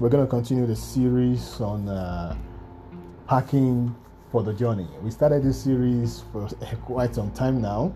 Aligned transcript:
we're 0.00 0.08
going 0.08 0.24
to 0.24 0.30
continue 0.30 0.64
the 0.64 0.76
series 0.76 1.60
on 1.60 1.88
uh, 1.88 2.36
packing 3.26 3.94
for 4.30 4.44
the 4.44 4.52
journey. 4.52 4.86
We 5.02 5.10
started 5.10 5.42
this 5.42 5.60
series 5.60 6.22
for 6.30 6.46
quite 6.84 7.16
some 7.16 7.32
time 7.32 7.60
now, 7.60 7.92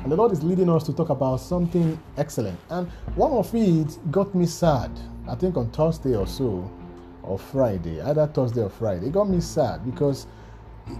and 0.00 0.12
the 0.12 0.16
Lord 0.16 0.32
is 0.32 0.42
leading 0.42 0.68
us 0.68 0.84
to 0.84 0.92
talk 0.92 1.08
about 1.08 1.36
something 1.40 1.98
excellent. 2.18 2.58
And 2.68 2.88
one 3.14 3.32
of 3.32 3.54
it 3.54 3.98
got 4.10 4.34
me 4.34 4.44
sad, 4.44 4.90
I 5.26 5.34
think 5.34 5.56
on 5.56 5.70
Thursday 5.70 6.14
or 6.14 6.26
so, 6.26 6.70
or 7.22 7.38
Friday, 7.38 8.02
either 8.02 8.26
Thursday 8.26 8.62
or 8.62 8.70
Friday. 8.70 9.06
It 9.06 9.12
got 9.12 9.30
me 9.30 9.40
sad 9.40 9.82
because 9.84 10.26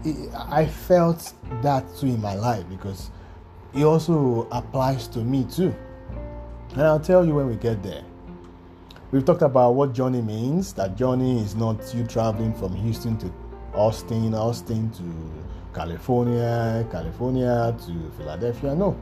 it, 0.04 0.30
I 0.34 0.64
felt 0.64 1.34
that 1.60 1.84
too 1.98 2.06
in 2.06 2.20
my 2.20 2.34
life 2.34 2.66
because 2.70 3.10
it 3.74 3.84
also 3.84 4.48
applies 4.52 5.06
to 5.08 5.18
me 5.18 5.44
too. 5.44 5.74
And 6.72 6.82
I'll 6.82 7.00
tell 7.00 7.26
you 7.26 7.34
when 7.34 7.46
we 7.46 7.56
get 7.56 7.82
there. 7.82 8.04
We've 9.12 9.24
talked 9.24 9.42
about 9.42 9.74
what 9.74 9.92
journey 9.92 10.22
means. 10.22 10.72
That 10.74 10.96
journey 10.96 11.42
is 11.42 11.56
not 11.56 11.92
you 11.92 12.06
traveling 12.06 12.54
from 12.54 12.76
Houston 12.76 13.18
to 13.18 13.32
Austin, 13.74 14.32
Austin 14.34 14.88
to 14.92 15.02
California, 15.74 16.86
California 16.92 17.76
to 17.86 18.10
Philadelphia. 18.16 18.72
No. 18.72 18.96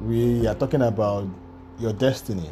We 0.00 0.44
are 0.48 0.56
talking 0.56 0.82
about 0.82 1.28
your 1.78 1.92
destiny. 1.92 2.50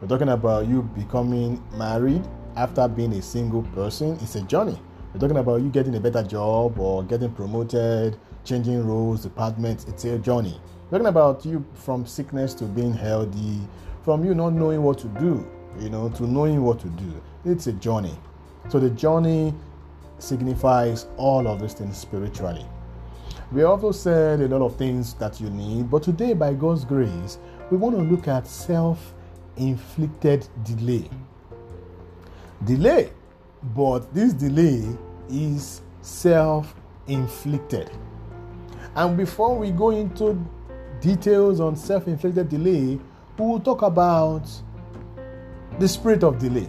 We're 0.00 0.06
talking 0.06 0.28
about 0.28 0.68
you 0.68 0.82
becoming 0.82 1.60
married 1.74 2.22
after 2.54 2.86
being 2.86 3.14
a 3.14 3.22
single 3.22 3.64
person. 3.74 4.16
It's 4.22 4.36
a 4.36 4.42
journey. 4.42 4.80
We're 5.12 5.18
talking 5.18 5.38
about 5.38 5.56
you 5.62 5.70
getting 5.70 5.96
a 5.96 6.00
better 6.00 6.22
job 6.22 6.78
or 6.78 7.02
getting 7.02 7.32
promoted, 7.32 8.16
changing 8.44 8.86
roles, 8.86 9.24
departments. 9.24 9.86
It's 9.88 10.04
a 10.04 10.16
journey. 10.20 10.60
We're 10.84 10.98
talking 10.98 11.08
about 11.08 11.44
you 11.44 11.66
from 11.74 12.06
sickness 12.06 12.54
to 12.54 12.64
being 12.66 12.92
healthy, 12.92 13.58
from 14.04 14.24
you 14.24 14.36
not 14.36 14.52
knowing 14.52 14.84
what 14.84 14.98
to 14.98 15.08
do, 15.08 15.44
you 15.80 15.90
know, 15.90 16.08
to 16.10 16.26
knowing 16.26 16.62
what 16.62 16.78
to 16.80 16.88
do. 16.88 17.20
It's 17.44 17.66
a 17.66 17.72
journey. 17.72 18.16
So 18.68 18.78
the 18.78 18.90
journey 18.90 19.54
signifies 20.18 21.06
all 21.16 21.46
of 21.46 21.60
these 21.60 21.74
things 21.74 21.96
spiritually. 21.96 22.66
We 23.50 23.62
also 23.62 23.92
said 23.92 24.40
a 24.40 24.48
lot 24.48 24.60
of 24.60 24.76
things 24.76 25.14
that 25.14 25.40
you 25.40 25.48
need, 25.48 25.90
but 25.90 26.02
today, 26.02 26.34
by 26.34 26.52
God's 26.52 26.84
grace, 26.84 27.38
we 27.70 27.78
want 27.78 27.96
to 27.96 28.02
look 28.02 28.28
at 28.28 28.46
self 28.46 29.14
inflicted 29.56 30.46
delay. 30.64 31.08
Delay, 32.64 33.10
but 33.74 34.12
this 34.12 34.32
delay 34.34 34.84
is 35.30 35.80
self 36.02 36.74
inflicted. 37.06 37.90
And 38.94 39.16
before 39.16 39.56
we 39.56 39.70
go 39.70 39.90
into 39.90 40.38
details 41.00 41.60
on 41.60 41.76
self 41.76 42.06
inflicted 42.06 42.48
delay, 42.48 42.98
we 43.38 43.46
will 43.46 43.60
talk 43.60 43.82
about 43.82 44.46
the 45.78 45.88
spirit 45.88 46.24
of 46.24 46.38
delay. 46.38 46.68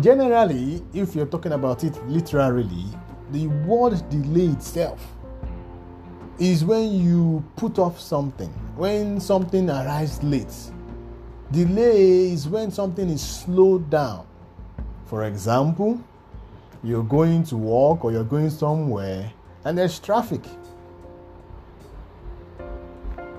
Generally, 0.00 0.82
if 0.92 1.14
you're 1.14 1.26
talking 1.26 1.52
about 1.52 1.84
it 1.84 1.94
literally, 2.06 2.86
the 3.32 3.46
word 3.66 4.02
delay 4.08 4.46
itself 4.46 5.04
is 6.38 6.64
when 6.64 6.92
you 6.92 7.44
put 7.56 7.78
off 7.78 8.00
something, 8.00 8.48
when 8.76 9.20
something 9.20 9.68
arrives 9.68 10.22
late. 10.22 10.54
Delay 11.52 12.32
is 12.32 12.48
when 12.48 12.70
something 12.70 13.08
is 13.10 13.20
slowed 13.20 13.90
down. 13.90 14.26
For 15.06 15.24
example, 15.24 16.02
you're 16.82 17.04
going 17.04 17.44
to 17.44 17.56
work 17.56 18.04
or 18.04 18.12
you're 18.12 18.24
going 18.24 18.50
somewhere 18.50 19.30
and 19.64 19.76
there's 19.76 19.98
traffic. 19.98 20.42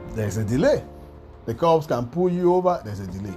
There's 0.10 0.38
a 0.38 0.44
delay. 0.44 0.84
The 1.46 1.54
cops 1.56 1.88
can 1.88 2.06
pull 2.08 2.30
you 2.30 2.54
over, 2.54 2.82
there's 2.86 3.00
a 3.00 3.08
delay. 3.08 3.36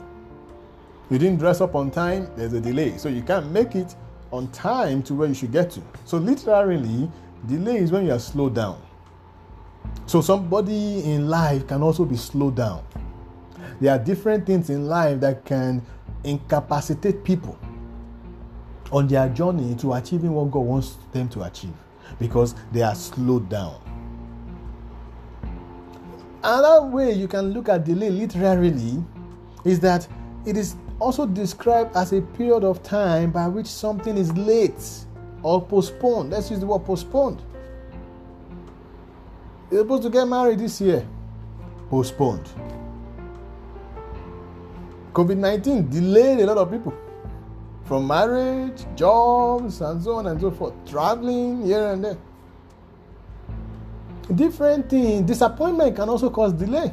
You 1.10 1.19
didn't 1.19 1.38
dress 1.38 1.60
up 1.60 1.74
on 1.74 1.91
time, 1.91 2.28
there's 2.36 2.55
a 2.55 2.60
delay. 2.60 2.97
So 2.97 3.08
you 3.08 3.22
can't 3.22 3.50
make 3.50 3.74
it 3.74 3.94
on 4.30 4.50
time 4.52 5.02
to 5.05 5.14
where 5.14 5.28
you 5.28 5.34
should 5.34 5.52
get 5.52 5.70
to. 5.72 5.83
So 6.05 6.16
literally, 6.16 7.10
delay 7.47 7.76
is 7.76 7.92
when 7.92 8.06
you 8.06 8.12
are 8.12 8.19
slowed 8.19 8.54
down. 8.54 8.81
So 10.06 10.20
somebody 10.20 11.04
in 11.04 11.28
life 11.28 11.66
can 11.66 11.82
also 11.82 12.04
be 12.04 12.16
slowed 12.16 12.56
down. 12.56 12.84
There 13.81 13.93
are 13.93 13.98
different 13.98 14.47
things 14.47 14.70
in 14.70 14.87
life 14.87 15.20
that 15.20 15.44
can 15.44 15.82
incapacitate 16.25 17.22
people 17.22 17.59
on 18.91 19.09
their 19.09 19.28
journey 19.28 19.75
to 19.76 19.94
achieving 19.94 20.32
what 20.32 20.50
God 20.50 20.60
wants 20.60 20.97
them 21.12 21.28
to 21.31 21.43
achieve 21.43 21.75
because 22.19 22.54
they 22.72 22.82
are 22.82 22.94
slowed 22.94 23.48
down. 23.48 23.81
Another 26.43 26.87
way 26.87 27.12
you 27.12 27.26
can 27.26 27.53
look 27.53 27.69
at 27.69 27.84
delay 27.84 28.10
literally 28.10 29.03
is 29.64 29.81
that 29.81 30.06
it 30.44 30.56
is 30.56 30.76
also 31.00 31.27
described 31.27 31.97
as 31.97 32.12
a 32.12 32.21
period 32.21 32.65
of 32.65 32.82
time 32.82 33.31
by 33.31 33.49
which 33.49 33.66
something 33.66 34.16
is 34.16 34.32
late 34.37 35.05
or 35.43 35.65
postponed. 35.65 36.31
Let's 36.31 36.50
use 36.50 36.60
the 36.60 36.66
word 36.66 36.84
postponed. 36.84 37.43
You're 39.71 39.82
supposed 39.82 40.05
to 40.05 40.10
get 40.10 40.27
married 40.27 40.59
this 40.59 40.81
year, 40.81 41.06
postponed. 41.91 42.49
COVID 45.12 45.37
19 45.37 45.88
delayed 45.91 46.41
a 46.41 46.47
lot 46.47 46.59
of 46.59 46.71
people 46.71 46.93
from 47.84 48.06
marriage, 48.06 48.84
jobs, 48.97 49.81
and 49.81 50.03
so 50.03 50.15
on 50.16 50.26
and 50.26 50.41
so 50.41 50.50
forth, 50.50 50.72
traveling 50.88 51.65
here 51.65 51.93
and 51.93 52.05
there. 52.05 52.19
Different 54.34 54.88
things. 54.88 55.26
Disappointment 55.26 55.94
can 55.94 56.09
also 56.09 56.31
cause 56.31 56.53
delay. 56.53 56.93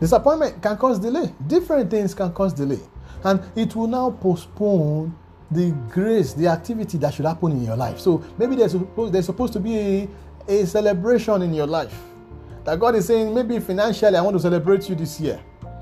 Disappointment 0.00 0.62
can 0.62 0.76
cause 0.76 0.98
delay. 0.98 1.32
Different 1.46 1.90
things 1.90 2.14
can 2.14 2.32
cause 2.32 2.52
delay. 2.52 2.80
And 3.24 3.40
it 3.56 3.74
will 3.74 3.86
now 3.86 4.10
postpone 4.10 5.16
the 5.50 5.70
grace, 5.90 6.32
the 6.32 6.48
activity 6.48 6.98
that 6.98 7.14
should 7.14 7.24
happen 7.24 7.52
in 7.52 7.64
your 7.64 7.76
life. 7.76 7.98
So 7.98 8.22
maybe 8.36 8.56
there's 8.56 8.72
supposed, 8.72 9.12
there's 9.12 9.26
supposed 9.26 9.52
to 9.54 9.60
be 9.60 9.76
a, 9.78 10.08
a 10.48 10.66
celebration 10.66 11.42
in 11.42 11.54
your 11.54 11.66
life. 11.66 11.96
That 12.64 12.80
God 12.80 12.96
is 12.96 13.06
saying, 13.06 13.32
maybe 13.32 13.58
financially, 13.60 14.16
I 14.16 14.20
want 14.20 14.36
to 14.36 14.40
celebrate 14.40 14.88
you 14.88 14.96
this 14.96 15.20
year. 15.20 15.40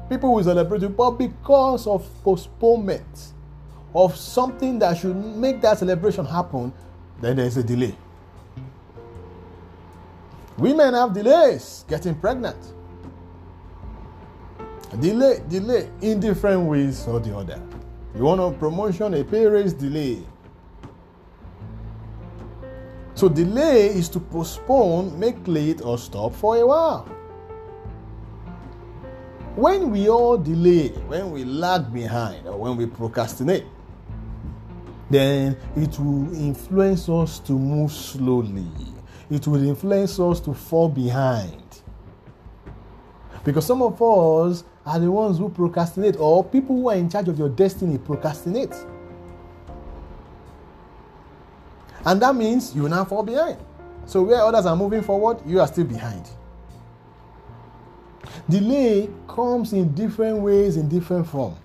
People 0.09 0.35
will 0.35 0.45
celebrate 0.45 0.83
you, 0.83 0.91
but 0.91 1.13
because 1.13 1.87
of 1.87 2.07
postponement 2.23 3.33
of 3.95 4.15
something 4.17 4.79
that 4.81 4.99
should 4.99 5.17
make 5.17 5.63
that 5.63 5.79
celebration 5.79 6.27
happen, 6.27 6.73
then 7.21 7.37
there's 7.37 7.57
a 7.57 7.63
delay. 7.63 7.97
Women 10.59 10.95
have 10.95 11.15
delays 11.15 11.85
getting 11.89 12.15
pregnant. 12.15 12.74
Delay, 15.01 15.43
delay 15.49 15.91
in 16.03 16.21
different 16.21 16.63
ways 16.63 17.07
or 17.07 17.21
the 17.21 17.37
other. 17.37 17.61
You 18.15 18.25
want 18.25 18.41
a 18.41 18.57
promotion, 18.57 19.15
a 19.15 19.25
pay 19.25 19.47
raise, 19.47 19.73
delay. 19.73 20.23
So, 23.15 23.29
delay 23.29 23.87
is 23.87 24.09
to 24.11 24.21
postpone, 24.21 25.19
make 25.19 25.37
late, 25.47 25.83
or 25.83 25.99
stop 25.99 26.35
for 26.35 26.57
a 26.57 26.67
while. 26.67 27.09
When 29.57 29.91
we 29.91 30.09
all 30.09 30.37
delay, 30.37 30.89
when 31.07 31.31
we 31.31 31.45
lag 31.45 31.93
behind, 31.93 32.47
or 32.47 32.57
when 32.57 32.77
we 32.77 32.87
procrastinate, 32.87 33.65
then 35.11 35.57
it 35.77 35.99
will 35.99 36.35
influence 36.35 37.09
us 37.09 37.39
to 37.41 37.53
move 37.53 37.93
slowly. 37.93 38.67
It 39.31 39.47
will 39.47 39.63
influence 39.63 40.19
us 40.19 40.41
to 40.41 40.55
fall 40.55 40.89
behind. 40.89 41.63
Because 43.45 43.67
some 43.67 43.83
of 43.83 44.01
us 44.03 44.65
are 44.87 44.99
the 44.99 45.11
ones 45.11 45.39
who 45.39 45.49
procrastinate, 45.49 46.17
or 46.19 46.45
people 46.45 46.77
who 46.77 46.91
are 46.91 46.97
in 46.97 47.09
charge 47.09 47.29
of 47.29 47.39
your 47.39 47.49
destiny 47.49 47.99
procrastinate. 47.99 48.75
And 52.05 52.21
that 52.21 52.35
means 52.35 52.75
you 52.77 52.89
now 52.89 53.05
fall 53.05 53.23
behind. 53.23 53.57
So, 54.05 54.23
where 54.23 54.43
others 54.43 54.67
are 54.67 54.77
moving 54.77 55.03
forward, 55.03 55.39
you 55.47 55.61
are 55.61 55.67
still 55.67 55.85
behind. 55.85 56.29
Delay 58.49 59.09
comes 59.27 59.73
in 59.73 59.95
different 59.95 60.39
ways, 60.39 60.77
in 60.77 60.89
different 60.89 61.27
form. 61.27 61.57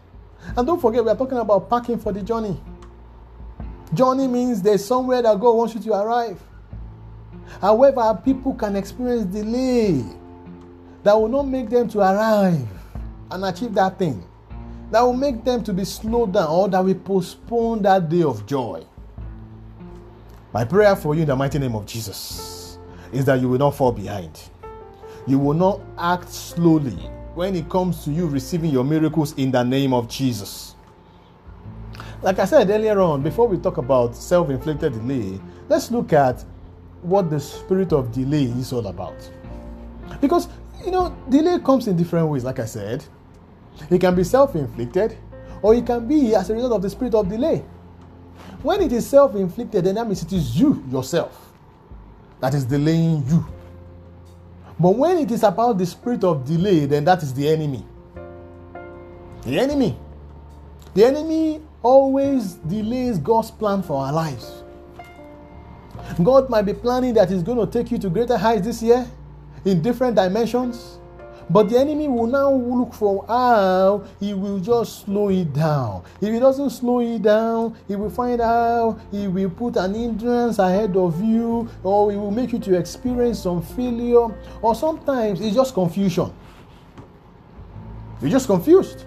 And 0.56 0.66
don't 0.66 0.80
forget, 0.80 1.04
we 1.04 1.10
are 1.10 1.18
talking 1.18 1.38
about 1.38 1.70
packing 1.70 2.00
for 2.00 2.14
the 2.14 2.22
journey. 2.22 2.58
Journey 3.94 4.28
means 4.28 4.62
there's 4.62 4.86
somewhere 4.86 5.22
that 5.22 5.38
God 5.40 5.52
wants 5.52 5.74
you 5.74 5.82
to 5.82 5.94
arrive. 5.94 6.42
However, 7.60 8.22
people 8.24 8.54
can 8.54 8.78
experience 8.78 9.26
delay 9.26 10.06
that 11.04 11.14
will 11.20 11.28
not 11.28 11.48
make 11.48 11.70
them 11.70 11.90
to 11.90 12.00
arrive 12.00 12.68
and 13.32 13.46
achieve 13.46 13.74
that 13.76 13.98
thing. 14.00 14.24
That 14.92 15.02
will 15.02 15.14
make 15.14 15.44
them 15.44 15.64
to 15.64 15.74
be 15.74 15.86
slowed 15.86 16.34
down 16.34 16.48
or 16.50 16.68
that 16.70 16.84
will 16.84 16.96
postpone 16.96 17.84
that 17.84 18.10
day 18.10 18.24
of 18.24 18.46
joy. 18.46 18.84
My 20.52 20.66
prayer 20.66 20.96
for 20.96 21.14
you 21.14 21.22
in 21.22 21.28
the 21.28 21.36
mighty 21.36 21.60
name 21.60 21.76
of 21.76 21.86
Jesus 21.86 22.80
is 23.12 23.26
that 23.26 23.40
you 23.40 23.50
will 23.50 23.60
not 23.60 23.76
fall 23.76 23.92
behind. 23.92 24.42
You 25.28 25.38
will 25.38 25.54
not 25.54 25.82
act 25.98 26.30
slowly 26.30 26.98
when 27.36 27.56
it 27.56 27.70
comes 27.70 28.04
to 28.06 28.12
you 28.12 28.28
receiving 28.28 28.72
your 28.72 28.84
miracles 28.84 29.34
in 29.34 29.52
the 29.52 29.64
name 29.64 29.94
of 29.94 30.10
Jesus. 30.10 30.76
Like 32.22 32.40
I 32.40 32.46
said 32.46 32.70
earlier 32.70 33.00
on, 33.00 33.22
before 33.22 33.48
we 33.48 33.58
talk 33.58 33.78
about 33.78 34.16
self 34.16 34.50
inflicted 34.50 34.94
delay, 34.94 35.40
let's 35.70 35.92
look 35.92 36.14
at 36.14 36.44
what 37.02 37.30
the 37.30 37.40
spirit 37.40 37.94
of 37.94 38.12
delay 38.12 38.44
is 38.44 38.74
all 38.74 38.88
about. 38.88 39.16
Because, 40.20 40.50
you 40.84 40.92
know, 40.92 41.16
delay 41.30 41.60
comes 41.60 41.88
in 41.88 41.96
different 41.96 42.28
ways, 42.28 42.44
like 42.44 42.60
I 42.60 42.66
said. 42.66 43.06
It 43.90 44.00
can 44.00 44.16
be 44.16 44.24
self 44.24 44.56
inflicted, 44.56 45.18
or 45.62 45.76
it 45.76 45.86
can 45.86 46.08
be 46.08 46.36
as 46.36 46.50
a 46.50 46.54
result 46.54 46.74
of 46.74 46.82
the 46.82 46.90
spirit 46.90 47.16
of 47.16 47.30
delay. 47.30 47.64
When 48.62 48.82
it 48.82 48.92
is 48.92 49.08
self 49.08 49.36
inflicted, 49.36 49.86
then 49.86 49.96
that 49.96 50.06
means 50.06 50.24
it 50.24 50.34
is 50.34 50.60
you 50.60 50.84
yourself 50.90 51.52
that 52.40 52.54
is 52.54 52.66
delaying 52.66 53.26
you. 53.28 53.46
But 54.80 54.92
when 54.92 55.18
it 55.18 55.32
is 55.32 55.44
about 55.44 55.78
the 55.78 55.86
spirit 55.86 56.24
of 56.24 56.46
delay, 56.46 56.86
then 56.86 57.04
that 57.06 57.22
is 57.22 57.34
the 57.34 57.50
enemy. 57.50 57.86
The 59.44 59.60
enemy. 59.60 59.98
The 60.94 61.06
enemy 61.06 61.62
always 61.84 62.54
delays 62.54 63.18
God's 63.20 63.52
plan 63.52 63.84
for 63.84 64.06
our 64.06 64.14
lives. 64.14 64.64
God 66.24 66.50
might 66.50 66.64
be 66.64 66.74
planning 66.74 67.14
that 67.16 67.30
He's 67.30 67.44
going 67.44 67.58
to 67.58 67.68
take 67.72 67.92
you 67.92 67.98
to 68.00 68.10
greater 68.10 68.38
heights 68.38 68.66
this 68.66 68.82
year 68.82 69.06
in 69.66 69.82
different 69.82 70.16
dimensions. 70.16 70.99
But 71.52 71.70
the 71.70 71.80
enemy 71.80 72.08
will 72.08 72.28
now 72.28 72.52
look 72.52 72.94
for 72.94 73.26
how 73.28 74.04
he 74.20 74.36
will 74.36 74.60
just 74.60 75.06
slow 75.06 75.30
it 75.30 75.52
down. 75.52 76.04
If 76.22 76.32
he 76.32 76.40
doesn't 76.40 76.70
slow 76.70 77.00
it 77.00 77.24
down, 77.24 77.76
he 77.88 77.96
will 77.96 78.12
find 78.12 78.40
out 78.40 79.00
he 79.12 79.28
will 79.28 79.50
put 79.50 79.76
an 79.78 79.96
hindrance 79.96 80.60
ahead 80.60 80.96
of 80.96 81.24
you, 81.24 81.68
or 81.84 82.12
he 82.12 82.18
will 82.18 82.30
make 82.30 82.52
you 82.52 82.60
to 82.60 82.76
experience 82.78 83.40
some 83.40 83.64
failure, 83.64 84.28
or 84.62 84.76
sometimes 84.76 85.42
it's 85.42 85.56
just 85.56 85.74
confusion. 85.74 86.32
You're 88.22 88.30
just 88.32 88.46
confused. 88.48 89.06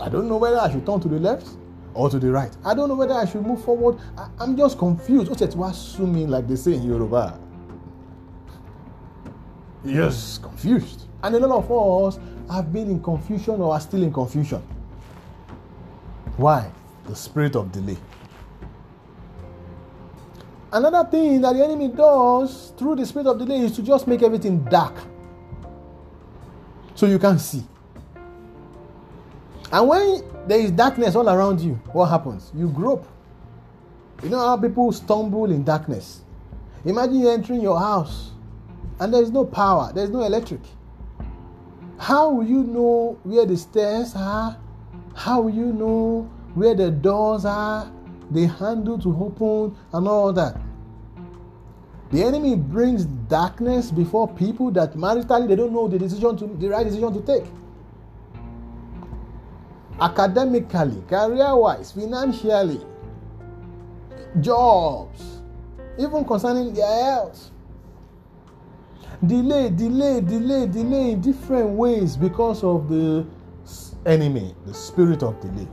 I 0.00 0.08
don't 0.08 0.28
know 0.28 0.36
whether 0.38 0.58
I 0.58 0.70
should 0.72 0.84
turn 0.84 0.98
to 1.00 1.08
the 1.08 1.18
left 1.20 1.46
or 1.94 2.10
to 2.10 2.18
the 2.18 2.30
right. 2.30 2.50
I 2.64 2.74
don't 2.74 2.88
know 2.88 2.94
whether 2.96 3.14
I 3.14 3.24
should 3.26 3.46
move 3.46 3.62
forward. 3.64 3.98
I, 4.16 4.42
am 4.42 4.56
just 4.56 4.78
confused. 4.78 5.28
What's 5.28 5.42
it 5.42 5.54
assuming 5.54 6.28
like 6.28 6.48
they 6.48 6.56
say 6.56 6.74
in 6.74 6.82
Yoruba? 6.82 7.38
Just 9.84 10.42
confused. 10.42 11.09
And 11.22 11.34
a 11.34 11.38
lot 11.38 11.64
of 11.64 11.70
us 12.14 12.18
have 12.50 12.72
been 12.72 12.90
in 12.90 13.02
confusion 13.02 13.60
or 13.60 13.72
are 13.74 13.80
still 13.80 14.02
in 14.02 14.12
confusion. 14.12 14.62
Why? 16.36 16.70
The 17.04 17.14
spirit 17.14 17.56
of 17.56 17.70
delay. 17.70 17.98
Another 20.72 21.08
thing 21.10 21.40
that 21.40 21.54
the 21.54 21.64
enemy 21.64 21.88
does 21.88 22.72
through 22.78 22.96
the 22.96 23.06
spirit 23.06 23.26
of 23.26 23.38
delay 23.38 23.58
is 23.58 23.72
to 23.72 23.82
just 23.82 24.06
make 24.06 24.22
everything 24.22 24.64
dark. 24.64 24.94
So 26.94 27.06
you 27.06 27.18
can't 27.18 27.40
see. 27.40 27.64
And 29.72 29.88
when 29.88 30.22
there 30.46 30.60
is 30.60 30.70
darkness 30.70 31.14
all 31.16 31.28
around 31.28 31.60
you, 31.60 31.74
what 31.92 32.06
happens? 32.06 32.50
You 32.54 32.68
grope. 32.68 33.06
You 34.22 34.28
know 34.28 34.38
how 34.38 34.56
people 34.56 34.92
stumble 34.92 35.50
in 35.50 35.64
darkness? 35.64 36.20
Imagine 36.84 37.20
you 37.20 37.28
entering 37.30 37.60
your 37.60 37.78
house 37.78 38.30
and 38.98 39.12
there 39.12 39.22
is 39.22 39.30
no 39.30 39.44
power, 39.44 39.92
there 39.92 40.04
is 40.04 40.10
no 40.10 40.22
electric. 40.22 40.60
How 42.00 42.30
will 42.30 42.46
you 42.46 42.64
know 42.64 43.18
where 43.24 43.44
the 43.44 43.58
stairs 43.58 44.14
are? 44.16 44.56
How 45.14 45.42
will 45.42 45.54
you 45.54 45.66
know 45.66 46.30
where 46.54 46.74
the 46.74 46.90
doors 46.90 47.44
are? 47.44 47.92
The 48.30 48.46
handle 48.46 48.98
to 49.00 49.10
open 49.10 49.76
and 49.92 50.08
all 50.08 50.32
that. 50.32 50.58
The 52.10 52.22
enemy 52.24 52.56
brings 52.56 53.04
darkness 53.04 53.90
before 53.90 54.26
people 54.28 54.70
that 54.70 54.94
maritally 54.94 55.46
they 55.46 55.56
don't 55.56 55.74
know 55.74 55.88
the 55.88 55.98
decision 55.98 56.38
to 56.38 56.46
the 56.46 56.68
right 56.68 56.84
decision 56.86 57.12
to 57.12 57.20
take. 57.20 57.44
Academically, 60.00 61.02
career-wise, 61.06 61.92
financially, 61.92 62.80
jobs, 64.40 65.42
even 65.98 66.24
concerning 66.24 66.72
their 66.72 67.04
health 67.04 67.50
delay, 69.26 69.70
delay, 69.70 70.20
delay, 70.20 70.66
delay 70.66 71.12
in 71.12 71.20
different 71.20 71.70
ways 71.70 72.16
because 72.16 72.64
of 72.64 72.88
the 72.88 73.26
enemy, 74.06 74.54
the 74.66 74.74
spirit 74.74 75.22
of 75.22 75.40
delay. 75.40 75.68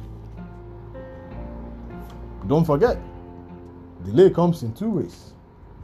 Don't 2.47 2.65
forget, 2.65 2.97
delay 4.05 4.29
comes 4.29 4.63
in 4.63 4.73
two 4.73 4.89
ways 4.89 5.33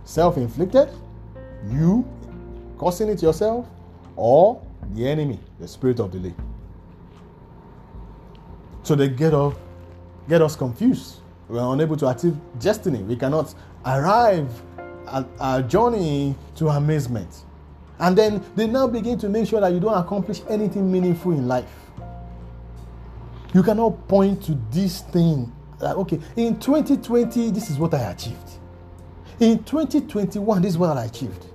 self 0.06 0.38
inflicted, 0.38 0.90
you 1.70 2.06
causing 2.78 3.10
it 3.10 3.22
yourself, 3.22 3.66
or 4.16 4.62
the 4.94 5.08
enemy, 5.08 5.40
the 5.60 5.68
spirit 5.68 6.00
of 6.00 6.12
delay. 6.12 6.34
So 8.84 8.96
they 8.96 9.08
get 9.08 9.34
us, 9.34 9.56
get 10.28 10.42
us 10.42 10.56
confused. 10.56 11.22
We 11.48 11.58
are 11.58 11.74
unable 11.74 11.96
to 11.98 12.10
achieve 12.10 12.36
destiny. 12.60 13.02
We 13.04 13.16
cannot 13.16 13.54
arrive 13.86 14.50
at 15.08 15.26
our 15.40 15.62
journey 15.62 16.36
to 16.56 16.70
amazement. 16.70 17.46
And 18.00 18.18
then 18.18 18.44
they 18.56 18.68
now 18.68 18.88
begin 18.88 19.18
to 19.20 19.30
make 19.30 19.48
sure 19.48 19.62
that 19.62 19.72
you 19.72 19.80
don't 19.80 19.98
accomplish 19.98 20.42
anything 20.50 20.92
meaningful 20.92 21.32
in 21.32 21.48
life. 21.48 21.70
You 23.54 23.62
cannot 23.62 24.08
point 24.08 24.44
to 24.46 24.60
this 24.72 25.02
thing 25.02 25.52
like, 25.84 25.96
okay, 25.98 26.20
in 26.36 26.60
2020, 26.60 27.52
this 27.52 27.70
is 27.70 27.78
what 27.78 27.94
I 27.94 28.12
achieved. 28.12 28.52
In 29.40 29.64
2021, 29.64 30.62
this 30.62 30.72
is 30.72 30.78
what 30.78 30.98
I 30.98 31.06
achieved. 31.06 31.46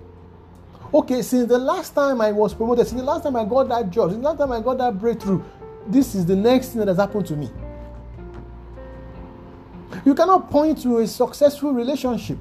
Okay, 0.92 1.22
since 1.22 1.48
the 1.48 1.58
last 1.58 1.94
time 1.94 2.20
I 2.20 2.32
was 2.32 2.54
promoted, 2.54 2.86
since 2.86 3.00
the 3.00 3.06
last 3.06 3.22
time 3.22 3.36
I 3.36 3.44
got 3.44 3.68
that 3.68 3.90
job, 3.90 4.10
since 4.10 4.22
the 4.22 4.28
last 4.28 4.38
time 4.38 4.52
I 4.52 4.60
got 4.60 4.78
that 4.78 4.98
breakthrough, 4.98 5.42
this 5.86 6.14
is 6.14 6.26
the 6.26 6.36
next 6.36 6.68
thing 6.68 6.80
that 6.80 6.88
has 6.88 6.98
happened 6.98 7.26
to 7.26 7.36
me. 7.36 7.50
You 10.04 10.14
cannot 10.14 10.50
point 10.50 10.82
to 10.82 10.98
a 10.98 11.06
successful 11.06 11.72
relationship. 11.72 12.38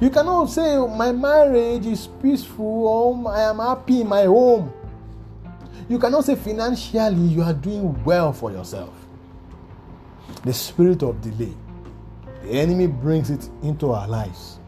You 0.00 0.10
cannot 0.10 0.46
say 0.46 0.76
my 0.76 1.12
marriage 1.12 1.86
is 1.86 2.08
peaceful 2.20 2.86
or 2.86 3.32
I 3.32 3.42
am 3.42 3.58
happy 3.58 4.00
in 4.00 4.08
my 4.08 4.24
home. 4.24 4.72
You 5.88 5.98
cannot 5.98 6.24
say 6.24 6.34
financially 6.34 7.26
you 7.28 7.42
are 7.42 7.52
doing 7.52 8.02
well 8.04 8.32
for 8.32 8.50
yourself. 8.50 8.94
The 10.44 10.52
spirit 10.52 11.02
of 11.02 11.20
delay, 11.20 11.54
the 12.42 12.50
enemy 12.50 12.86
brings 12.86 13.30
it 13.30 13.48
into 13.62 13.92
our 13.92 14.08
lives. 14.08 14.58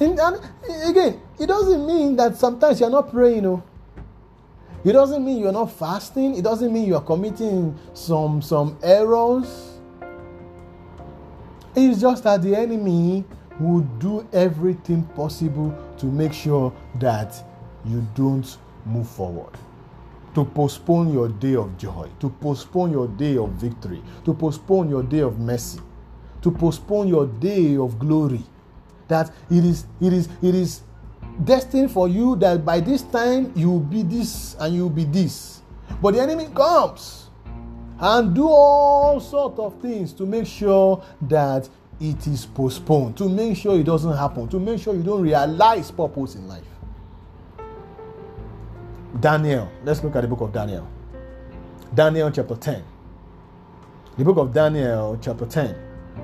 And, 0.00 0.18
and 0.18 0.40
again, 0.84 1.20
it 1.38 1.46
doesn't 1.46 1.86
mean 1.86 2.16
that 2.16 2.36
sometimes 2.36 2.80
you're 2.80 2.90
not 2.90 3.10
praying, 3.10 3.44
you. 3.44 3.62
It 4.84 4.92
doesn't 4.92 5.24
mean 5.24 5.38
you're 5.38 5.52
not 5.52 5.72
fasting. 5.72 6.36
It 6.36 6.42
doesn't 6.42 6.72
mean 6.72 6.86
you're 6.86 7.00
committing 7.00 7.76
some 7.92 8.40
some 8.40 8.78
errors. 8.82 9.78
It's 11.74 12.00
just 12.00 12.24
that 12.24 12.42
the 12.42 12.54
enemy 12.54 13.24
will 13.60 13.80
do 13.98 14.26
everything 14.32 15.02
possible 15.14 15.76
to 15.98 16.06
make 16.06 16.32
sure 16.32 16.72
that 16.98 17.42
you 17.84 18.06
don't 18.14 18.58
move 18.84 19.08
forward. 19.08 19.52
To 20.34 20.44
postpone 20.44 21.12
your 21.12 21.28
day 21.28 21.54
of 21.54 21.76
joy, 21.78 22.08
to 22.20 22.28
postpone 22.28 22.92
your 22.92 23.08
day 23.08 23.38
of 23.38 23.50
victory, 23.52 24.02
to 24.24 24.34
postpone 24.34 24.90
your 24.90 25.02
day 25.02 25.20
of 25.20 25.38
mercy, 25.38 25.80
to 26.42 26.50
postpone 26.50 27.08
your 27.08 27.26
day 27.26 27.76
of 27.76 27.98
glory. 27.98 28.42
That 29.08 29.32
it 29.50 29.64
is, 29.64 29.86
it 30.00 30.12
is, 30.12 30.28
it 30.42 30.54
is 30.54 30.82
destined 31.44 31.90
for 31.90 32.08
you 32.08 32.36
that 32.36 32.64
by 32.64 32.80
this 32.80 33.02
time 33.02 33.52
you 33.56 33.70
will 33.70 33.80
be 33.80 34.02
this 34.02 34.56
and 34.60 34.74
you 34.74 34.82
will 34.82 34.90
be 34.90 35.04
this. 35.04 35.62
But 36.02 36.14
the 36.14 36.20
enemy 36.20 36.48
comes 36.54 37.30
and 37.98 38.34
do 38.34 38.46
all 38.46 39.20
sorts 39.20 39.58
of 39.58 39.80
things 39.80 40.12
to 40.14 40.26
make 40.26 40.46
sure 40.46 41.02
that 41.22 41.68
it 42.00 42.26
is 42.26 42.46
postponed 42.46 43.16
to 43.16 43.28
make 43.28 43.56
sure 43.56 43.78
it 43.78 43.84
doesn't 43.84 44.16
happen, 44.16 44.48
to 44.48 44.58
make 44.60 44.80
sure 44.80 44.94
you 44.94 45.02
don't 45.02 45.22
realize 45.22 45.90
purpose 45.90 46.34
in 46.34 46.46
life. 46.46 46.64
Daniel, 49.20 49.70
let's 49.84 50.02
look 50.02 50.14
at 50.16 50.20
the 50.20 50.28
book 50.28 50.42
of 50.42 50.52
Daniel. 50.52 50.86
Daniel 51.94 52.30
chapter 52.30 52.56
10. 52.56 52.84
The 54.18 54.24
book 54.24 54.36
of 54.36 54.52
Daniel 54.52 55.18
chapter 55.20 55.46
10. 55.46 55.74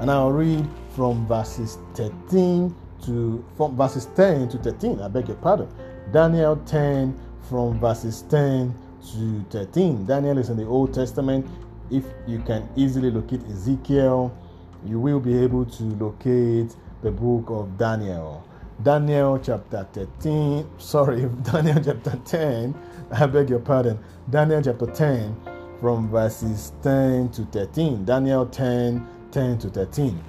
And 0.00 0.10
I'll 0.10 0.32
read 0.32 0.66
from 0.94 1.26
verses 1.26 1.78
13 1.94 2.74
to 3.04 3.44
from 3.56 3.76
verses 3.76 4.06
10 4.16 4.48
to 4.50 4.58
13. 4.58 5.00
I 5.00 5.08
beg 5.08 5.28
your 5.28 5.36
pardon. 5.38 5.68
Daniel 6.12 6.56
10 6.56 7.18
from 7.48 7.78
verses 7.80 8.22
10 8.28 8.74
to 9.12 9.44
13. 9.50 10.06
Daniel 10.06 10.38
is 10.38 10.50
in 10.50 10.56
the 10.56 10.66
Old 10.66 10.92
Testament. 10.92 11.46
If 11.90 12.04
you 12.26 12.38
can 12.40 12.68
easily 12.76 13.10
locate 13.10 13.42
Ezekiel, 13.44 14.36
you 14.84 14.98
will 14.98 15.20
be 15.20 15.38
able 15.38 15.64
to 15.64 15.82
locate 15.84 16.74
the 17.02 17.10
book 17.10 17.44
of 17.48 17.78
Daniel. 17.78 18.46
Daniel 18.82 19.38
chapter 19.38 19.86
13, 19.92 20.66
sorry, 20.78 21.28
Daniel 21.42 21.80
chapter 21.84 22.18
10, 22.24 22.74
I 23.12 23.26
beg 23.26 23.50
your 23.50 23.60
pardon. 23.60 23.98
Daniel 24.30 24.62
chapter 24.62 24.86
10 24.86 25.36
from 25.80 26.08
verses 26.08 26.72
10 26.82 27.30
to 27.30 27.44
13. 27.46 28.04
Daniel 28.04 28.46
10, 28.46 29.06
10 29.30 29.58
to 29.58 29.68
13. 29.68 30.24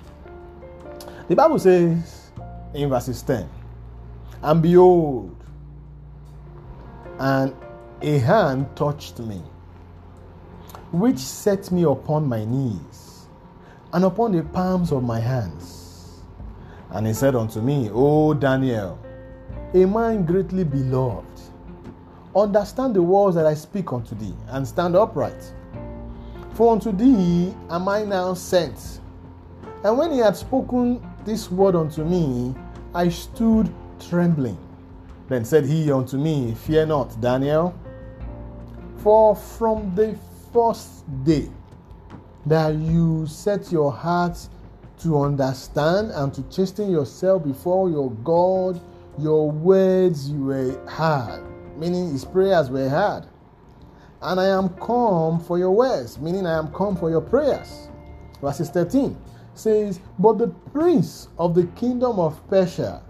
The 1.29 1.35
Bible 1.35 1.59
says 1.59 2.31
in 2.73 2.89
verses 2.89 3.21
10, 3.23 3.49
And 4.41 4.61
behold, 4.61 5.35
and 7.19 7.55
a 8.01 8.17
hand 8.19 8.75
touched 8.75 9.19
me, 9.19 9.41
which 10.91 11.17
set 11.17 11.71
me 11.71 11.83
upon 11.83 12.27
my 12.27 12.43
knees 12.43 13.12
and 13.93 14.05
upon 14.05 14.31
the 14.31 14.43
palms 14.43 14.91
of 14.91 15.03
my 15.03 15.19
hands. 15.19 16.21
And 16.89 17.07
he 17.07 17.13
said 17.13 17.35
unto 17.35 17.61
me, 17.61 17.89
O 17.93 18.33
Daniel, 18.33 18.99
a 19.73 19.85
man 19.85 20.25
greatly 20.25 20.63
beloved, 20.63 21.25
understand 22.35 22.95
the 22.95 23.01
words 23.01 23.35
that 23.35 23.45
I 23.45 23.53
speak 23.53 23.93
unto 23.93 24.15
thee, 24.15 24.33
and 24.49 24.67
stand 24.67 24.95
upright. 24.95 25.53
For 26.53 26.71
unto 26.73 26.91
thee 26.91 27.53
am 27.69 27.87
I 27.87 28.03
now 28.03 28.33
sent. 28.33 28.99
And 29.83 29.97
when 29.97 30.11
he 30.11 30.19
had 30.19 30.35
spoken 30.35 31.05
this 31.23 31.51
word 31.51 31.75
unto 31.75 32.03
me, 32.03 32.55
I 32.95 33.09
stood 33.09 33.73
trembling. 33.99 34.57
Then 35.29 35.45
said 35.45 35.65
he 35.65 35.91
unto 35.91 36.17
me, 36.17 36.53
Fear 36.53 36.87
not, 36.87 37.19
Daniel, 37.21 37.73
for 38.97 39.35
from 39.35 39.93
the 39.95 40.17
first 40.51 41.03
day 41.23 41.49
that 42.45 42.75
you 42.75 43.25
set 43.27 43.71
your 43.71 43.91
heart 43.91 44.37
to 44.99 45.21
understand 45.21 46.11
and 46.11 46.33
to 46.33 46.43
chasten 46.43 46.89
yourself 46.91 47.43
before 47.43 47.89
your 47.89 48.11
God, 48.23 48.79
your 49.17 49.51
words 49.51 50.31
were 50.31 50.77
heard, 50.87 51.43
meaning 51.77 52.11
his 52.11 52.25
prayers 52.25 52.69
were 52.69 52.89
heard. 52.89 53.25
And 54.21 54.39
I 54.39 54.47
am 54.47 54.69
come 54.69 55.39
for 55.39 55.57
your 55.57 55.71
words, 55.71 56.17
meaning 56.19 56.45
I 56.47 56.57
am 56.57 56.71
come 56.73 56.95
for 56.95 57.09
your 57.09 57.21
prayers. 57.21 57.89
Verses 58.41 58.69
13 58.69 59.17
says, 59.53 59.99
But 60.19 60.37
the 60.37 60.47
prince 60.47 61.27
of 61.37 61.55
the 61.55 61.65
kingdom 61.75 62.19
of 62.19 62.45
Persia 62.49 63.01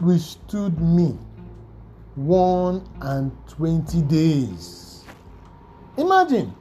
withstood 0.00 0.80
me 0.80 1.18
one 2.14 2.82
and 3.00 3.32
twenty 3.48 4.02
days. 4.02 5.04
Imagine. 5.96 6.54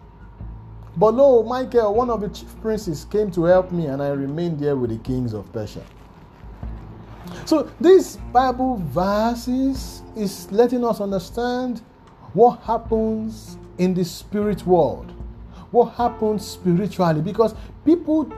But 1.00 1.14
lo, 1.14 1.44
Michael, 1.44 1.96
one 1.96 2.10
of 2.10 2.20
the 2.20 2.28
chief 2.28 2.50
princes, 2.62 3.06
came 3.06 3.32
to 3.32 3.46
help 3.46 3.72
me, 3.72 3.86
and 3.86 4.04
I 4.04 4.10
remained 4.10 4.60
there 4.60 4.76
with 4.76 4.90
the 4.90 4.98
kings 4.98 5.34
of 5.34 5.50
Persia. 5.54 5.82
So, 7.46 7.72
these 7.80 8.18
Bible 8.34 8.84
verses 8.88 10.02
is 10.18 10.52
letting 10.52 10.84
us 10.84 11.00
understand 11.00 11.82
what 12.34 12.60
happens 12.64 13.58
in 13.78 13.94
the 13.94 14.04
spirit 14.04 14.66
world, 14.66 15.14
what 15.72 15.94
happens 15.94 16.46
spiritually, 16.46 17.22
because 17.22 17.56
people 17.86 18.30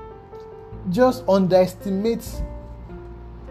just 0.91 1.23
underestimate 1.27 2.23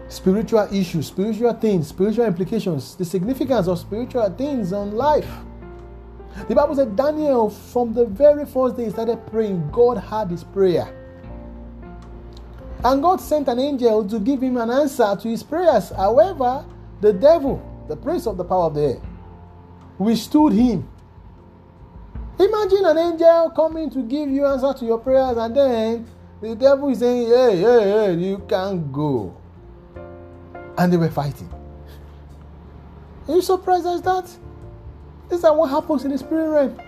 spiritual 0.07 0.73
issues, 0.73 1.07
spiritual 1.07 1.51
things, 1.55 1.89
spiritual 1.89 2.25
implications, 2.25 2.95
the 2.95 3.03
significance 3.03 3.67
of 3.67 3.77
spiritual 3.77 4.29
things 4.29 4.71
on 4.71 4.95
life. 4.95 5.29
The 6.47 6.55
Bible 6.55 6.75
said 6.75 6.95
Daniel, 6.95 7.49
from 7.49 7.93
the 7.93 8.05
very 8.05 8.45
first 8.45 8.77
day 8.77 8.85
he 8.85 8.89
started 8.89 9.25
praying, 9.27 9.69
God 9.71 9.97
heard 9.97 10.29
his 10.29 10.43
prayer. 10.43 10.93
And 12.83 13.01
God 13.01 13.21
sent 13.21 13.47
an 13.47 13.59
angel 13.59 14.07
to 14.07 14.19
give 14.19 14.41
him 14.41 14.57
an 14.57 14.71
answer 14.71 15.15
to 15.15 15.27
his 15.27 15.43
prayers. 15.43 15.89
However, 15.89 16.65
the 16.99 17.13
devil, 17.13 17.61
the 17.87 17.95
prince 17.95 18.25
of 18.25 18.37
the 18.37 18.43
power 18.43 18.65
of 18.65 18.75
the 18.75 18.81
air, 18.81 19.01
withstood 19.97 20.53
him. 20.53 20.87
Imagine 22.39 22.85
an 22.85 22.97
angel 22.97 23.51
coming 23.51 23.89
to 23.91 24.01
give 24.01 24.29
you 24.29 24.45
answer 24.45 24.73
to 24.73 24.85
your 24.85 24.97
prayers, 24.97 25.37
and 25.37 25.55
then 25.55 26.07
the 26.41 26.55
devil 26.55 26.89
is 26.89 26.99
saying, 26.99 27.27
Hey, 27.27 27.57
hey, 27.57 27.91
hey, 27.91 28.13
you 28.15 28.39
can't 28.47 28.91
go 28.91 29.37
and 30.77 30.91
they 30.91 30.97
were 30.97 31.09
fighting. 31.09 31.49
Are 33.27 33.35
you 33.35 33.41
surprised 33.41 33.85
at 33.85 34.03
that? 34.03 34.29
Is 35.31 35.41
that 35.43 35.55
what 35.55 35.69
happens 35.69 36.03
in 36.03 36.11
the 36.11 36.17
spirit 36.17 36.49
realm? 36.49 36.81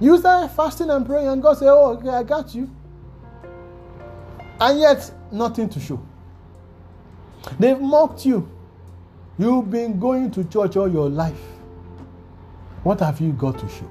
You 0.00 0.18
start 0.18 0.50
fasting 0.52 0.90
and 0.90 1.04
praying, 1.06 1.28
and 1.28 1.42
God 1.42 1.58
say, 1.58 1.66
"Oh, 1.68 1.92
okay, 1.92 2.08
I 2.08 2.22
got 2.22 2.54
you," 2.54 2.68
and 4.60 4.80
yet 4.80 5.12
nothing 5.30 5.68
to 5.68 5.78
show. 5.78 6.00
They've 7.58 7.80
mocked 7.80 8.24
you. 8.26 8.48
You've 9.38 9.70
been 9.70 10.00
going 10.00 10.30
to 10.32 10.44
church 10.44 10.76
all 10.76 10.88
your 10.88 11.08
life. 11.08 11.40
What 12.82 13.00
have 13.00 13.20
you 13.20 13.32
got 13.32 13.58
to 13.58 13.68
show? 13.68 13.90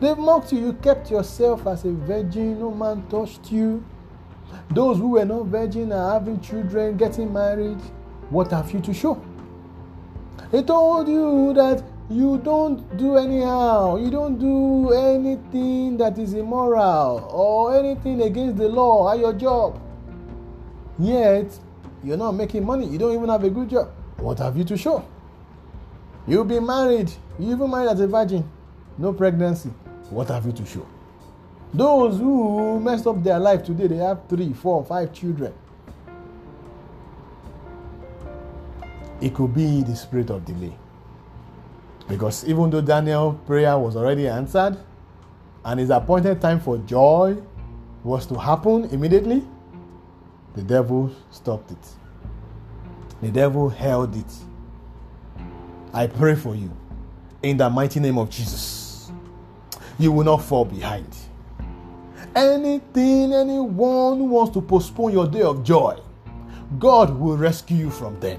They've 0.00 0.18
mocked 0.18 0.52
you. 0.52 0.60
You 0.60 0.72
kept 0.74 1.10
yourself 1.10 1.66
as 1.66 1.84
a 1.84 1.92
virgin. 1.92 2.60
No 2.60 2.70
man 2.70 3.04
touched 3.08 3.50
you. 3.50 3.82
Those 4.70 4.98
who 4.98 5.08
were 5.10 5.24
not 5.24 5.46
virgin 5.46 5.92
are 5.92 6.12
having 6.12 6.40
children, 6.40 6.96
getting 6.96 7.32
married. 7.32 7.80
What 8.30 8.50
have 8.50 8.70
you 8.72 8.80
to 8.80 8.94
show? 8.94 9.20
He 10.54 10.62
told 10.62 11.08
you 11.08 11.52
that 11.54 11.82
you 12.08 12.38
don't 12.38 12.96
do 12.96 13.16
anyhow. 13.16 13.96
You 13.96 14.08
don't 14.08 14.38
do 14.38 14.92
anything 14.92 15.96
that 15.96 16.16
is 16.16 16.34
immoral 16.34 17.28
or 17.28 17.76
anything 17.76 18.22
against 18.22 18.58
the 18.58 18.68
law 18.68 19.12
at 19.12 19.18
your 19.18 19.32
job. 19.32 19.80
Yet, 20.96 21.58
you're 22.04 22.16
not 22.16 22.32
making 22.32 22.64
money. 22.64 22.86
You 22.86 22.98
don't 22.98 23.12
even 23.16 23.30
have 23.30 23.42
a 23.42 23.50
good 23.50 23.68
job. 23.68 23.90
What 24.18 24.38
have 24.38 24.56
you 24.56 24.62
to 24.62 24.76
show? 24.76 25.04
You've 26.28 26.46
been 26.46 26.64
married. 26.64 27.10
You 27.36 27.50
even 27.50 27.68
married 27.68 27.88
as 27.88 27.98
a 27.98 28.06
virgin. 28.06 28.48
No 28.96 29.12
pregnancy. 29.12 29.70
What 30.10 30.28
have 30.28 30.46
you 30.46 30.52
to 30.52 30.64
show? 30.64 30.86
Those 31.72 32.18
who 32.18 32.78
messed 32.78 33.08
up 33.08 33.24
their 33.24 33.40
life 33.40 33.64
today, 33.64 33.88
they 33.88 33.96
have 33.96 34.28
three, 34.28 34.52
four, 34.52 34.84
five 34.84 35.12
children. 35.12 35.52
It 39.24 39.32
could 39.32 39.54
be 39.54 39.82
the 39.82 39.96
spirit 39.96 40.28
of 40.28 40.44
delay. 40.44 40.76
Because 42.06 42.44
even 42.46 42.68
though 42.68 42.82
Daniel's 42.82 43.36
prayer 43.46 43.78
was 43.78 43.96
already 43.96 44.28
answered 44.28 44.76
and 45.64 45.80
his 45.80 45.88
appointed 45.88 46.42
time 46.42 46.60
for 46.60 46.76
joy 46.76 47.38
was 48.02 48.26
to 48.26 48.34
happen 48.34 48.84
immediately, 48.90 49.42
the 50.54 50.62
devil 50.62 51.10
stopped 51.30 51.70
it. 51.70 51.88
The 53.22 53.30
devil 53.30 53.70
held 53.70 54.14
it. 54.14 54.30
I 55.94 56.06
pray 56.06 56.34
for 56.34 56.54
you 56.54 56.70
in 57.42 57.56
the 57.56 57.70
mighty 57.70 58.00
name 58.00 58.18
of 58.18 58.28
Jesus. 58.28 59.10
You 59.98 60.12
will 60.12 60.24
not 60.24 60.42
fall 60.42 60.66
behind. 60.66 61.16
Anything, 62.36 63.32
anyone 63.32 64.18
who 64.18 64.24
wants 64.24 64.52
to 64.52 64.60
postpone 64.60 65.14
your 65.14 65.26
day 65.26 65.40
of 65.40 65.64
joy, 65.64 65.98
God 66.78 67.18
will 67.18 67.38
rescue 67.38 67.78
you 67.78 67.90
from 67.90 68.20
them. 68.20 68.38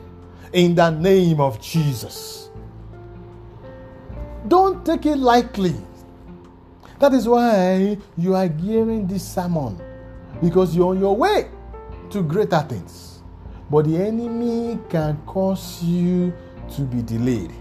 In 0.56 0.74
the 0.74 0.90
name 0.90 1.42
of 1.42 1.60
Jesus. 1.60 2.50
Don't 4.48 4.86
take 4.86 5.06
it 5.06 5.18
lightly. 5.18 5.76
That 6.98 7.14
is 7.14 7.28
why 7.28 7.98
you 8.16 8.36
are 8.36 8.48
hearing 8.48 9.06
this 9.06 9.28
sermon 9.28 9.82
because 10.42 10.74
you're 10.74 10.92
on 10.92 11.00
your 11.02 11.14
way 11.14 11.50
to 12.10 12.24
greater 12.24 12.62
things. 12.62 13.22
But 13.70 13.84
the 13.84 13.98
enemy 13.98 14.80
can 14.88 15.18
cause 15.26 15.84
you 15.84 16.34
to 16.76 16.84
be 16.84 17.02
delayed. 17.02 17.52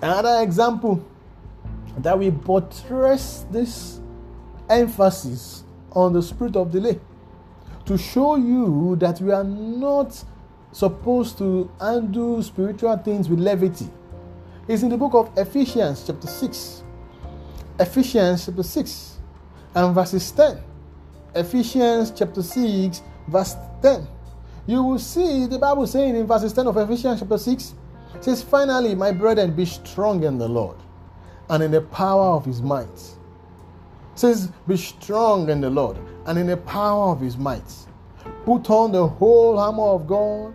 Another 0.00 0.44
example 0.44 1.04
that 1.98 2.16
we 2.16 2.30
buttress 2.30 3.46
this 3.50 4.00
emphasis 4.70 5.64
on 5.90 6.12
the 6.12 6.22
spirit 6.22 6.54
of 6.54 6.70
delay 6.70 7.00
to 7.84 7.98
show 7.98 8.36
you 8.36 8.94
that 9.00 9.20
we 9.20 9.32
are 9.32 9.42
not 9.42 10.24
supposed 10.74 11.38
to 11.38 11.70
undo 11.80 12.42
spiritual 12.42 12.96
things 12.98 13.28
with 13.28 13.38
levity. 13.38 13.88
It's 14.68 14.82
in 14.82 14.90
the 14.90 14.98
book 14.98 15.14
of 15.14 15.30
Ephesians, 15.38 16.04
chapter 16.06 16.26
6. 16.26 16.82
Ephesians, 17.80 18.44
chapter 18.44 18.62
6, 18.62 19.18
and 19.74 19.94
verses 19.94 20.30
10. 20.32 20.62
Ephesians, 21.34 22.10
chapter 22.10 22.42
6, 22.42 23.02
verse 23.28 23.56
10. 23.80 24.06
You 24.66 24.82
will 24.82 24.98
see 24.98 25.46
the 25.46 25.58
Bible 25.58 25.86
saying 25.86 26.16
in 26.16 26.26
verses 26.26 26.52
10 26.52 26.66
of 26.66 26.76
Ephesians, 26.76 27.20
chapter 27.20 27.38
6, 27.38 27.74
says, 28.20 28.42
Finally, 28.42 28.94
my 28.94 29.12
brethren, 29.12 29.54
be 29.54 29.64
strong 29.64 30.24
in 30.24 30.36
the 30.36 30.48
Lord 30.48 30.76
and 31.48 31.62
in 31.62 31.70
the 31.70 31.82
power 31.82 32.36
of 32.36 32.44
his 32.44 32.60
might 32.60 33.14
says, 34.14 34.50
Be 34.66 34.76
strong 34.76 35.50
in 35.50 35.60
the 35.60 35.70
Lord 35.70 35.98
and 36.26 36.38
in 36.38 36.46
the 36.46 36.56
power 36.56 37.12
of 37.12 37.20
his 37.20 37.36
might. 37.36 37.62
Put 38.44 38.70
on 38.70 38.92
the 38.92 39.06
whole 39.06 39.58
armor 39.58 39.82
of 39.82 40.06
God 40.06 40.54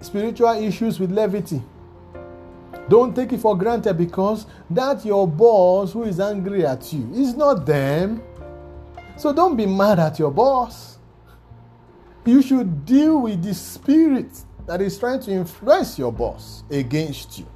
spiritual 0.00 0.52
issues 0.52 0.98
with 0.98 1.10
levity. 1.10 1.62
Don't 2.88 3.14
take 3.14 3.32
it 3.32 3.40
for 3.40 3.56
granted 3.56 3.94
because 3.94 4.46
that 4.68 5.04
your 5.04 5.28
boss 5.28 5.92
who 5.92 6.04
is 6.04 6.18
angry 6.18 6.66
at 6.66 6.92
you 6.92 7.08
is 7.14 7.34
not 7.34 7.64
them. 7.64 8.22
So 9.16 9.32
don't 9.32 9.56
be 9.56 9.66
mad 9.66 9.98
at 9.98 10.18
your 10.18 10.30
boss. 10.30 10.98
You 12.24 12.42
should 12.42 12.84
deal 12.84 13.20
with 13.20 13.42
the 13.42 13.54
spirit 13.54 14.30
that 14.66 14.80
is 14.80 14.98
trying 14.98 15.20
to 15.20 15.30
influence 15.30 15.98
your 15.98 16.12
boss 16.12 16.64
against 16.70 17.38
you. 17.38 17.46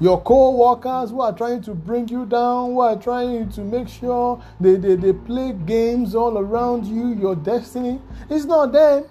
Your 0.00 0.20
co-workers 0.22 1.10
who 1.10 1.20
are 1.20 1.32
trying 1.32 1.62
to 1.62 1.74
bring 1.74 2.08
you 2.08 2.26
down, 2.26 2.72
who 2.72 2.80
are 2.80 2.96
trying 2.96 3.48
to 3.50 3.60
make 3.60 3.88
sure 3.88 4.42
they, 4.60 4.74
they, 4.74 4.96
they 4.96 5.12
play 5.12 5.52
games 5.52 6.14
all 6.14 6.36
around 6.36 6.84
you, 6.84 7.14
your 7.14 7.36
destiny, 7.36 8.00
it's 8.28 8.44
not 8.44 8.72
them. 8.72 9.04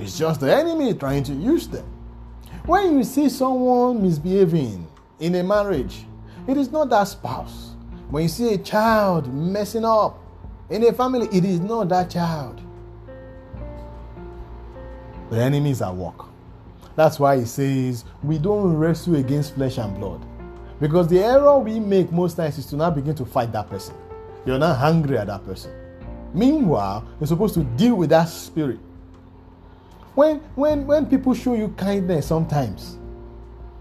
It's 0.00 0.18
just 0.18 0.40
the 0.40 0.54
enemy 0.54 0.94
trying 0.94 1.24
to 1.24 1.34
use 1.34 1.68
them. 1.68 1.84
When 2.64 2.96
you 2.96 3.04
see 3.04 3.28
someone 3.28 4.02
misbehaving 4.02 4.88
in 5.18 5.34
a 5.34 5.42
marriage, 5.42 6.06
it 6.48 6.56
is 6.56 6.70
not 6.70 6.88
that 6.88 7.04
spouse. 7.04 7.74
When 8.08 8.22
you 8.22 8.28
see 8.30 8.54
a 8.54 8.58
child 8.58 9.32
messing 9.32 9.84
up 9.84 10.18
in 10.70 10.82
a 10.84 10.92
family, 10.92 11.28
it 11.30 11.44
is 11.44 11.60
not 11.60 11.90
that 11.90 12.10
child. 12.10 12.62
The 15.30 15.36
enemy 15.36 15.70
is 15.70 15.82
at 15.82 15.94
work. 15.94 16.26
That's 16.96 17.20
why 17.20 17.38
he 17.38 17.44
says 17.44 18.04
we 18.22 18.38
don't 18.38 18.74
wrestle 18.76 19.16
against 19.16 19.54
flesh 19.54 19.76
and 19.76 19.94
blood. 19.96 20.24
Because 20.80 21.08
the 21.08 21.20
error 21.20 21.58
we 21.58 21.78
make 21.78 22.10
most 22.10 22.36
times 22.36 22.56
is 22.56 22.64
to 22.66 22.76
now 22.76 22.90
begin 22.90 23.14
to 23.16 23.26
fight 23.26 23.52
that 23.52 23.68
person. 23.68 23.94
You're 24.46 24.58
not 24.58 24.78
hungry 24.78 25.18
at 25.18 25.26
that 25.26 25.44
person. 25.44 25.72
Meanwhile, 26.32 27.06
you're 27.20 27.26
supposed 27.26 27.52
to 27.54 27.64
deal 27.64 27.96
with 27.96 28.10
that 28.10 28.30
spirit. 28.30 28.78
When 30.14 30.38
when 30.54 30.86
when 30.86 31.06
people 31.06 31.34
show 31.34 31.54
you 31.54 31.68
kindness 31.76 32.26
sometimes, 32.26 32.98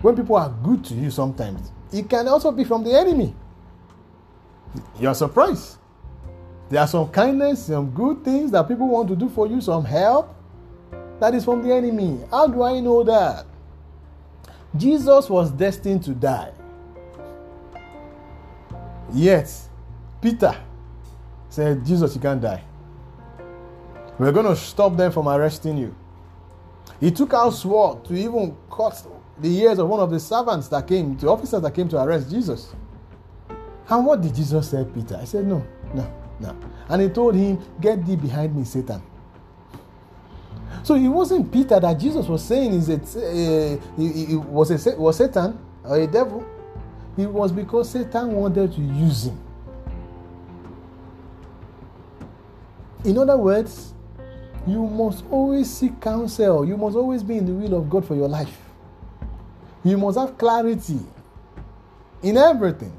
when 0.01 0.15
people 0.15 0.35
are 0.35 0.49
good 0.63 0.83
to 0.85 0.93
you 0.93 1.11
sometimes, 1.11 1.71
it 1.91 2.09
can 2.09 2.27
also 2.27 2.51
be 2.51 2.63
from 2.63 2.83
the 2.83 2.97
enemy. 2.97 3.35
You're 4.99 5.15
surprised. 5.15 5.77
There 6.69 6.79
are 6.79 6.87
some 6.87 7.09
kindness, 7.09 7.65
some 7.65 7.89
good 7.89 8.23
things 8.23 8.51
that 8.51 8.67
people 8.67 8.87
want 8.87 9.07
to 9.09 9.15
do 9.15 9.27
for 9.29 9.47
you, 9.47 9.59
some 9.59 9.83
help 9.83 10.35
that 11.19 11.33
is 11.33 11.43
from 11.43 11.63
the 11.63 11.73
enemy. 11.73 12.19
How 12.29 12.47
do 12.47 12.61
I 12.63 12.79
know 12.79 13.03
that? 13.03 13.45
Jesus 14.77 15.29
was 15.29 15.49
destined 15.51 16.03
to 16.03 16.11
die. 16.11 16.51
Yet, 19.11 19.51
Peter 20.21 20.55
said, 21.49 21.83
Jesus, 21.83 22.13
you 22.13 22.21
can't 22.21 22.39
die. 22.39 22.63
We're 24.19 24.31
going 24.31 24.45
to 24.45 24.55
stop 24.55 24.95
them 24.95 25.11
from 25.11 25.27
arresting 25.27 25.77
you. 25.77 25.95
He 26.99 27.11
took 27.11 27.33
out 27.33 27.51
sword 27.51 28.03
to 28.05 28.13
even 28.13 28.55
cut 28.69 29.01
the 29.39 29.49
ears 29.49 29.79
of 29.79 29.87
one 29.87 29.99
of 29.99 30.11
the 30.11 30.19
servants 30.19 30.67
that 30.67 30.87
came, 30.87 31.15
the 31.17 31.29
officers 31.29 31.61
that 31.61 31.73
came 31.73 31.87
to 31.89 32.01
arrest 32.01 32.29
Jesus. 32.29 32.73
And 33.87 34.05
what 34.05 34.21
did 34.21 34.35
Jesus 34.35 34.69
say, 34.69 34.85
Peter? 34.93 35.17
I 35.19 35.25
said, 35.25 35.47
No, 35.47 35.65
no, 35.93 36.13
no. 36.39 36.55
And 36.89 37.01
he 37.01 37.09
told 37.09 37.35
him, 37.35 37.59
Get 37.79 38.05
thee 38.05 38.15
behind 38.15 38.55
me, 38.55 38.65
Satan. 38.65 39.01
So 40.83 40.95
it 40.95 41.07
wasn't 41.07 41.51
Peter 41.51 41.79
that 41.79 41.93
Jesus 41.99 42.27
was 42.27 42.43
saying 42.43 42.73
is 42.73 42.89
it, 42.89 43.01
uh, 43.15 44.01
it, 44.01 44.31
it 44.31 44.37
was 44.37 44.71
a 44.87 44.95
was 44.97 45.17
Satan 45.17 45.57
or 45.83 45.97
a 45.97 46.07
devil. 46.07 46.45
It 47.17 47.29
was 47.29 47.51
because 47.51 47.89
Satan 47.89 48.31
wanted 48.33 48.71
to 48.73 48.81
use 48.81 49.25
him. 49.25 49.39
In 53.03 53.17
other 53.17 53.37
words, 53.37 53.93
you 54.67 54.85
must 54.87 55.23
always 55.31 55.69
seek 55.69 55.99
counsel. 56.01 56.65
You 56.65 56.77
must 56.77 56.95
always 56.95 57.23
be 57.23 57.37
in 57.37 57.45
the 57.45 57.53
will 57.53 57.79
of 57.79 57.89
God 57.89 58.05
for 58.05 58.15
your 58.15 58.27
life. 58.27 58.57
You 59.83 59.97
must 59.97 60.17
have 60.17 60.37
clarity 60.37 60.99
in 62.21 62.37
everything 62.37 62.93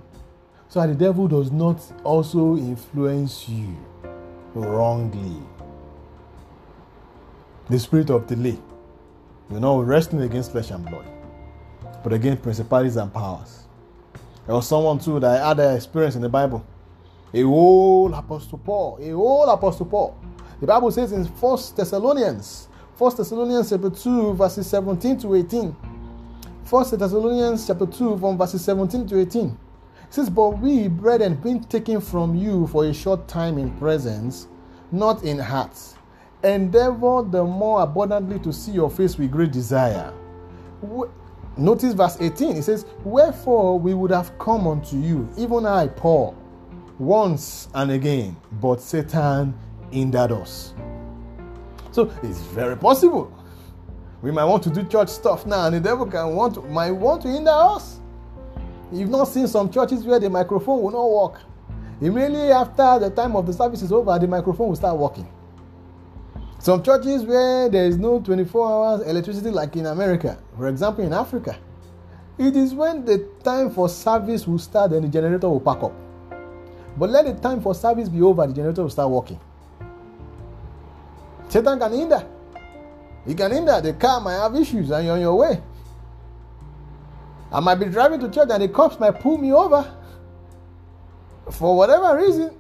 so 0.69 0.81
that 0.81 0.87
the 0.87 0.95
devil 0.95 1.29
does 1.29 1.51
not 1.51 1.81
also 2.05 2.57
influence 2.57 3.49
you 3.49 3.77
wrongly. 4.55 5.37
The 7.69 7.79
spirit 7.79 8.11
of 8.11 8.27
delay. 8.27 8.59
You're 9.51 9.61
not 9.61 9.85
wrestling 9.85 10.23
against 10.23 10.53
flesh 10.53 10.71
and 10.71 10.85
blood, 10.87 11.07
but 12.03 12.13
against 12.13 12.43
principalities 12.43 12.97
and 12.97 13.13
powers. 13.13 13.65
There 14.47 14.55
was 14.55 14.67
someone 14.67 14.99
too 14.99 15.21
that 15.21 15.43
I 15.43 15.49
had 15.49 15.61
an 15.61 15.77
experience 15.77 16.15
in 16.17 16.23
the 16.23 16.29
Bible. 16.29 16.65
A 17.35 17.43
whole 17.43 18.13
Apostle 18.15 18.59
Paul, 18.59 18.99
a 19.01 19.11
whole 19.11 19.49
Apostle 19.51 19.87
Paul 19.87 20.17
the 20.61 20.67
Bible 20.67 20.91
says 20.91 21.13
in 21.13 21.25
1 21.25 21.59
Thessalonians, 21.75 22.69
1 22.99 23.17
Thessalonians 23.17 23.71
chapter 23.71 23.89
2, 23.89 24.35
verses 24.35 24.67
17 24.69 25.19
to 25.21 25.35
18. 25.35 25.71
1 26.69 26.99
Thessalonians 26.99 27.67
chapter 27.67 27.87
2, 27.87 28.19
from 28.19 28.37
verses 28.37 28.63
17 28.65 29.07
to 29.09 29.21
18. 29.21 29.47
It 29.47 29.57
says, 30.15 30.29
But 30.29 30.59
we, 30.59 30.89
brethren, 30.89 31.37
being 31.37 31.65
taken 31.65 32.01
from 32.03 32.35
you 32.35 32.67
for 32.67 32.85
a 32.85 32.93
short 32.93 33.27
time 33.27 33.57
in 33.57 33.71
presence, 33.79 34.49
not 34.93 35.23
in 35.23 35.39
hearts, 35.39 35.95
endeavor 36.45 37.23
the 37.23 37.43
more 37.43 37.83
abundantly 37.83 38.39
to 38.41 38.53
see 38.53 38.73
your 38.73 38.91
face 38.91 39.17
with 39.17 39.31
great 39.31 39.53
desire. 39.53 40.13
Notice 41.57 41.95
verse 41.95 42.19
18. 42.21 42.57
It 42.57 42.65
says, 42.65 42.85
Wherefore 43.03 43.79
we 43.79 43.95
would 43.95 44.11
have 44.11 44.39
come 44.39 44.67
unto 44.67 44.99
you, 44.99 45.27
even 45.39 45.65
I, 45.65 45.89
Paul, 45.89 46.37
once 46.99 47.69
and 47.75 47.91
again, 47.93 48.37
but 48.61 48.81
Satan 48.81 49.55
hindered 49.91 50.33
us. 50.33 50.75
So 51.93 52.13
it's 52.23 52.41
very 52.41 52.77
possible. 52.77 53.33
We 54.23 54.31
might 54.31 54.45
want 54.45 54.63
to 54.65 54.71
do 54.71 54.85
church 54.85 55.09
stuff 55.09 55.47
now, 55.47 55.67
and 55.67 55.75
the 55.75 55.81
devil 55.81 56.07
can 56.07 56.35
want 56.35 56.55
to, 56.55 56.63
might 56.63 56.91
want 56.91 57.23
to 57.23 57.29
hinder 57.29 57.51
us. 57.51 58.01
You've 58.93 59.09
not 59.09 59.25
seen 59.29 59.47
some 59.47 59.71
churches 59.71 60.05
where 60.05 60.19
the 60.19 60.29
microphone 60.29 60.83
will 60.83 60.91
not 60.91 61.11
work. 61.11 61.41
Immediately 62.01 62.51
after 62.51 62.99
the 62.99 63.11
time 63.11 63.37
of 63.37 63.47
the 63.47 63.53
service 63.53 63.83
is 63.83 63.93
over, 63.93 64.19
the 64.19 64.27
microphone 64.27 64.69
will 64.69 64.77
start 64.77 64.97
working. 64.97 65.29
Some 66.59 66.83
churches 66.83 67.23
where 67.23 67.69
there 67.71 67.87
is 67.87 67.97
no 67.97 68.21
24 68.21 68.69
hours 68.69 69.07
electricity, 69.07 69.51
like 69.51 69.77
in 69.77 69.87
America, 69.87 70.39
for 70.57 70.69
example, 70.69 71.05
in 71.05 71.13
Africa, 71.13 71.59
it 72.37 72.57
is 72.57 72.75
when 72.75 73.05
the 73.05 73.29
time 73.43 73.71
for 73.71 73.89
service 73.89 74.47
will 74.47 74.59
start, 74.59 74.91
then 74.91 75.03
the 75.03 75.09
generator 75.09 75.49
will 75.49 75.61
pack 75.61 75.83
up. 75.83 75.93
But 76.97 77.11
let 77.11 77.25
the 77.25 77.35
time 77.35 77.63
for 77.63 77.75
service 77.75 78.09
be 78.09 78.21
over, 78.23 78.47
the 78.47 78.53
generator 78.53 78.83
will 78.83 78.91
start 78.91 79.11
working. 79.11 79.41
Satan 81.51 81.79
can 81.81 81.93
hinder. 81.93 82.27
He 83.27 83.35
can 83.35 83.51
hinder. 83.51 83.81
The 83.81 83.93
car 83.95 84.21
might 84.21 84.35
have 84.35 84.55
issues 84.55 84.91
and 84.91 85.05
you're 85.05 85.15
on 85.15 85.21
your 85.21 85.35
way. 85.35 85.61
I 87.53 87.59
might 87.59 87.75
be 87.75 87.87
driving 87.87 88.21
to 88.21 88.31
church 88.31 88.49
and 88.51 88.63
the 88.63 88.69
cops 88.69 88.99
might 89.01 89.19
pull 89.19 89.37
me 89.37 89.53
over. 89.53 89.93
For 91.51 91.77
whatever 91.77 92.17
reason, 92.17 92.57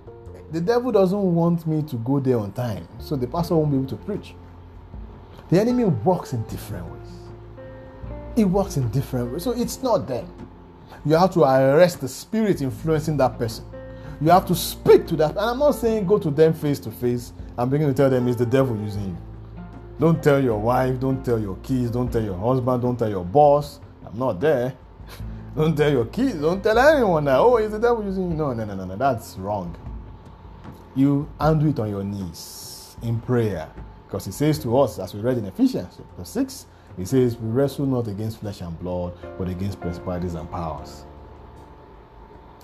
the 0.51 0.61
devil 0.61 0.91
doesn't 0.91 1.35
want 1.35 1.65
me 1.69 1.83
to 1.83 1.97
go 1.97 2.19
there 2.19 2.39
on 2.39 2.53
time. 2.53 2.89
So 2.99 3.15
the 3.15 3.29
pastor 3.29 3.55
won't 3.55 3.71
be 3.71 3.77
able 3.77 3.89
to 3.91 3.97
preach. 3.97 4.35
The 5.49 5.61
enemy 5.61 5.85
works 5.85 6.33
in 6.33 6.43
different 6.45 6.87
ways. 6.91 7.13
It 8.37 8.45
works 8.45 8.77
in 8.77 8.91
different 8.91 9.33
ways. 9.33 9.45
So 9.45 9.53
it's 9.53 9.83
not 9.83 10.09
them. 10.09 10.27
You 11.05 11.15
have 11.15 11.33
to 11.35 11.45
arrest 11.45 12.01
the 12.01 12.09
spirit 12.09 12.61
influencing 12.61 13.17
that 13.19 13.39
person. 13.39 13.65
You 14.21 14.31
have 14.31 14.47
to 14.47 14.55
speak 14.57 15.07
to 15.07 15.17
that. 15.17 15.31
And 15.31 15.41
I'm 15.41 15.59
not 15.61 15.77
saying 15.77 16.07
go 16.07 16.19
to 16.19 16.31
them 16.31 16.53
face 16.53 16.81
to 16.81 16.91
face 16.91 17.33
I'm 17.61 17.69
beginning 17.69 17.95
to 17.95 18.03
tell 18.03 18.09
them 18.09 18.27
it's 18.27 18.39
the 18.39 18.47
devil 18.47 18.75
using 18.75 19.05
you. 19.05 19.19
Don't 19.99 20.23
tell 20.23 20.43
your 20.43 20.59
wife, 20.59 20.99
don't 20.99 21.23
tell 21.23 21.39
your 21.39 21.57
kids, 21.57 21.91
don't 21.91 22.11
tell 22.11 22.23
your 22.23 22.39
husband, 22.39 22.81
don't 22.81 22.99
tell 22.99 23.11
your 23.11 23.23
boss. 23.23 23.81
I'm 24.03 24.19
not 24.19 24.41
there. 24.41 24.75
don't 25.55 25.77
tell 25.77 25.91
your 25.91 26.07
kids, 26.07 26.41
don't 26.41 26.63
tell 26.63 26.79
anyone 26.79 27.27
that, 27.27 27.37
oh, 27.37 27.59
it's 27.59 27.73
the 27.73 27.79
devil 27.79 28.03
using 28.03 28.31
you. 28.31 28.37
No, 28.39 28.55
no, 28.55 28.65
no, 28.65 28.75
no, 28.75 28.87
no. 28.87 28.97
That's 28.97 29.37
wrong. 29.37 29.77
You 30.97 31.29
undo 31.39 31.69
it 31.69 31.79
on 31.79 31.91
your 31.91 32.03
knees 32.03 32.97
in 33.03 33.21
prayer. 33.21 33.69
Because 34.07 34.27
it 34.27 34.33
says 34.33 34.59
to 34.61 34.79
us, 34.79 34.99
as 34.99 35.13
we 35.13 35.21
read 35.21 35.37
in 35.37 35.45
Ephesians 35.45 35.99
chapter 35.99 36.25
6, 36.25 36.67
it 36.97 37.09
says, 37.09 37.37
We 37.37 37.51
wrestle 37.51 37.85
not 37.85 38.09
against 38.09 38.41
flesh 38.41 38.63
and 38.63 38.81
blood, 38.81 39.13
but 39.37 39.51
against 39.51 39.83
principalities 39.83 40.33
and 40.33 40.51
powers. 40.51 41.05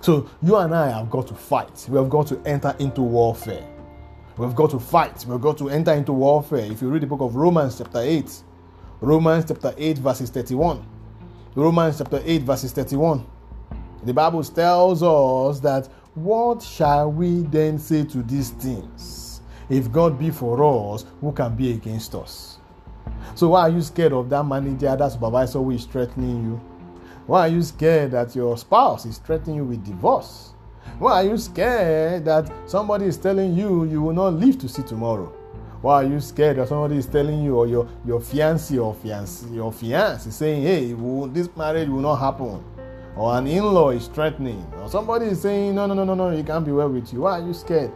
So 0.01 0.27
you 0.41 0.57
and 0.57 0.75
I 0.75 0.89
have 0.89 1.11
got 1.11 1.27
to 1.27 1.35
fight. 1.35 1.87
We 1.91 1.99
have 1.99 2.09
got 2.09 2.29
to 2.29 2.41
enter 2.47 2.75
into 2.79 3.03
warfare. 3.03 3.76
We've 4.39 4.55
got 4.55 4.71
to 4.71 4.79
fight. 4.79 5.25
We've 5.27 5.41
got 5.41 5.57
to 5.59 5.71
enter 5.71 5.95
into 5.95 6.13
warfare. 6.13 6.71
If 6.71 6.83
you 6.83 6.91
read 6.91 7.03
the 7.03 7.07
book 7.07 7.23
of 7.23 7.37
Romans, 7.37 7.79
chapter 7.79 8.01
8, 8.01 8.43
Romans 9.01 9.47
chapter 9.49 9.75
8, 9.77 9.99
verses 9.99 10.29
31. 10.29 10.87
Romans 11.55 11.97
chapter 11.97 12.21
8, 12.23 12.43
verses 12.43 12.73
31. 12.73 13.27
The 14.05 14.13
Bible 14.13 14.45
tells 14.45 15.03
us 15.03 15.61
that 15.61 15.87
what 16.15 16.63
shall 16.63 17.11
we 17.11 17.43
then 17.45 17.79
say 17.79 18.05
to 18.05 18.23
these 18.23 18.51
things? 18.51 19.41
If 19.71 19.91
God 19.91 20.19
be 20.19 20.31
for 20.31 20.95
us, 20.95 21.07
who 21.23 21.33
can 21.33 21.57
be 21.57 21.73
against 21.73 22.15
us? 22.15 22.59
So 23.35 23.49
why 23.49 23.63
are 23.63 23.71
you 23.71 23.81
scared 23.81 24.13
of 24.13 24.29
that 24.29 24.45
manager, 24.45 24.95
that 24.95 25.13
supervisor 25.13 25.61
who 25.61 25.71
is 25.71 25.87
threatening 25.87 26.45
you? 26.45 26.61
Why 27.27 27.41
are 27.41 27.49
you 27.49 27.63
scared 27.63 28.11
that 28.11 28.37
your 28.37 28.59
spouse 28.59 29.07
is 29.07 29.17
threatening 29.17 29.57
you 29.57 29.65
with 29.65 29.85
divorce? 29.85 30.53
Why 30.99 31.13
are 31.13 31.25
you 31.25 31.37
scared 31.37 32.25
that 32.25 32.51
somebody 32.67 33.07
is 33.07 33.17
telling 33.19 33.55
you 33.55 33.85
you 33.85 34.01
will 34.01 34.15
not 34.15 34.35
live 34.35 34.59
to 34.61 34.69
see 34.69 34.83
tomorrow? 34.83 35.33
Why 35.83 36.03
are 36.03 36.07
you 36.07 36.21
scared 36.21 36.57
that 36.57 36.69
somebody 36.69 36.97
is 36.97 37.07
telling 37.07 37.45
you 37.45 37.57
or 37.57 37.67
your, 37.67 37.89
your 38.05 38.19
fiancé 38.19 38.83
or 38.83 38.95
fiancé, 38.95 39.55
your 39.55 39.73
fiance 39.73 40.29
is 40.29 40.35
saying, 40.35 40.63
hey, 40.63 40.95
will, 40.95 41.27
this 41.29 41.55
marriage 41.55 41.89
will 41.89 42.01
not 42.01 42.17
happen? 42.17 42.65
Or 43.15 43.37
an 43.37 43.47
in-law 43.47 43.91
is 43.91 44.09
threatening. 44.09 44.67
Or 44.81 44.89
somebody 44.89 45.27
is 45.27 45.43
saying, 45.43 45.75
no, 45.75 45.87
no, 45.87 45.95
no, 45.95 46.05
no, 46.05 46.15
no, 46.15 46.31
he 46.31 46.43
can't 46.43 46.65
be 46.65 46.73
well 46.73 46.89
with 46.89 47.13
you. 47.13 47.21
Why 47.21 47.41
are 47.41 47.47
you 47.47 47.55
scared? 47.55 47.93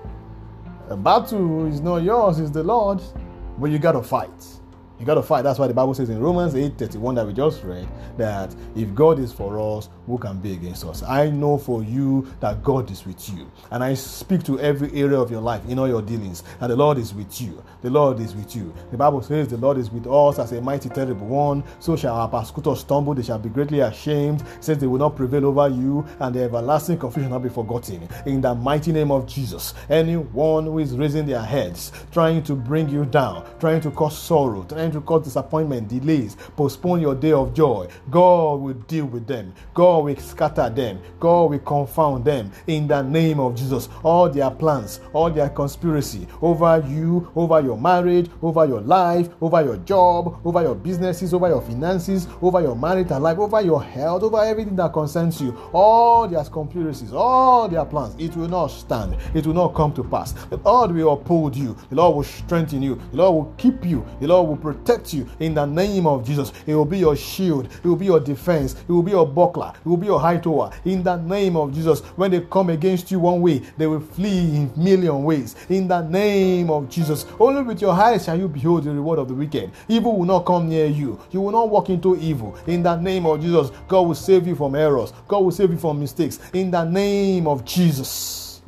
The 0.88 0.96
battle 0.96 1.66
is 1.66 1.80
not 1.80 1.98
yours, 2.02 2.38
it's 2.38 2.50
the 2.50 2.62
Lord's. 2.62 3.12
But 3.58 3.70
you 3.70 3.78
got 3.78 3.92
to 3.92 4.02
fight. 4.02 4.59
You 5.00 5.06
got 5.06 5.14
to 5.14 5.22
fight. 5.22 5.42
That's 5.42 5.58
why 5.58 5.66
the 5.66 5.72
Bible 5.72 5.94
says 5.94 6.10
in 6.10 6.20
Romans 6.20 6.54
8 6.54 6.76
31 6.76 7.14
that 7.14 7.26
we 7.26 7.32
just 7.32 7.64
read 7.64 7.88
that 8.18 8.54
if 8.76 8.94
God 8.94 9.18
is 9.18 9.32
for 9.32 9.58
us, 9.78 9.88
who 10.06 10.18
can 10.18 10.38
be 10.40 10.52
against 10.52 10.84
us? 10.84 11.02
I 11.02 11.30
know 11.30 11.56
for 11.56 11.82
you 11.82 12.30
that 12.40 12.62
God 12.62 12.90
is 12.90 13.06
with 13.06 13.30
you. 13.30 13.50
And 13.70 13.82
I 13.82 13.94
speak 13.94 14.42
to 14.44 14.60
every 14.60 14.92
area 14.92 15.18
of 15.18 15.30
your 15.30 15.40
life 15.40 15.62
in 15.68 15.78
all 15.78 15.88
your 15.88 16.02
dealings, 16.02 16.42
and 16.60 16.70
the 16.70 16.76
Lord 16.76 16.98
is 16.98 17.14
with 17.14 17.40
you. 17.40 17.64
The 17.80 17.88
Lord 17.88 18.20
is 18.20 18.34
with 18.34 18.54
you. 18.54 18.74
The 18.90 18.98
Bible 18.98 19.22
says 19.22 19.48
the 19.48 19.56
Lord 19.56 19.78
is 19.78 19.90
with 19.90 20.06
us 20.06 20.38
as 20.38 20.52
a 20.52 20.60
mighty, 20.60 20.90
terrible 20.90 21.28
one. 21.28 21.64
So 21.78 21.96
shall 21.96 22.16
our 22.16 22.28
persecutors 22.28 22.80
stumble, 22.80 23.14
they 23.14 23.22
shall 23.22 23.38
be 23.38 23.48
greatly 23.48 23.80
ashamed. 23.80 24.44
since 24.60 24.78
they 24.78 24.86
will 24.86 24.98
not 24.98 25.16
prevail 25.16 25.46
over 25.46 25.68
you, 25.68 26.04
and 26.18 26.34
the 26.34 26.42
everlasting 26.42 26.98
confusion 26.98 27.30
not 27.30 27.42
be 27.42 27.48
forgotten. 27.48 28.06
In 28.26 28.42
the 28.42 28.54
mighty 28.54 28.92
name 28.92 29.10
of 29.10 29.26
Jesus, 29.26 29.72
anyone 29.88 30.64
who 30.64 30.78
is 30.78 30.96
raising 30.96 31.24
their 31.24 31.42
heads, 31.42 31.90
trying 32.12 32.42
to 32.42 32.54
bring 32.54 32.88
you 32.90 33.06
down, 33.06 33.46
trying 33.58 33.80
to 33.80 33.90
cause 33.90 34.18
sorrow, 34.18 34.64
trying 34.64 34.89
to 34.92 35.00
cause 35.00 35.24
disappointment, 35.24 35.88
delays, 35.88 36.36
postpone 36.56 37.00
your 37.00 37.14
day 37.14 37.32
of 37.32 37.54
joy. 37.54 37.88
God 38.10 38.60
will 38.60 38.74
deal 38.74 39.06
with 39.06 39.26
them. 39.26 39.54
God 39.74 40.04
will 40.04 40.16
scatter 40.16 40.68
them. 40.70 41.00
God 41.18 41.50
will 41.50 41.58
confound 41.60 42.24
them 42.24 42.50
in 42.66 42.86
the 42.86 43.02
name 43.02 43.40
of 43.40 43.54
Jesus. 43.54 43.88
All 44.02 44.28
their 44.28 44.50
plans, 44.50 45.00
all 45.12 45.30
their 45.30 45.48
conspiracy 45.50 46.26
over 46.42 46.82
you, 46.88 47.30
over 47.34 47.60
your 47.60 47.78
marriage, 47.78 48.30
over 48.42 48.66
your 48.66 48.80
life, 48.80 49.28
over 49.40 49.62
your 49.62 49.76
job, 49.78 50.40
over 50.44 50.62
your 50.62 50.74
businesses, 50.74 51.32
over 51.34 51.48
your 51.48 51.62
finances, 51.62 52.26
over 52.42 52.60
your 52.60 52.74
marital 52.76 53.20
life, 53.20 53.38
over 53.38 53.60
your 53.60 53.82
health, 53.82 54.22
over 54.22 54.42
everything 54.42 54.76
that 54.76 54.92
concerns 54.92 55.40
you. 55.40 55.56
All 55.72 56.26
their 56.28 56.44
conspiracies, 56.44 57.12
all 57.12 57.68
their 57.68 57.84
plans, 57.84 58.14
it 58.18 58.36
will 58.36 58.48
not 58.48 58.68
stand. 58.68 59.16
It 59.34 59.46
will 59.46 59.54
not 59.54 59.74
come 59.74 59.92
to 59.94 60.04
pass. 60.04 60.32
The 60.32 60.56
Lord 60.58 60.92
will 60.92 61.12
uphold 61.12 61.56
you. 61.56 61.76
The 61.90 61.96
Lord 61.96 62.16
will 62.16 62.24
strengthen 62.24 62.82
you. 62.82 63.00
The 63.12 63.18
Lord 63.18 63.34
will 63.34 63.54
keep 63.54 63.84
you. 63.84 64.04
The 64.20 64.26
Lord 64.26 64.48
will 64.48 64.56
protect 64.56 64.79
you 65.12 65.28
in 65.38 65.54
the 65.54 65.64
name 65.64 66.06
of 66.06 66.26
Jesus. 66.26 66.52
It 66.66 66.74
will 66.74 66.84
be 66.84 66.98
your 66.98 67.16
shield. 67.16 67.66
It 67.66 67.84
will 67.84 67.96
be 67.96 68.06
your 68.06 68.20
defense. 68.20 68.74
It 68.74 68.88
will 68.92 69.02
be 69.02 69.12
your 69.12 69.26
buckler. 69.26 69.72
It 69.76 69.86
will 69.86 69.96
be 69.96 70.06
your 70.06 70.20
high 70.20 70.38
tower. 70.38 70.70
In 70.84 71.02
the 71.02 71.16
name 71.16 71.56
of 71.56 71.72
Jesus. 71.72 72.00
When 72.16 72.30
they 72.30 72.40
come 72.40 72.70
against 72.70 73.10
you 73.10 73.20
one 73.20 73.40
way, 73.40 73.58
they 73.76 73.86
will 73.86 74.00
flee 74.00 74.56
in 74.56 74.72
million 74.76 75.22
ways. 75.24 75.56
In 75.68 75.88
the 75.88 76.02
name 76.02 76.70
of 76.70 76.88
Jesus. 76.88 77.26
Only 77.38 77.62
with 77.62 77.80
your 77.80 77.92
eyes 77.92 78.24
shall 78.24 78.38
you 78.38 78.48
behold 78.48 78.84
the 78.84 78.90
reward 78.90 79.18
of 79.18 79.28
the 79.28 79.34
wicked. 79.34 79.70
Evil 79.88 80.18
will 80.18 80.26
not 80.26 80.44
come 80.44 80.68
near 80.68 80.86
you. 80.86 81.20
You 81.30 81.40
will 81.40 81.52
not 81.52 81.68
walk 81.68 81.90
into 81.90 82.16
evil. 82.16 82.56
In 82.66 82.82
the 82.82 82.96
name 82.96 83.26
of 83.26 83.40
Jesus. 83.40 83.70
God 83.88 84.02
will 84.02 84.14
save 84.14 84.46
you 84.46 84.54
from 84.54 84.74
errors. 84.74 85.12
God 85.28 85.40
will 85.40 85.52
save 85.52 85.70
you 85.70 85.78
from 85.78 86.00
mistakes. 86.00 86.40
In 86.52 86.70
the 86.70 86.84
name 86.84 87.46
of 87.46 87.64
Jesus. 87.64 88.62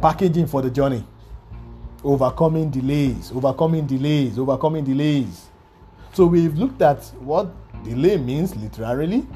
Packaging 0.00 0.46
for 0.46 0.62
the 0.62 0.70
journey 0.70 1.04
overcoming 2.04 2.70
delays, 2.70 3.32
overcoming 3.32 3.86
delays, 3.86 4.38
overcoming 4.38 4.84
delays. 4.84 5.48
So 6.12 6.26
we've 6.26 6.56
looked 6.56 6.82
at 6.82 7.04
what 7.20 7.52
delay 7.84 8.16
means 8.16 8.54
literally. 8.56 9.26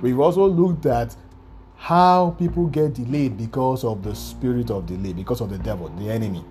We've 0.00 0.18
also 0.18 0.46
looked 0.46 0.86
at 0.86 1.14
how 1.76 2.34
people 2.38 2.66
get 2.66 2.94
delayed 2.94 3.36
because 3.36 3.84
of 3.84 4.02
the 4.02 4.14
spirit 4.14 4.70
of 4.70 4.86
delay, 4.86 5.12
because 5.12 5.40
of 5.40 5.50
the 5.50 5.58
devil, 5.58 5.88
the 5.90 6.10
enemy. 6.10 6.44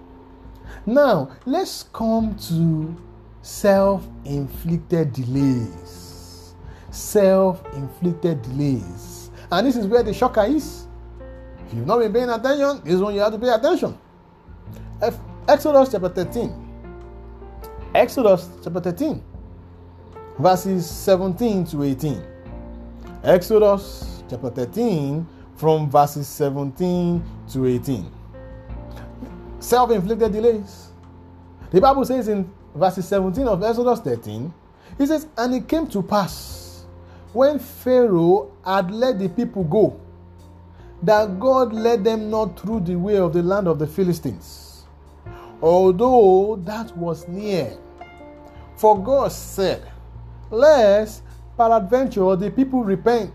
Now, 0.85 1.31
let's 1.45 1.83
come 1.93 2.35
to 2.47 2.95
self 3.41 4.07
inflicted 4.25 5.13
delays. 5.13 6.55
Self 6.91 7.63
inflicted 7.73 8.41
delays. 8.41 9.31
And 9.51 9.67
this 9.67 9.75
is 9.75 9.85
where 9.87 10.03
the 10.03 10.13
shocker 10.13 10.45
is. 10.45 10.87
If 11.67 11.73
you've 11.73 11.85
not 11.85 11.99
been 11.99 12.13
paying 12.13 12.29
attention, 12.29 12.81
this 12.83 12.95
is 12.95 13.01
when 13.01 13.15
you 13.15 13.21
have 13.21 13.33
to 13.33 13.39
pay 13.39 13.49
attention. 13.49 13.97
Exodus 15.47 15.89
chapter 15.93 16.09
13. 16.09 16.51
Exodus 17.95 18.49
chapter 18.61 18.81
13, 18.81 19.23
verses 20.39 20.85
17 20.89 21.63
to 21.67 21.83
18. 21.83 22.21
Exodus 23.23 24.23
chapter 24.29 24.49
13, 24.49 25.25
from 25.55 25.89
verses 25.89 26.27
17 26.27 27.23
to 27.49 27.65
18. 27.65 28.11
Self 29.61 29.91
inflicted 29.91 30.33
delays. 30.33 30.89
The 31.71 31.79
Bible 31.79 32.03
says 32.03 32.27
in 32.27 32.51
verses 32.75 33.07
17 33.07 33.47
of 33.47 33.63
Exodus 33.63 34.01
13, 34.01 34.53
it 34.99 35.07
says, 35.07 35.27
And 35.37 35.55
it 35.55 35.69
came 35.69 35.87
to 35.87 36.03
pass 36.03 36.83
when 37.31 37.57
Pharaoh 37.57 38.51
had 38.65 38.91
let 38.91 39.17
the 39.17 39.29
people 39.29 39.63
go, 39.63 39.97
that 41.03 41.39
God 41.39 41.71
led 41.71 42.03
them 42.03 42.29
not 42.29 42.59
through 42.59 42.81
the 42.81 42.97
way 42.97 43.15
of 43.15 43.31
the 43.31 43.41
land 43.41 43.69
of 43.69 43.79
the 43.79 43.87
Philistines 43.87 44.66
although 45.61 46.59
that 46.63 46.95
was 46.97 47.27
near. 47.27 47.77
For 48.75 49.01
God 49.01 49.31
said, 49.31 49.91
Lest 50.49 51.23
peradventure 51.57 52.35
the 52.35 52.51
people 52.51 52.83
repent 52.83 53.33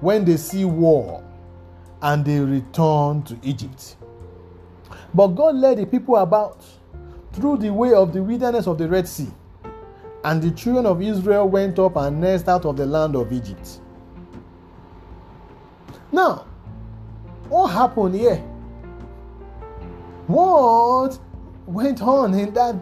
when 0.00 0.24
they 0.24 0.36
see 0.36 0.64
war 0.64 1.22
and 2.02 2.24
they 2.24 2.40
return 2.40 3.22
to 3.22 3.38
Egypt. 3.42 3.96
But 5.14 5.28
God 5.28 5.54
led 5.56 5.78
the 5.78 5.86
people 5.86 6.16
about 6.16 6.64
through 7.32 7.58
the 7.58 7.72
way 7.72 7.92
of 7.92 8.12
the 8.12 8.22
wilderness 8.22 8.66
of 8.66 8.78
the 8.78 8.88
Red 8.88 9.06
Sea, 9.06 9.28
and 10.24 10.42
the 10.42 10.50
children 10.50 10.86
of 10.86 11.00
Israel 11.00 11.48
went 11.48 11.78
up 11.78 11.96
and 11.96 12.20
nursed 12.20 12.48
out 12.48 12.64
of 12.64 12.76
the 12.76 12.86
land 12.86 13.14
of 13.14 13.32
Egypt. 13.32 13.80
Now, 16.12 16.46
what 17.48 17.68
happened 17.68 18.14
here? 18.14 18.36
What 20.26 21.18
went 21.66 22.00
on 22.00 22.34
in 22.34 22.52
that 22.54 22.76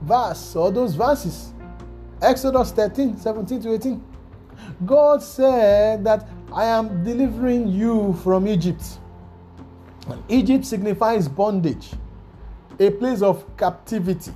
verse 0.00 0.56
or 0.56 0.70
those 0.70 0.94
verses. 0.94 1.52
Exodus 2.20 2.70
13, 2.72 3.18
17 3.18 3.62
to 3.62 3.74
18. 3.74 4.04
God 4.86 5.22
said 5.22 6.04
that 6.04 6.28
I 6.52 6.64
am 6.64 7.02
delivering 7.02 7.68
you 7.68 8.18
from 8.22 8.46
Egypt. 8.46 8.84
And 10.08 10.22
Egypt 10.28 10.64
signifies 10.64 11.28
bondage, 11.28 11.90
a 12.78 12.90
place 12.90 13.22
of 13.22 13.44
captivity. 13.56 14.32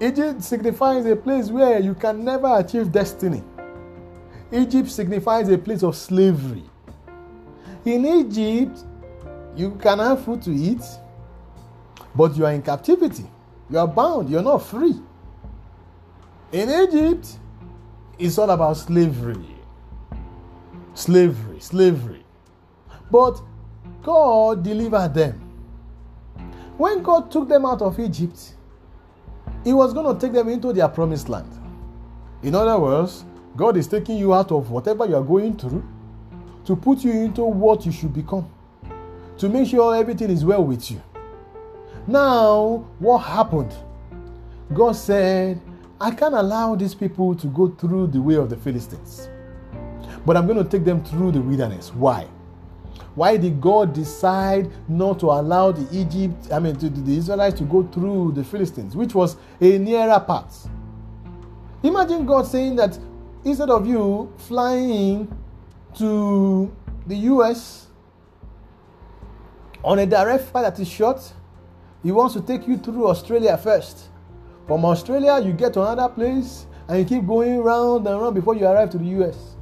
Egypt 0.00 0.42
signifies 0.42 1.06
a 1.06 1.16
place 1.16 1.48
where 1.48 1.80
you 1.80 1.94
can 1.94 2.24
never 2.24 2.58
achieve 2.58 2.92
destiny. 2.92 3.42
Egypt 4.52 4.90
signifies 4.90 5.48
a 5.48 5.58
place 5.58 5.82
of 5.82 5.96
slavery. 5.96 6.64
In 7.84 8.06
Egypt, 8.06 8.78
you 9.56 9.72
can 9.82 9.98
have 9.98 10.24
food 10.24 10.42
to 10.42 10.50
eat, 10.50 10.82
but 12.18 12.36
you 12.36 12.44
are 12.44 12.52
in 12.52 12.60
captivity. 12.60 13.24
You 13.70 13.78
are 13.78 13.86
bound. 13.86 14.28
You're 14.28 14.42
not 14.42 14.58
free. 14.58 15.00
In 16.50 16.68
Egypt, 16.68 17.38
it's 18.18 18.36
all 18.38 18.50
about 18.50 18.76
slavery. 18.76 19.54
Slavery, 20.94 21.60
slavery. 21.60 22.24
But 23.08 23.40
God 24.02 24.64
delivered 24.64 25.14
them. 25.14 25.40
When 26.76 27.04
God 27.04 27.30
took 27.30 27.48
them 27.48 27.64
out 27.64 27.82
of 27.82 28.00
Egypt, 28.00 28.54
He 29.62 29.72
was 29.72 29.94
going 29.94 30.12
to 30.12 30.20
take 30.20 30.32
them 30.32 30.48
into 30.48 30.72
their 30.72 30.88
promised 30.88 31.28
land. 31.28 31.52
In 32.42 32.56
other 32.56 32.80
words, 32.80 33.24
God 33.56 33.76
is 33.76 33.86
taking 33.86 34.18
you 34.18 34.34
out 34.34 34.50
of 34.50 34.72
whatever 34.72 35.06
you 35.06 35.14
are 35.14 35.22
going 35.22 35.56
through 35.56 35.86
to 36.64 36.74
put 36.74 37.04
you 37.04 37.12
into 37.12 37.42
what 37.42 37.86
you 37.86 37.92
should 37.92 38.12
become, 38.12 38.50
to 39.36 39.48
make 39.48 39.68
sure 39.68 39.94
everything 39.94 40.30
is 40.30 40.44
well 40.44 40.64
with 40.64 40.90
you. 40.90 41.00
Now, 42.08 42.86
what 43.00 43.18
happened? 43.18 43.74
God 44.72 44.92
said, 44.92 45.60
I 46.00 46.10
can't 46.10 46.34
allow 46.34 46.74
these 46.74 46.94
people 46.94 47.34
to 47.34 47.46
go 47.48 47.68
through 47.68 48.06
the 48.06 48.22
way 48.22 48.36
of 48.36 48.48
the 48.48 48.56
Philistines, 48.56 49.28
but 50.24 50.34
I'm 50.34 50.46
going 50.46 50.56
to 50.56 50.64
take 50.64 50.86
them 50.86 51.04
through 51.04 51.32
the 51.32 51.40
wilderness. 51.42 51.92
Why? 51.92 52.26
Why 53.14 53.36
did 53.36 53.60
God 53.60 53.92
decide 53.92 54.70
not 54.88 55.20
to 55.20 55.26
allow 55.26 55.70
the 55.70 55.86
Egypt, 55.94 56.50
I 56.50 56.60
mean, 56.60 56.76
to 56.76 56.88
the 56.88 57.14
Israelites 57.14 57.58
to 57.58 57.64
go 57.64 57.82
through 57.82 58.32
the 58.32 58.42
Philistines, 58.42 58.96
which 58.96 59.14
was 59.14 59.36
a 59.60 59.76
nearer 59.76 60.18
path? 60.20 60.66
Imagine 61.82 62.24
God 62.24 62.46
saying 62.46 62.76
that 62.76 62.98
instead 63.44 63.68
of 63.68 63.86
you 63.86 64.32
flying 64.38 65.30
to 65.98 66.74
the 67.06 67.16
US 67.16 67.88
on 69.84 69.98
a 69.98 70.06
direct 70.06 70.44
flight 70.44 70.64
that 70.64 70.80
is 70.80 70.88
short, 70.88 71.34
he 72.02 72.12
wants 72.12 72.34
to 72.34 72.40
take 72.40 72.66
you 72.66 72.76
through 72.78 73.08
Australia 73.08 73.56
first. 73.58 74.08
From 74.66 74.84
Australia, 74.84 75.40
you 75.44 75.52
get 75.52 75.72
to 75.74 75.82
another 75.82 76.12
place 76.12 76.66
and 76.88 76.98
you 76.98 77.04
keep 77.04 77.26
going 77.26 77.58
round 77.58 78.06
and 78.06 78.20
round 78.20 78.34
before 78.34 78.54
you 78.54 78.66
arrive 78.66 78.90
to 78.90 78.98
the 78.98 79.06
US. 79.22 79.56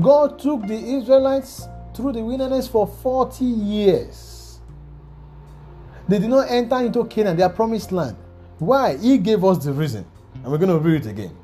God 0.00 0.38
took 0.38 0.66
the 0.66 0.74
Israelites 0.74 1.66
through 1.94 2.12
the 2.12 2.22
wilderness 2.22 2.68
for 2.68 2.86
40 2.86 3.44
years. 3.44 4.60
They 6.08 6.18
did 6.18 6.30
not 6.30 6.50
enter 6.50 6.76
into 6.78 7.04
Canaan, 7.04 7.36
their 7.36 7.48
promised 7.48 7.92
land. 7.92 8.16
Why? 8.58 8.96
He 8.96 9.18
gave 9.18 9.44
us 9.44 9.64
the 9.64 9.72
reason. 9.72 10.04
And 10.34 10.46
we're 10.46 10.58
going 10.58 10.70
to 10.70 10.78
read 10.78 11.06
it 11.06 11.10
again. 11.10 11.36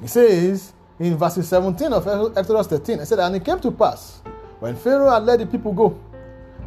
He 0.00 0.06
says 0.06 0.72
in 0.98 1.16
verses 1.16 1.48
17 1.48 1.92
of 1.92 2.36
Exodus 2.36 2.66
13, 2.66 3.00
He 3.00 3.04
said, 3.04 3.18
And 3.18 3.36
it 3.36 3.44
came 3.44 3.60
to 3.60 3.70
pass 3.70 4.20
when 4.60 4.76
Pharaoh 4.76 5.10
had 5.10 5.24
let 5.24 5.38
the 5.38 5.46
people 5.46 5.72
go 5.72 5.98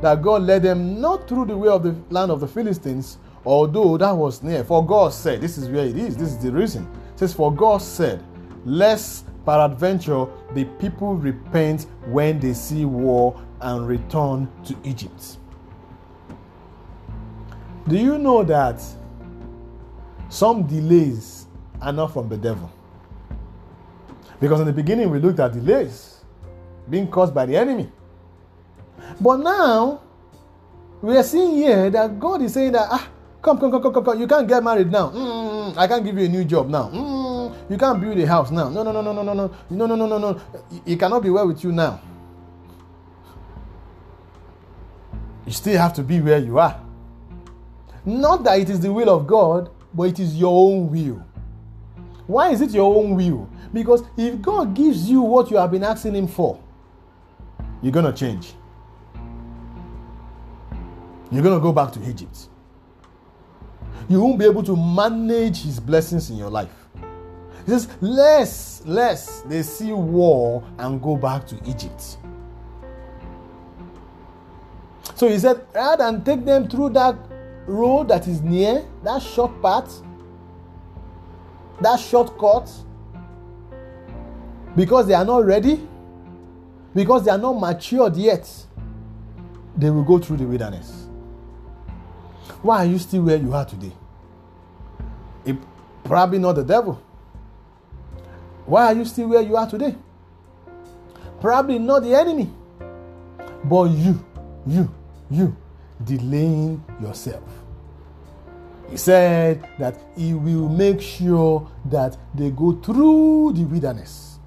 that 0.01 0.21
God 0.21 0.43
led 0.43 0.63
them 0.63 0.99
not 0.99 1.27
through 1.27 1.45
the 1.45 1.57
way 1.57 1.69
of 1.69 1.83
the 1.83 1.95
land 2.09 2.31
of 2.31 2.39
the 2.39 2.47
Philistines, 2.47 3.17
although 3.45 3.97
that 3.97 4.11
was 4.11 4.43
near. 4.43 4.63
For 4.63 4.85
God 4.85 5.13
said, 5.13 5.41
this 5.41 5.57
is 5.57 5.69
where 5.69 5.85
it 5.85 5.97
is, 5.97 6.17
this 6.17 6.29
is 6.29 6.37
the 6.37 6.51
reason. 6.51 6.83
It 7.13 7.19
says, 7.19 7.33
For 7.33 7.53
God 7.53 7.81
said, 7.81 8.23
Lest 8.65 9.25
peradventure 9.45 10.27
the 10.53 10.65
people 10.79 11.15
repent 11.15 11.87
when 12.05 12.39
they 12.39 12.53
see 12.53 12.85
war 12.85 13.41
and 13.61 13.87
return 13.87 14.51
to 14.65 14.75
Egypt. 14.83 15.37
Do 17.87 17.97
you 17.97 18.17
know 18.17 18.43
that 18.43 18.83
some 20.29 20.63
delays 20.67 21.47
are 21.81 21.91
not 21.91 22.13
from 22.13 22.29
the 22.29 22.37
devil? 22.37 22.71
Because 24.39 24.59
in 24.59 24.67
the 24.67 24.73
beginning 24.73 25.09
we 25.09 25.19
looked 25.19 25.39
at 25.39 25.53
delays 25.53 26.21
being 26.89 27.07
caused 27.07 27.33
by 27.33 27.45
the 27.45 27.55
enemy. 27.55 27.91
But 29.19 29.37
now 29.37 30.01
we 31.01 31.17
are 31.17 31.23
seeing 31.23 31.55
here 31.57 31.89
that 31.89 32.19
God 32.19 32.41
is 32.41 32.53
saying 32.53 32.71
that 32.73 32.87
ah 32.89 33.09
come 33.41 33.57
come 33.59 33.71
come 33.71 33.81
come 33.81 34.03
come, 34.05 34.19
you 34.19 34.27
can't 34.27 34.47
get 34.47 34.63
married 34.63 34.91
now. 34.91 35.09
Mm, 35.09 35.77
I 35.77 35.87
can't 35.87 36.03
give 36.05 36.17
you 36.17 36.25
a 36.25 36.29
new 36.29 36.45
job 36.45 36.69
now. 36.69 36.89
Mm, 36.89 37.69
you 37.69 37.77
can't 37.77 37.99
build 37.99 38.17
a 38.17 38.27
house 38.27 38.51
now. 38.51 38.69
No 38.69 38.83
no 38.83 38.91
no 38.91 39.01
no 39.01 39.11
no 39.11 39.23
no 39.23 39.33
no 39.33 39.51
no 39.69 39.85
no 39.85 39.95
no 39.95 40.05
no 40.07 40.17
no. 40.17 40.41
It 40.85 40.99
cannot 40.99 41.23
be 41.23 41.29
well 41.29 41.47
with 41.47 41.63
you 41.63 41.71
now. 41.71 41.99
You 45.45 45.51
still 45.51 45.77
have 45.79 45.93
to 45.95 46.03
be 46.03 46.21
where 46.21 46.37
you 46.37 46.59
are. 46.59 46.79
Not 48.05 48.43
that 48.43 48.59
it 48.59 48.69
is 48.69 48.79
the 48.79 48.91
will 48.91 49.09
of 49.09 49.27
God, 49.27 49.69
but 49.93 50.03
it 50.03 50.19
is 50.19 50.35
your 50.35 50.71
own 50.71 50.89
will. 50.91 51.25
Why 52.27 52.51
is 52.51 52.61
it 52.61 52.71
your 52.71 52.95
own 52.95 53.15
will? 53.15 53.49
Because 53.73 54.03
if 54.17 54.41
God 54.41 54.73
gives 54.73 55.09
you 55.09 55.21
what 55.21 55.51
you 55.51 55.57
have 55.57 55.71
been 55.71 55.83
asking 55.83 56.15
Him 56.15 56.27
for, 56.27 56.59
you're 57.81 57.91
going 57.91 58.05
to 58.05 58.13
change. 58.13 58.53
You're 61.31 61.43
going 61.43 61.57
to 61.57 61.61
go 61.61 61.71
back 61.71 61.93
to 61.93 62.03
Egypt. 62.09 62.49
You 64.09 64.21
won't 64.21 64.37
be 64.37 64.45
able 64.45 64.63
to 64.63 64.75
manage 64.75 65.63
His 65.63 65.79
blessings 65.79 66.29
in 66.29 66.35
your 66.35 66.49
life. 66.49 66.73
He 67.65 67.71
says, 67.71 67.87
less, 68.01 68.81
less 68.85 69.41
they 69.41 69.61
see 69.63 69.93
war 69.93 70.63
and 70.77 71.01
go 71.01 71.15
back 71.15 71.47
to 71.47 71.55
Egypt. 71.65 72.17
So 75.15 75.29
he 75.29 75.37
said, 75.37 75.65
rather 75.73 76.03
than 76.03 76.23
take 76.23 76.43
them 76.43 76.67
through 76.67 76.89
that 76.89 77.15
road 77.67 78.07
that 78.07 78.27
is 78.27 78.41
near, 78.41 78.83
that 79.03 79.21
short 79.21 79.61
path, 79.61 80.01
that 81.79 81.99
shortcut, 81.99 82.69
because 84.75 85.07
they 85.07 85.13
are 85.13 85.25
not 85.25 85.45
ready, 85.45 85.87
because 86.95 87.23
they 87.23 87.31
are 87.31 87.37
not 87.37 87.53
matured 87.53 88.17
yet, 88.17 88.51
they 89.77 89.89
will 89.89 90.03
go 90.03 90.17
through 90.17 90.37
the 90.37 90.45
wilderness. 90.45 91.07
Why 92.61 92.85
are 92.85 92.85
you 92.85 92.99
still 92.99 93.23
where 93.23 93.37
you 93.37 93.53
are 93.53 93.65
today? 93.65 93.91
It, 95.45 95.57
probably 96.03 96.39
not 96.39 96.53
the 96.53 96.63
devil. 96.63 97.01
Why 98.65 98.87
are 98.87 98.93
you 98.93 99.05
still 99.05 99.27
where 99.29 99.41
you 99.41 99.57
are 99.57 99.69
today? 99.69 99.95
Probably 101.39 101.79
not 101.79 102.03
the 102.03 102.13
enemy, 102.15 102.49
but 103.63 103.85
you, 103.85 104.23
you, 104.65 104.93
you 105.29 105.55
delaying 106.03 106.83
yourself. 107.01 107.43
He 108.89 108.97
said 108.97 109.67
that 109.79 109.95
he 110.15 110.33
will 110.33 110.69
make 110.69 111.01
sure 111.01 111.69
that 111.85 112.17
they 112.35 112.51
go 112.51 112.73
through 112.73 113.53
the 113.53 113.63
wilderness. 113.63 114.37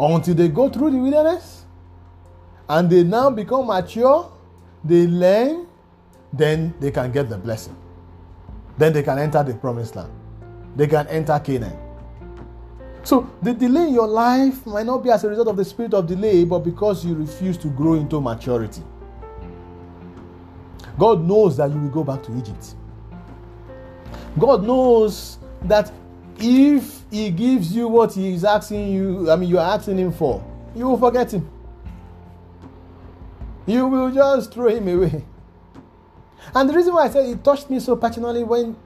Until 0.00 0.34
they 0.34 0.48
go 0.48 0.68
through 0.68 0.92
the 0.92 0.98
wilderness 0.98 1.64
and 2.68 2.88
they 2.88 3.02
now 3.02 3.30
become 3.30 3.66
mature, 3.66 4.30
they 4.84 5.06
learn, 5.06 5.66
then 6.32 6.74
they 6.80 6.90
can 6.90 7.10
get 7.12 7.28
the 7.28 7.38
blessing. 7.38 7.76
Then 8.76 8.92
they 8.92 9.02
can 9.02 9.18
enter 9.18 9.42
the 9.42 9.54
promised 9.54 9.96
land. 9.96 10.12
They 10.76 10.86
can 10.86 11.06
enter 11.08 11.38
Canaan. 11.40 11.76
So 13.02 13.28
the 13.42 13.54
delay 13.54 13.88
in 13.88 13.94
your 13.94 14.06
life 14.06 14.66
might 14.66 14.86
not 14.86 14.98
be 15.02 15.10
as 15.10 15.24
a 15.24 15.28
result 15.28 15.48
of 15.48 15.56
the 15.56 15.64
spirit 15.64 15.94
of 15.94 16.06
delay, 16.06 16.44
but 16.44 16.60
because 16.60 17.04
you 17.04 17.14
refuse 17.14 17.56
to 17.58 17.68
grow 17.68 17.94
into 17.94 18.20
maturity. 18.20 18.82
God 20.98 21.24
knows 21.24 21.56
that 21.56 21.70
you 21.70 21.78
will 21.78 21.88
go 21.88 22.04
back 22.04 22.22
to 22.24 22.36
Egypt. 22.36 22.74
God 24.38 24.64
knows 24.64 25.38
that 25.62 25.92
if 26.38 27.02
He 27.10 27.30
gives 27.30 27.74
you 27.74 27.88
what 27.88 28.12
He 28.12 28.34
is 28.34 28.44
asking 28.44 28.92
you, 28.92 29.30
I 29.30 29.36
mean, 29.36 29.48
you 29.48 29.58
are 29.58 29.74
asking 29.74 29.98
Him 29.98 30.12
for, 30.12 30.44
you 30.74 30.86
will 30.86 30.98
forget 30.98 31.32
Him. 31.32 31.48
You 33.66 33.86
will 33.86 34.10
just 34.10 34.52
throw 34.52 34.68
Him 34.68 34.88
away. 34.88 35.24
And 36.54 36.68
the 36.68 36.74
reason 36.74 36.94
why 36.94 37.04
I 37.04 37.10
said 37.10 37.26
it 37.26 37.44
touched 37.44 37.70
me 37.70 37.80
so 37.80 37.96
passionately 37.96 38.44
when 38.44 38.76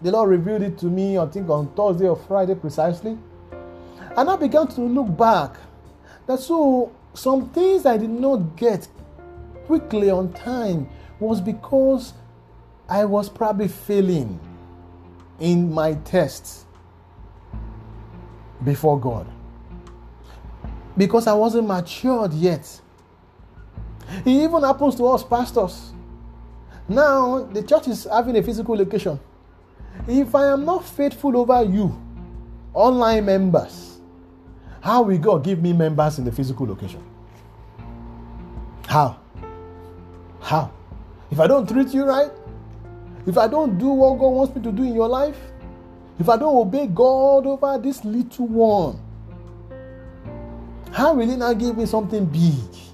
the 0.00 0.10
Lord 0.10 0.30
revealed 0.30 0.62
it 0.62 0.78
to 0.78 0.86
me, 0.86 1.18
I 1.18 1.26
think 1.26 1.48
on 1.48 1.68
Thursday 1.74 2.08
or 2.08 2.16
Friday 2.16 2.54
precisely. 2.54 3.16
And 4.16 4.28
I 4.30 4.36
began 4.36 4.66
to 4.68 4.80
look 4.80 5.16
back. 5.16 5.56
That 6.26 6.38
so 6.38 6.92
some 7.14 7.50
things 7.50 7.86
I 7.86 7.96
did 7.96 8.10
not 8.10 8.56
get 8.56 8.88
quickly 9.66 10.10
on 10.10 10.32
time 10.32 10.88
was 11.20 11.40
because 11.40 12.14
I 12.88 13.04
was 13.04 13.28
probably 13.28 13.68
failing 13.68 14.38
in 15.38 15.72
my 15.72 15.94
tests 15.94 16.64
before 18.64 18.98
God. 18.98 19.26
Because 20.96 21.26
I 21.26 21.32
wasn't 21.32 21.68
matured 21.68 22.32
yet. 22.32 22.80
It 24.24 24.28
even 24.28 24.62
happens 24.62 24.94
to 24.96 25.06
us 25.06 25.24
pastors. 25.24 25.92
Now, 26.92 27.44
the 27.44 27.62
church 27.62 27.88
is 27.88 28.04
having 28.04 28.36
a 28.36 28.42
physical 28.42 28.76
location. 28.76 29.18
If 30.06 30.34
I 30.34 30.48
am 30.48 30.64
not 30.66 30.84
faithful 30.84 31.34
over 31.38 31.62
you, 31.62 31.98
online 32.74 33.24
members, 33.24 33.98
how 34.82 35.02
will 35.02 35.16
God 35.16 35.42
give 35.42 35.62
me 35.62 35.72
members 35.72 36.18
in 36.18 36.24
the 36.26 36.32
physical 36.32 36.66
location? 36.66 37.02
How? 38.86 39.16
How? 40.40 40.70
If 41.30 41.40
I 41.40 41.46
don't 41.46 41.66
treat 41.66 41.94
you 41.94 42.04
right, 42.04 42.30
if 43.26 43.38
I 43.38 43.48
don't 43.48 43.78
do 43.78 43.88
what 43.88 44.18
God 44.18 44.28
wants 44.28 44.54
me 44.54 44.62
to 44.62 44.72
do 44.72 44.82
in 44.82 44.94
your 44.94 45.08
life, 45.08 45.38
if 46.18 46.28
I 46.28 46.36
don't 46.36 46.54
obey 46.54 46.88
God 46.88 47.46
over 47.46 47.78
this 47.78 48.04
little 48.04 48.48
one, 48.48 49.00
how 50.92 51.14
will 51.14 51.26
He 51.26 51.36
now 51.36 51.54
give 51.54 51.78
me 51.78 51.86
something 51.86 52.26
big? 52.26 52.91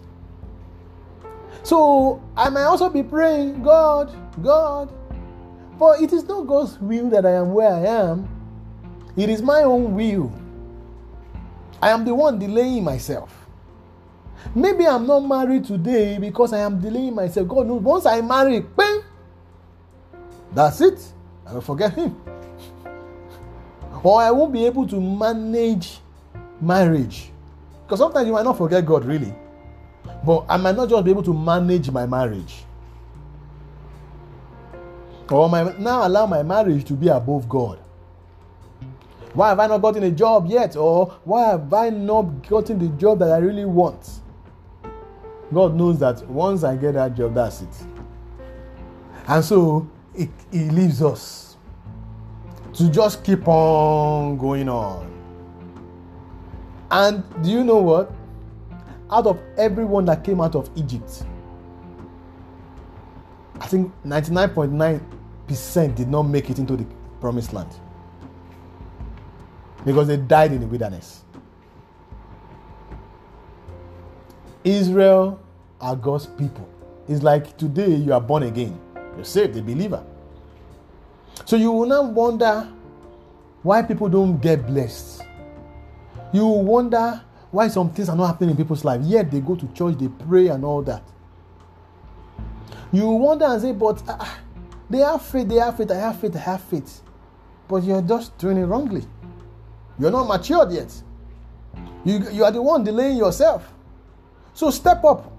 So 1.68 2.22
I 2.34 2.48
might 2.48 2.64
also 2.64 2.88
be 2.88 3.02
praying, 3.02 3.62
God, 3.62 4.10
God, 4.42 4.88
For 5.76 6.02
it 6.02 6.14
is 6.14 6.24
not 6.24 6.46
God's 6.46 6.80
will 6.80 7.10
that 7.10 7.26
I 7.26 7.32
am 7.32 7.52
where 7.52 7.70
I 7.70 7.84
am. 7.84 8.26
It 9.18 9.28
is 9.28 9.42
my 9.42 9.64
own 9.64 9.94
will. 9.94 10.32
I 11.82 11.90
am 11.90 12.06
the 12.06 12.14
one 12.14 12.38
delaying 12.38 12.84
myself. 12.84 13.46
Maybe 14.54 14.88
I'm 14.88 15.06
not 15.06 15.20
married 15.20 15.66
today 15.66 16.16
because 16.16 16.54
I 16.54 16.60
am 16.60 16.80
delaying 16.80 17.14
myself. 17.14 17.46
God 17.46 17.66
knows 17.66 17.82
once 17.82 18.06
I 18.06 18.22
marry, 18.22 18.60
bang, 18.60 19.02
that's 20.54 20.80
it. 20.80 20.98
I 21.46 21.52
will 21.52 21.60
forget 21.60 21.92
him. 21.92 22.16
or 24.02 24.22
I 24.22 24.30
won't 24.30 24.54
be 24.54 24.64
able 24.64 24.86
to 24.88 24.98
manage 24.98 25.98
marriage. 26.62 27.30
Because 27.84 27.98
sometimes 27.98 28.26
you 28.26 28.32
might 28.32 28.44
not 28.44 28.56
forget 28.56 28.86
God 28.86 29.04
really. 29.04 29.34
But 30.24 30.46
I 30.48 30.56
might 30.56 30.76
not 30.76 30.88
just 30.88 31.04
be 31.04 31.10
able 31.10 31.22
to 31.22 31.34
manage 31.34 31.90
my 31.90 32.06
marriage. 32.06 32.64
Or 35.30 35.48
now 35.78 36.06
allow 36.06 36.26
my 36.26 36.42
marriage 36.42 36.84
to 36.86 36.94
be 36.94 37.08
above 37.08 37.48
God. 37.48 37.78
Why 39.34 39.50
have 39.50 39.60
I 39.60 39.66
not 39.66 39.78
gotten 39.78 40.02
a 40.02 40.10
job 40.10 40.46
yet? 40.48 40.76
Or 40.76 41.18
why 41.24 41.50
have 41.50 41.72
I 41.72 41.90
not 41.90 42.48
gotten 42.48 42.78
the 42.78 42.88
job 42.96 43.18
that 43.20 43.30
I 43.30 43.38
really 43.38 43.66
want? 43.66 44.20
God 45.52 45.74
knows 45.74 45.98
that 46.00 46.26
once 46.28 46.64
I 46.64 46.76
get 46.76 46.94
that 46.94 47.14
job, 47.14 47.34
that's 47.34 47.62
it. 47.62 47.68
And 49.26 49.44
so 49.44 49.88
He 50.14 50.28
leaves 50.70 51.02
us 51.02 51.56
to 52.74 52.88
just 52.90 53.22
keep 53.24 53.46
on 53.46 54.38
going 54.38 54.68
on. 54.68 55.10
And 56.90 57.22
do 57.42 57.50
you 57.50 57.64
know 57.64 57.78
what? 57.78 58.12
Out 59.10 59.26
of 59.26 59.40
everyone 59.56 60.04
that 60.06 60.22
came 60.22 60.40
out 60.40 60.54
of 60.54 60.70
Egypt, 60.76 61.24
I 63.60 63.66
think 63.66 63.92
99.9% 64.04 65.94
did 65.94 66.08
not 66.08 66.24
make 66.24 66.50
it 66.50 66.58
into 66.58 66.76
the 66.76 66.86
promised 67.20 67.52
land 67.52 67.74
because 69.84 70.08
they 70.08 70.16
died 70.16 70.52
in 70.52 70.60
the 70.60 70.66
wilderness. 70.66 71.24
Israel 74.64 75.40
are 75.80 75.96
God's 75.96 76.26
people. 76.26 76.68
It's 77.08 77.22
like 77.22 77.56
today 77.56 77.94
you 77.94 78.12
are 78.12 78.20
born 78.20 78.42
again, 78.42 78.78
you're 79.16 79.24
saved, 79.24 79.56
a 79.56 79.62
believer. 79.62 80.04
So 81.46 81.56
you 81.56 81.72
will 81.72 81.86
now 81.86 82.02
wonder 82.02 82.68
why 83.62 83.82
people 83.82 84.08
don't 84.08 84.38
get 84.38 84.66
blessed. 84.66 85.22
You 86.32 86.46
will 86.46 86.64
wonder 86.64 87.22
why 87.50 87.68
some 87.68 87.90
things 87.90 88.08
are 88.08 88.16
not 88.16 88.26
happening 88.26 88.50
in 88.50 88.56
people's 88.56 88.84
life. 88.84 89.00
Yet 89.04 89.30
they 89.30 89.40
go 89.40 89.56
to 89.56 89.66
church, 89.68 89.96
they 89.98 90.08
pray, 90.08 90.48
and 90.48 90.64
all 90.64 90.82
that. 90.82 91.02
You 92.92 93.08
wonder 93.08 93.46
and 93.46 93.60
say, 93.60 93.72
but 93.72 94.02
uh, 94.08 94.24
They 94.90 94.98
have 94.98 95.22
faith, 95.22 95.48
they 95.48 95.56
have 95.56 95.76
faith, 95.76 95.90
I 95.90 95.96
have 95.96 96.20
faith, 96.20 96.36
I 96.36 96.40
have 96.40 96.62
faith. 96.62 97.02
But 97.66 97.82
you're 97.84 98.02
just 98.02 98.36
doing 98.38 98.56
it 98.56 98.64
wrongly. 98.64 99.04
You're 99.98 100.10
not 100.10 100.26
matured 100.26 100.72
yet. 100.72 100.90
You, 102.04 102.30
you 102.30 102.44
are 102.44 102.52
the 102.52 102.62
one 102.62 102.84
delaying 102.84 103.18
yourself. 103.18 103.70
So 104.54 104.70
step 104.70 105.04
up 105.04 105.30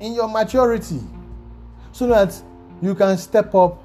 in 0.00 0.12
your 0.12 0.28
maturity 0.28 1.00
so 1.92 2.06
that 2.08 2.40
you 2.82 2.94
can 2.94 3.16
step 3.16 3.54
up 3.54 3.82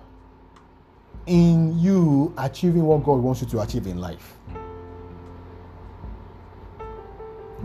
in 1.25 1.79
you 1.79 2.33
achieving 2.37 2.83
what 2.83 3.03
God 3.03 3.19
wants 3.19 3.41
you 3.41 3.47
to 3.47 3.61
achieve 3.61 3.87
in 3.87 3.99
life. 3.99 4.37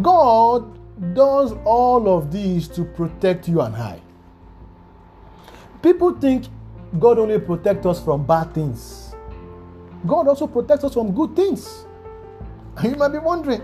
God 0.02 1.14
does 1.14 1.52
all 1.64 2.08
of 2.08 2.30
these 2.30 2.68
to 2.68 2.84
protect 2.84 3.48
you 3.48 3.60
and 3.60 3.74
I. 3.74 4.00
People 5.82 6.12
think 6.12 6.46
God 6.98 7.18
only 7.18 7.38
protects 7.38 7.86
us 7.86 8.02
from 8.02 8.26
bad 8.26 8.52
things. 8.54 9.14
God 10.06 10.28
also 10.28 10.46
protects 10.46 10.84
us 10.84 10.94
from 10.94 11.14
good 11.14 11.34
things. 11.36 11.86
And 12.76 12.92
you 12.92 12.96
might 12.96 13.08
be 13.08 13.18
wondering, 13.18 13.62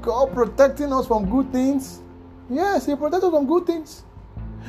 God 0.00 0.32
protecting 0.32 0.92
us 0.92 1.06
from 1.06 1.30
good 1.30 1.52
things? 1.52 2.00
Yes, 2.50 2.86
He 2.86 2.94
protects 2.94 3.24
us 3.24 3.30
from 3.30 3.46
good 3.46 3.66
things. 3.66 4.04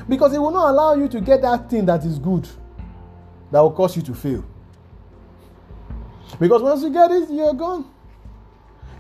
Because 0.08 0.32
He 0.32 0.39
will 0.39 0.52
not 0.52 0.70
allow 0.70 0.96
you 0.96 1.08
to 1.10 1.22
get 1.22 1.42
that 1.42 1.70
thing 1.70 1.86
that 1.86 2.06
is 2.06 2.20
good 2.20 2.48
that 3.52 3.60
will 3.62 3.72
cause 3.72 3.96
you 3.96 4.02
to 4.04 4.13
fail. 4.13 4.44
Because 6.39 6.62
once 6.62 6.82
you 6.82 6.92
get 6.92 7.12
it, 7.12 7.30
you're 7.30 7.54
gone. 7.54 7.92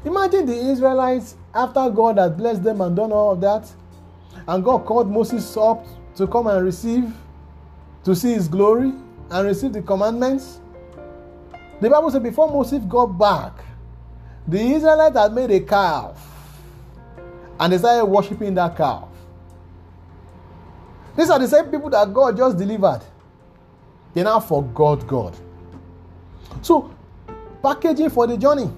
Imagine 0.05 0.45
the 0.45 0.55
Israelites 0.55 1.35
after 1.53 1.89
God 1.89 2.17
had 2.17 2.35
blessed 2.35 2.63
them 2.63 2.81
and 2.81 2.95
done 2.95 3.11
all 3.11 3.31
of 3.31 3.41
that, 3.41 3.71
and 4.47 4.63
God 4.63 4.85
called 4.85 5.09
Moses 5.09 5.55
up 5.55 5.85
to 6.15 6.27
come 6.27 6.47
and 6.47 6.63
receive, 6.63 7.13
to 8.03 8.15
see 8.15 8.33
his 8.33 8.47
glory 8.47 8.91
and 9.31 9.47
receive 9.47 9.73
the 9.73 9.81
commandments. 9.81 10.59
The 11.79 11.89
Bible 11.89 12.11
said 12.11 12.23
before 12.23 12.49
Moses 12.49 12.83
got 12.83 13.07
back, 13.07 13.53
the 14.47 14.59
Israelites 14.59 15.17
had 15.17 15.33
made 15.33 15.51
a 15.51 15.59
calf 15.61 16.19
and 17.59 17.71
they 17.71 17.77
started 17.77 18.05
worshiping 18.05 18.53
that 18.55 18.75
calf. 18.75 19.07
These 21.15 21.29
are 21.29 21.39
the 21.39 21.47
same 21.47 21.65
people 21.65 21.89
that 21.91 22.13
God 22.13 22.35
just 22.35 22.57
delivered. 22.57 23.01
They 24.13 24.23
now 24.23 24.39
forgot 24.39 25.07
God. 25.07 25.35
So, 26.61 26.93
packaging 27.61 28.09
for 28.09 28.27
the 28.27 28.37
journey. 28.37 28.69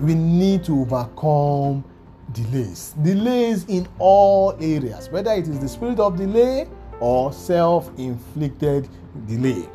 We 0.00 0.14
need 0.14 0.64
to 0.64 0.80
overcome 0.80 1.84
delays. 2.32 2.94
Delays 3.02 3.64
in 3.66 3.86
all 3.98 4.56
areas, 4.60 5.10
whether 5.10 5.32
it 5.32 5.46
is 5.48 5.58
the 5.58 5.68
spirit 5.68 6.00
of 6.00 6.16
delay 6.16 6.66
or 7.00 7.32
self 7.32 7.90
inflicted 7.98 8.88
delay. 9.26 9.68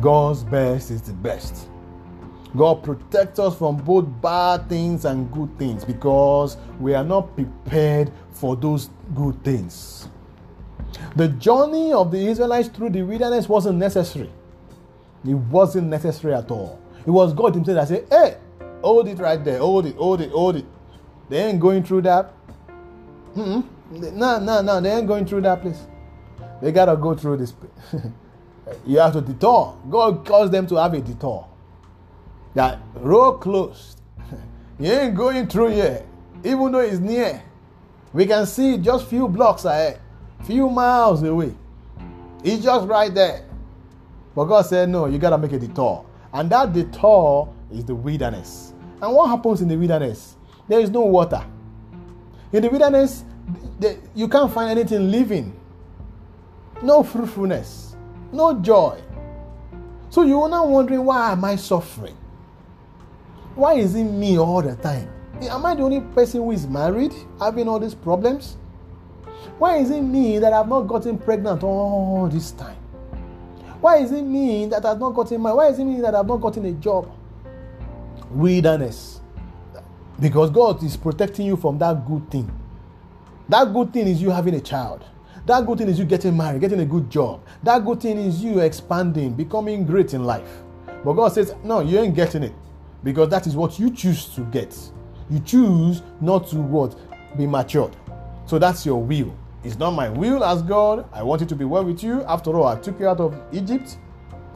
God's 0.00 0.42
best 0.42 0.90
is 0.90 1.02
the 1.02 1.12
best. 1.12 1.68
God 2.56 2.82
protects 2.82 3.38
us 3.38 3.56
from 3.56 3.76
both 3.76 4.04
bad 4.20 4.68
things 4.68 5.04
and 5.06 5.30
good 5.32 5.56
things 5.58 5.84
because 5.84 6.58
we 6.80 6.94
are 6.94 7.04
not 7.04 7.34
prepared 7.34 8.12
for 8.30 8.56
those 8.56 8.90
good 9.14 9.42
things. 9.42 10.08
The 11.16 11.28
journey 11.28 11.92
of 11.92 12.10
the 12.10 12.18
Israelites 12.18 12.68
through 12.68 12.90
the 12.90 13.02
wilderness 13.02 13.48
wasn't 13.48 13.78
necessary. 13.78 14.30
It 15.26 15.34
wasn't 15.34 15.86
necessary 15.88 16.34
at 16.34 16.50
all. 16.50 16.81
It 17.06 17.10
was 17.10 17.32
God 17.32 17.54
Himself 17.54 17.76
that 17.76 17.88
said, 17.88 18.06
Hey, 18.10 18.36
hold 18.82 19.08
it 19.08 19.18
right 19.18 19.42
there, 19.42 19.58
hold 19.58 19.86
it, 19.86 19.96
hold 19.96 20.20
it, 20.20 20.30
hold 20.30 20.56
it. 20.56 20.66
They 21.28 21.44
ain't 21.44 21.60
going 21.60 21.82
through 21.82 22.02
that. 22.02 22.32
No, 23.34 23.64
no, 24.38 24.62
no, 24.62 24.80
they 24.80 24.90
ain't 24.90 25.06
going 25.06 25.26
through 25.26 25.42
that 25.42 25.62
place. 25.62 25.86
They 26.60 26.72
gotta 26.72 26.96
go 26.96 27.14
through 27.14 27.38
this. 27.38 27.54
you 28.86 28.98
have 28.98 29.12
to 29.14 29.20
detour. 29.20 29.76
God 29.90 30.24
calls 30.24 30.50
them 30.50 30.66
to 30.68 30.76
have 30.76 30.94
a 30.94 31.00
detour 31.00 31.48
that 32.54 32.78
road 32.94 33.40
closed. 33.40 34.00
you 34.78 34.92
ain't 34.92 35.14
going 35.14 35.46
through 35.46 35.70
here, 35.70 36.04
even 36.44 36.72
though 36.72 36.80
it's 36.80 36.98
near. 36.98 37.42
We 38.12 38.26
can 38.26 38.46
see 38.46 38.78
just 38.78 39.06
few 39.06 39.26
blocks 39.26 39.64
ahead, 39.64 40.00
few 40.44 40.68
miles 40.68 41.22
away. 41.22 41.54
It's 42.44 42.62
just 42.62 42.86
right 42.86 43.12
there. 43.12 43.46
But 44.34 44.44
God 44.44 44.62
said, 44.62 44.88
no, 44.88 45.06
you 45.06 45.18
gotta 45.18 45.38
make 45.38 45.52
a 45.52 45.58
detour. 45.58 46.04
And 46.32 46.50
that 46.50 46.72
detour 46.72 47.52
is 47.70 47.84
the 47.84 47.94
wilderness. 47.94 48.72
And 49.00 49.14
what 49.14 49.28
happens 49.28 49.60
in 49.60 49.68
the 49.68 49.76
wilderness? 49.76 50.36
There 50.68 50.80
is 50.80 50.90
no 50.90 51.00
water. 51.00 51.44
In 52.52 52.62
the 52.62 52.70
wilderness, 52.70 53.24
you 54.14 54.28
can't 54.28 54.52
find 54.52 54.70
anything 54.70 55.10
living. 55.10 55.58
No 56.82 57.02
fruitfulness, 57.02 57.96
no 58.32 58.60
joy. 58.60 59.00
So 60.10 60.22
you 60.22 60.40
are 60.42 60.48
now 60.48 60.66
wondering, 60.66 61.04
why 61.04 61.32
am 61.32 61.44
I 61.44 61.56
suffering? 61.56 62.16
Why 63.54 63.74
is 63.74 63.94
it 63.94 64.04
me 64.04 64.38
all 64.38 64.62
the 64.62 64.76
time? 64.76 65.08
Am 65.42 65.64
I 65.64 65.74
the 65.74 65.82
only 65.82 66.00
person 66.00 66.40
who 66.42 66.50
is 66.50 66.66
married 66.66 67.14
having 67.38 67.68
all 67.68 67.78
these 67.78 67.94
problems? 67.94 68.56
Why 69.58 69.76
is 69.76 69.90
it 69.90 70.00
me 70.00 70.38
that 70.38 70.52
I've 70.52 70.68
not 70.68 70.82
gotten 70.82 71.18
pregnant 71.18 71.62
all 71.62 72.28
this 72.28 72.50
time? 72.52 72.76
Why 73.82 73.96
is 73.96 74.12
it 74.12 74.22
me 74.22 74.66
that 74.66 74.86
I've 74.86 75.00
not 75.00 75.10
gotten 75.10 75.42
married? 75.42 75.56
Why 75.56 75.66
is 75.66 75.78
it 75.80 75.84
me 75.84 76.00
that 76.02 76.14
I've 76.14 76.28
not 76.28 76.36
gotten 76.36 76.64
a 76.66 76.70
job? 76.70 77.10
Wilderness. 78.30 79.20
Because 80.20 80.50
God 80.50 80.80
is 80.84 80.96
protecting 80.96 81.46
you 81.46 81.56
from 81.56 81.78
that 81.78 82.06
good 82.06 82.30
thing. 82.30 82.48
That 83.48 83.72
good 83.72 83.92
thing 83.92 84.06
is 84.06 84.22
you 84.22 84.30
having 84.30 84.54
a 84.54 84.60
child. 84.60 85.04
That 85.46 85.66
good 85.66 85.78
thing 85.78 85.88
is 85.88 85.98
you 85.98 86.04
getting 86.04 86.36
married, 86.36 86.60
getting 86.60 86.78
a 86.78 86.84
good 86.84 87.10
job. 87.10 87.44
That 87.64 87.84
good 87.84 88.00
thing 88.00 88.18
is 88.18 88.40
you 88.44 88.60
expanding, 88.60 89.34
becoming 89.34 89.84
great 89.84 90.14
in 90.14 90.22
life. 90.22 90.62
But 91.04 91.14
God 91.14 91.32
says, 91.32 91.56
No, 91.64 91.80
you 91.80 91.98
ain't 91.98 92.14
getting 92.14 92.44
it 92.44 92.52
because 93.02 93.30
that 93.30 93.48
is 93.48 93.56
what 93.56 93.80
you 93.80 93.90
choose 93.90 94.26
to 94.36 94.42
get. 94.42 94.78
You 95.28 95.40
choose 95.40 96.02
not 96.20 96.46
to 96.50 96.58
what? 96.58 96.96
Be 97.36 97.48
matured. 97.48 97.96
So 98.46 98.60
that's 98.60 98.86
your 98.86 99.02
will. 99.02 99.36
It's 99.64 99.78
not 99.78 99.92
my 99.92 100.08
will 100.08 100.44
as 100.44 100.62
God. 100.62 101.08
I 101.12 101.22
want 101.22 101.42
it 101.42 101.48
to 101.50 101.56
be 101.56 101.64
well 101.64 101.84
with 101.84 102.02
you. 102.02 102.22
After 102.24 102.56
all, 102.56 102.66
I 102.66 102.76
took 102.76 102.98
you 102.98 103.06
out 103.06 103.20
of 103.20 103.40
Egypt, 103.52 103.96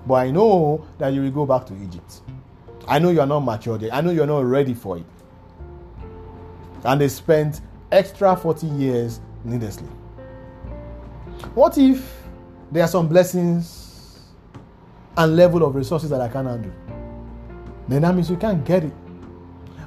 but 0.07 0.15
I 0.15 0.31
know 0.31 0.85
that 0.99 1.13
you 1.13 1.23
will 1.23 1.31
go 1.31 1.47
back 1.47 1.67
to 1.67 1.75
Egypt. 1.83 2.21
I 2.89 2.99
know 2.99 3.11
you 3.11 3.21
are 3.21 3.27
not 3.27 3.41
matured 3.41 3.83
yet. 3.83 3.95
I 3.95 4.01
know 4.01 4.11
you're 4.11 4.27
not 4.27 4.45
ready 4.45 4.75
for 4.75 4.99
it. 4.99 5.07
And 6.85 7.01
they 7.01 7.09
spent 7.09 7.61
extra 7.91 8.37
40 8.37 8.67
years 8.67 9.21
needlessly. 9.45 9.89
What 11.55 11.79
if 11.79 12.23
there 12.73 12.83
are 12.85 12.89
some 12.89 13.09
blessings 13.09 14.21
and 15.17 15.37
level 15.37 15.65
of 15.65 15.75
resources 15.75 16.11
that 16.11 16.21
I 16.21 16.29
can't 16.29 16.47
handle? 16.47 16.73
then 17.89 18.03
that 18.03 18.15
means 18.15 18.29
you 18.29 18.37
can't 18.37 18.65
get 18.65 18.85
it. 18.85 18.93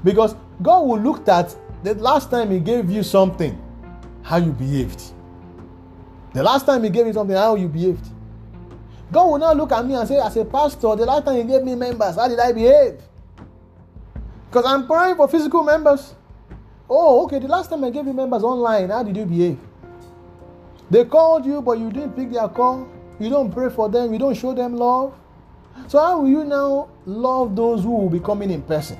Because 0.03 0.35
God 0.61 0.81
will 0.81 0.99
look 0.99 1.27
at 1.27 1.55
the 1.83 1.95
last 1.95 2.31
time 2.31 2.51
He 2.51 2.59
gave 2.59 2.89
you 2.89 3.03
something, 3.03 3.59
how 4.29 4.37
you 4.37 4.51
behaved. 4.51 5.01
The 6.33 6.43
last 6.43 6.67
time 6.67 6.83
He 6.83 6.91
gave 6.91 7.07
you 7.07 7.13
something, 7.13 7.35
how 7.35 7.55
you 7.55 7.67
behaved. 7.67 8.05
God 9.11 9.25
will 9.25 9.39
not 9.39 9.57
look 9.57 9.71
at 9.71 9.83
me 9.83 9.95
and 9.95 10.07
say, 10.07 10.19
as 10.19 10.37
a 10.37 10.45
pastor, 10.45 10.95
the 10.95 11.05
last 11.07 11.25
time 11.25 11.37
He 11.37 11.43
gave 11.43 11.63
me 11.63 11.73
members, 11.73 12.15
how 12.15 12.27
did 12.27 12.39
I 12.39 12.51
behave? 12.51 13.01
Because 14.47 14.65
I'm 14.65 14.85
praying 14.85 15.15
for 15.15 15.27
physical 15.27 15.63
members. 15.63 16.13
Oh, 16.87 17.25
okay, 17.25 17.39
the 17.39 17.47
last 17.47 17.71
time 17.71 17.83
I 17.83 17.89
gave 17.89 18.05
you 18.05 18.13
members 18.13 18.43
online, 18.43 18.89
how 18.89 19.01
did 19.01 19.17
you 19.17 19.25
behave? 19.25 19.57
They 20.91 21.05
called 21.05 21.43
you, 21.43 21.63
but 21.63 21.79
you 21.79 21.91
didn't 21.91 22.13
pick 22.13 22.31
their 22.31 22.47
call. 22.49 22.87
You 23.19 23.31
don't 23.31 23.51
pray 23.51 23.71
for 23.71 23.89
them, 23.89 24.13
you 24.13 24.19
don't 24.19 24.35
show 24.35 24.53
them 24.53 24.75
love. 24.75 25.17
So, 25.87 25.99
how 25.99 26.21
will 26.21 26.29
you 26.29 26.43
now 26.43 26.89
love 27.07 27.55
those 27.55 27.81
who 27.81 27.95
will 27.95 28.09
be 28.11 28.19
coming 28.19 28.51
in 28.51 28.61
person? 28.61 28.99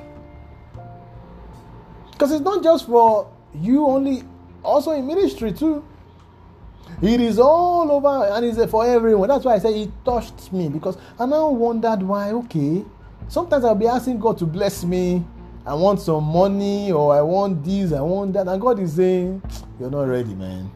Because 2.11 2.31
it's 2.31 2.41
not 2.41 2.63
just 2.63 2.87
for 2.87 3.31
you 3.53 3.85
only, 3.85 4.23
also 4.63 4.91
in 4.91 5.05
ministry 5.05 5.53
too. 5.53 5.83
It 7.01 7.21
is 7.21 7.39
all 7.39 7.91
over 7.91 8.33
and 8.33 8.45
it's 8.45 8.71
for 8.71 8.85
everyone. 8.85 9.29
That's 9.29 9.45
why 9.45 9.55
I 9.55 9.59
say 9.59 9.83
it 9.83 9.91
touched 10.03 10.51
me 10.51 10.69
because 10.69 10.97
I 11.17 11.25
now 11.25 11.49
wondered 11.49 12.03
why, 12.03 12.31
okay, 12.31 12.83
sometimes 13.27 13.63
I'll 13.63 13.75
be 13.75 13.87
asking 13.87 14.19
God 14.19 14.37
to 14.39 14.45
bless 14.45 14.83
me. 14.83 15.23
I 15.65 15.73
want 15.75 16.01
some 16.01 16.23
money 16.23 16.91
or 16.91 17.15
I 17.15 17.21
want 17.21 17.63
this, 17.63 17.93
I 17.93 18.01
want 18.01 18.33
that. 18.33 18.47
And 18.47 18.59
God 18.59 18.79
is 18.79 18.93
saying, 18.93 19.41
You're 19.79 19.91
not 19.91 20.03
ready, 20.03 20.33
man. 20.33 20.71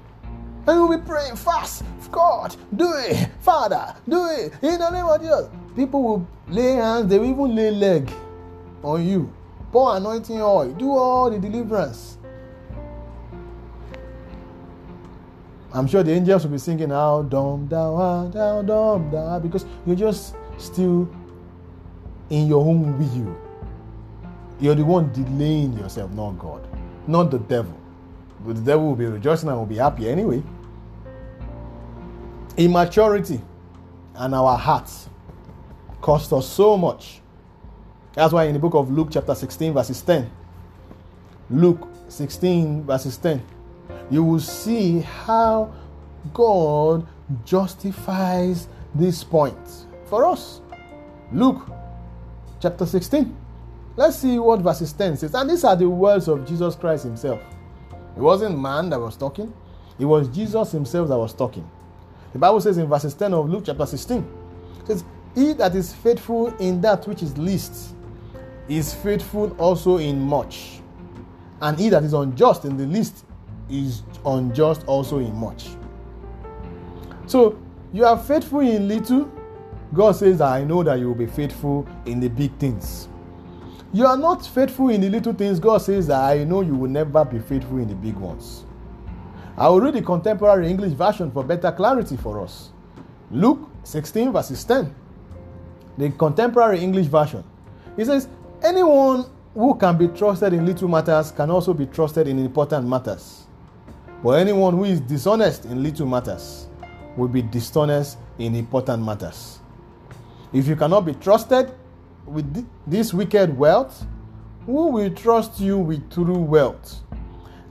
And 0.65 0.79
we'll 0.79 0.97
be 0.97 1.05
praying 1.05 1.35
fast. 1.35 1.83
God, 2.11 2.55
do 2.75 2.93
it. 2.95 3.29
Father, 3.41 3.93
do 4.07 4.25
it. 4.27 4.53
In 4.61 4.79
the 4.79 4.89
name 4.91 5.05
of 5.05 5.19
Jesus. 5.19 5.49
People 5.75 6.03
will 6.03 6.27
lay 6.47 6.73
hands, 6.73 7.09
they 7.09 7.17
will 7.17 7.29
even 7.29 7.55
lay 7.55 7.71
leg 7.71 8.09
on 8.83 9.05
you. 9.05 9.33
Pour 9.71 9.97
anointing 9.97 10.39
oil. 10.41 10.71
Do 10.73 10.91
all 10.91 11.31
the 11.31 11.39
deliverance. 11.39 12.17
I'm 15.73 15.87
sure 15.87 16.03
the 16.03 16.11
angels 16.11 16.43
will 16.43 16.51
be 16.51 16.59
singing 16.59 16.89
dumb 16.89 17.67
thou 17.67 17.95
art, 17.95 18.35
how 18.35 18.61
dumb 18.61 19.09
thou 19.09 19.39
because 19.39 19.65
you're 19.85 19.95
just 19.95 20.35
still 20.59 21.09
in 22.29 22.47
your 22.47 22.63
own 22.63 22.97
will. 22.99 23.35
You're 24.59 24.75
the 24.75 24.85
one 24.85 25.11
delaying 25.11 25.73
yourself, 25.77 26.11
not 26.11 26.37
God, 26.37 26.67
not 27.07 27.31
the 27.31 27.39
devil. 27.39 27.75
But 28.45 28.57
the 28.57 28.61
devil 28.61 28.87
will 28.87 28.95
be 28.95 29.05
rejoicing 29.05 29.49
and 29.49 29.57
will 29.57 29.65
be 29.65 29.77
happy 29.77 30.07
anyway. 30.07 30.43
Immaturity 32.55 33.41
and 34.15 34.35
our 34.35 34.57
hearts 34.57 35.09
cost 36.01 36.31
us 36.33 36.47
so 36.47 36.77
much. 36.77 37.21
That's 38.13 38.31
why 38.31 38.43
in 38.43 38.53
the 38.53 38.59
book 38.59 38.75
of 38.75 38.91
Luke, 38.91 39.07
chapter 39.11 39.33
16, 39.33 39.73
verses 39.73 40.01
10, 40.01 40.29
Luke 41.49 41.87
16, 42.09 42.83
verses 42.83 43.17
10, 43.17 43.41
you 44.09 44.23
will 44.23 44.39
see 44.39 44.99
how 44.99 45.73
God 46.33 47.05
justifies 47.45 48.67
this 48.95 49.23
point 49.23 49.57
for 50.05 50.25
us. 50.25 50.61
Luke 51.31 51.69
chapter 52.59 52.85
16. 52.85 53.35
Let's 53.95 54.17
see 54.17 54.39
what 54.39 54.61
verses 54.61 54.93
10 54.93 55.17
says. 55.17 55.33
And 55.35 55.49
these 55.49 55.63
are 55.63 55.75
the 55.75 55.89
words 55.89 56.27
of 56.27 56.47
Jesus 56.47 56.75
Christ 56.75 57.03
Himself. 57.03 57.41
It 58.15 58.21
wasn't 58.21 58.59
man 58.59 58.89
that 58.89 58.99
was 58.99 59.15
talking, 59.15 59.53
it 59.99 60.05
was 60.05 60.27
Jesus 60.29 60.71
Himself 60.71 61.09
that 61.09 61.17
was 61.17 61.33
talking. 61.33 61.69
The 62.31 62.39
Bible 62.39 62.61
says 62.61 62.77
in 62.77 62.87
verses 62.87 63.13
10 63.13 63.33
of 63.33 63.49
Luke 63.49 63.63
chapter 63.65 63.85
16, 63.85 64.19
it 64.81 64.87
says, 64.87 65.03
He 65.35 65.53
that 65.53 65.75
is 65.75 65.93
faithful 65.93 66.47
in 66.57 66.81
that 66.81 67.07
which 67.07 67.21
is 67.21 67.37
least 67.37 67.93
is 68.67 68.93
faithful 68.93 69.55
also 69.57 69.97
in 69.97 70.19
much. 70.19 70.79
And 71.61 71.77
he 71.77 71.89
that 71.89 72.03
is 72.03 72.13
unjust 72.13 72.65
in 72.65 72.77
the 72.77 72.85
least 72.85 73.25
is 73.69 74.03
unjust 74.25 74.83
also 74.87 75.19
in 75.19 75.35
much. 75.35 75.69
So 77.25 77.57
you 77.91 78.05
are 78.05 78.17
faithful 78.17 78.61
in 78.61 78.87
little. 78.87 79.31
God 79.93 80.13
says, 80.13 80.41
I 80.41 80.63
know 80.63 80.83
that 80.83 80.99
you 80.99 81.07
will 81.07 81.15
be 81.15 81.27
faithful 81.27 81.87
in 82.05 82.19
the 82.19 82.27
big 82.27 82.57
things. 82.57 83.07
You 83.93 84.07
are 84.07 84.17
not 84.17 84.45
faithful 84.45 84.89
in 84.89 85.01
the 85.01 85.09
little 85.09 85.33
things. 85.33 85.59
God 85.59 85.77
says 85.77 86.07
that 86.07 86.19
I 86.19 86.43
know 86.43 86.61
you 86.61 86.75
will 86.75 86.89
never 86.89 87.23
be 87.23 87.37
faithful 87.39 87.77
in 87.77 87.87
the 87.87 87.95
big 87.95 88.15
ones. 88.15 88.65
I 89.55 89.69
will 89.69 89.81
read 89.81 89.93
the 89.93 90.01
contemporary 90.01 90.67
English 90.67 90.93
version 90.93 91.31
for 91.31 91.43
better 91.43 91.71
clarity 91.71 92.17
for 92.17 92.41
us. 92.41 92.71
Luke 93.29 93.69
16, 93.83 94.31
verses 94.31 94.63
10. 94.63 94.93
The 95.99 96.09
contemporary 96.11 96.79
English 96.79 97.05
version. 97.05 97.43
He 97.95 98.03
says, 98.03 98.27
Anyone 98.63 99.25
who 99.53 99.75
can 99.75 99.97
be 99.97 100.07
trusted 100.07 100.53
in 100.53 100.65
little 100.65 100.87
matters 100.87 101.31
can 101.31 101.51
also 101.51 101.73
be 101.73 101.85
trusted 101.85 102.27
in 102.27 102.39
important 102.39 102.87
matters. 102.87 103.45
But 104.23 104.39
anyone 104.39 104.75
who 104.77 104.85
is 104.85 105.01
dishonest 105.01 105.65
in 105.65 105.83
little 105.83 106.07
matters 106.07 106.67
will 107.17 107.27
be 107.27 107.41
dishonest 107.41 108.17
in 108.39 108.55
important 108.55 109.03
matters. 109.03 109.59
If 110.53 110.65
you 110.65 110.77
cannot 110.77 111.01
be 111.01 111.13
trusted 111.13 111.73
with 112.25 112.65
this 112.87 113.13
wicked 113.13 113.57
wealth, 113.57 114.05
who 114.65 114.87
will 114.87 115.13
trust 115.13 115.59
you 115.59 115.77
with 115.77 116.09
true 116.09 116.39
wealth? 116.39 117.01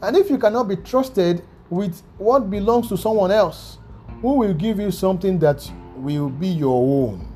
And 0.03 0.15
if 0.15 0.29
you 0.29 0.37
cannot 0.37 0.69
be 0.69 0.77
trusted 0.77 1.43
with 1.71 2.03
what 2.19 2.51
belongs 2.51 2.89
to 2.91 2.99
someone 2.99 3.31
else, 3.31 3.79
who 4.21 4.35
will 4.35 4.53
give 4.53 4.79
you 4.79 4.91
something 4.91 5.39
that 5.39 5.71
will 5.97 6.29
be 6.29 6.49
your 6.49 7.09
own? 7.09 7.33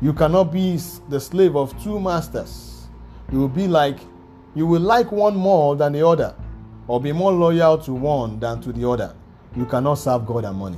You 0.00 0.14
cannot 0.14 0.44
be 0.44 0.78
the 1.10 1.20
slave 1.20 1.56
of 1.56 1.78
two 1.82 2.00
masters. 2.00 2.88
You 3.30 3.38
will 3.38 3.48
be 3.48 3.68
like, 3.68 3.98
you 4.54 4.66
will 4.66 4.80
like 4.80 5.12
one 5.12 5.36
more 5.36 5.76
than 5.76 5.92
the 5.92 6.06
other, 6.06 6.34
or 6.92 7.00
be 7.00 7.10
more 7.10 7.32
loyal 7.32 7.78
to 7.78 7.90
one 7.94 8.38
than 8.38 8.60
to 8.60 8.70
the 8.70 8.86
other. 8.86 9.14
You 9.56 9.64
cannot 9.64 9.94
serve 9.94 10.26
God 10.26 10.44
and 10.44 10.54
money. 10.54 10.76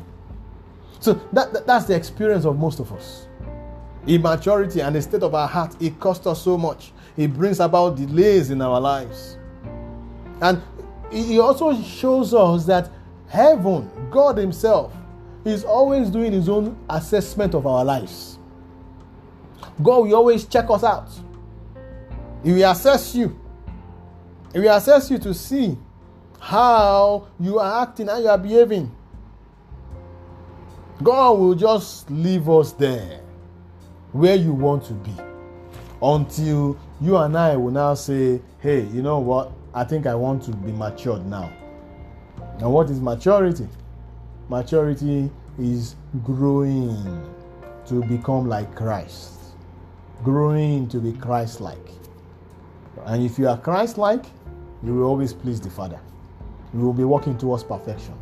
So 1.00 1.14
that, 1.32 1.52
that, 1.52 1.66
that's 1.66 1.86
the 1.86 1.96
experience 1.96 2.44
of 2.44 2.56
most 2.56 2.78
of 2.78 2.92
us. 2.92 3.26
Immaturity 4.06 4.78
and 4.80 4.94
the 4.94 5.02
state 5.02 5.24
of 5.24 5.34
our 5.34 5.48
heart, 5.48 5.74
it 5.82 5.98
costs 5.98 6.24
us 6.28 6.40
so 6.40 6.56
much. 6.56 6.92
It 7.16 7.34
brings 7.34 7.58
about 7.58 7.96
delays 7.96 8.50
in 8.50 8.62
our 8.62 8.80
lives. 8.80 9.38
And 10.40 10.62
it 11.10 11.40
also 11.40 11.74
shows 11.82 12.32
us 12.32 12.64
that 12.66 12.92
heaven, 13.26 13.90
God 14.12 14.38
Himself, 14.38 14.94
is 15.44 15.64
always 15.64 16.10
doing 16.10 16.30
His 16.30 16.48
own 16.48 16.78
assessment 16.90 17.56
of 17.56 17.66
our 17.66 17.84
lives. 17.84 18.38
God 19.82 20.06
will 20.06 20.14
always 20.14 20.44
check 20.44 20.70
us 20.70 20.84
out. 20.84 21.08
He 22.44 22.52
will 22.52 22.70
assess 22.70 23.16
you. 23.16 23.36
He 24.52 24.60
will 24.60 24.76
assess 24.76 25.10
you 25.10 25.18
to 25.18 25.34
see 25.34 25.76
how 26.44 27.28
you 27.40 27.58
are 27.58 27.82
acting, 27.82 28.06
how 28.08 28.18
you 28.18 28.28
are 28.28 28.38
behaving. 28.38 28.94
God 31.02 31.38
will 31.38 31.54
just 31.54 32.10
leave 32.10 32.48
us 32.48 32.72
there 32.72 33.20
where 34.12 34.36
you 34.36 34.52
want 34.52 34.84
to 34.84 34.92
be 34.94 35.14
until 36.02 36.78
you 37.00 37.16
and 37.16 37.36
I 37.36 37.56
will 37.56 37.72
now 37.72 37.94
say, 37.94 38.40
hey, 38.60 38.82
you 38.86 39.02
know 39.02 39.18
what? 39.18 39.52
I 39.72 39.84
think 39.84 40.06
I 40.06 40.14
want 40.14 40.42
to 40.44 40.52
be 40.52 40.70
matured 40.70 41.26
now. 41.26 41.52
And 42.58 42.72
what 42.72 42.90
is 42.90 43.00
maturity? 43.00 43.68
Maturity 44.48 45.30
is 45.58 45.96
growing 46.22 47.34
to 47.86 48.02
become 48.02 48.48
like 48.48 48.74
Christ 48.76 49.34
growing 50.24 50.88
to 50.88 50.98
be 50.98 51.12
Christ 51.12 51.60
like. 51.60 51.76
And 53.06 53.22
if 53.22 53.38
you 53.38 53.48
are 53.48 53.58
Christ 53.58 53.98
like, 53.98 54.24
you 54.82 54.94
will 54.94 55.04
always 55.04 55.32
please 55.32 55.60
the 55.60 55.70
Father. 55.70 56.00
You 56.74 56.80
will 56.80 56.92
be 56.92 57.04
working 57.04 57.38
towards 57.38 57.64
perfection. 57.64 58.14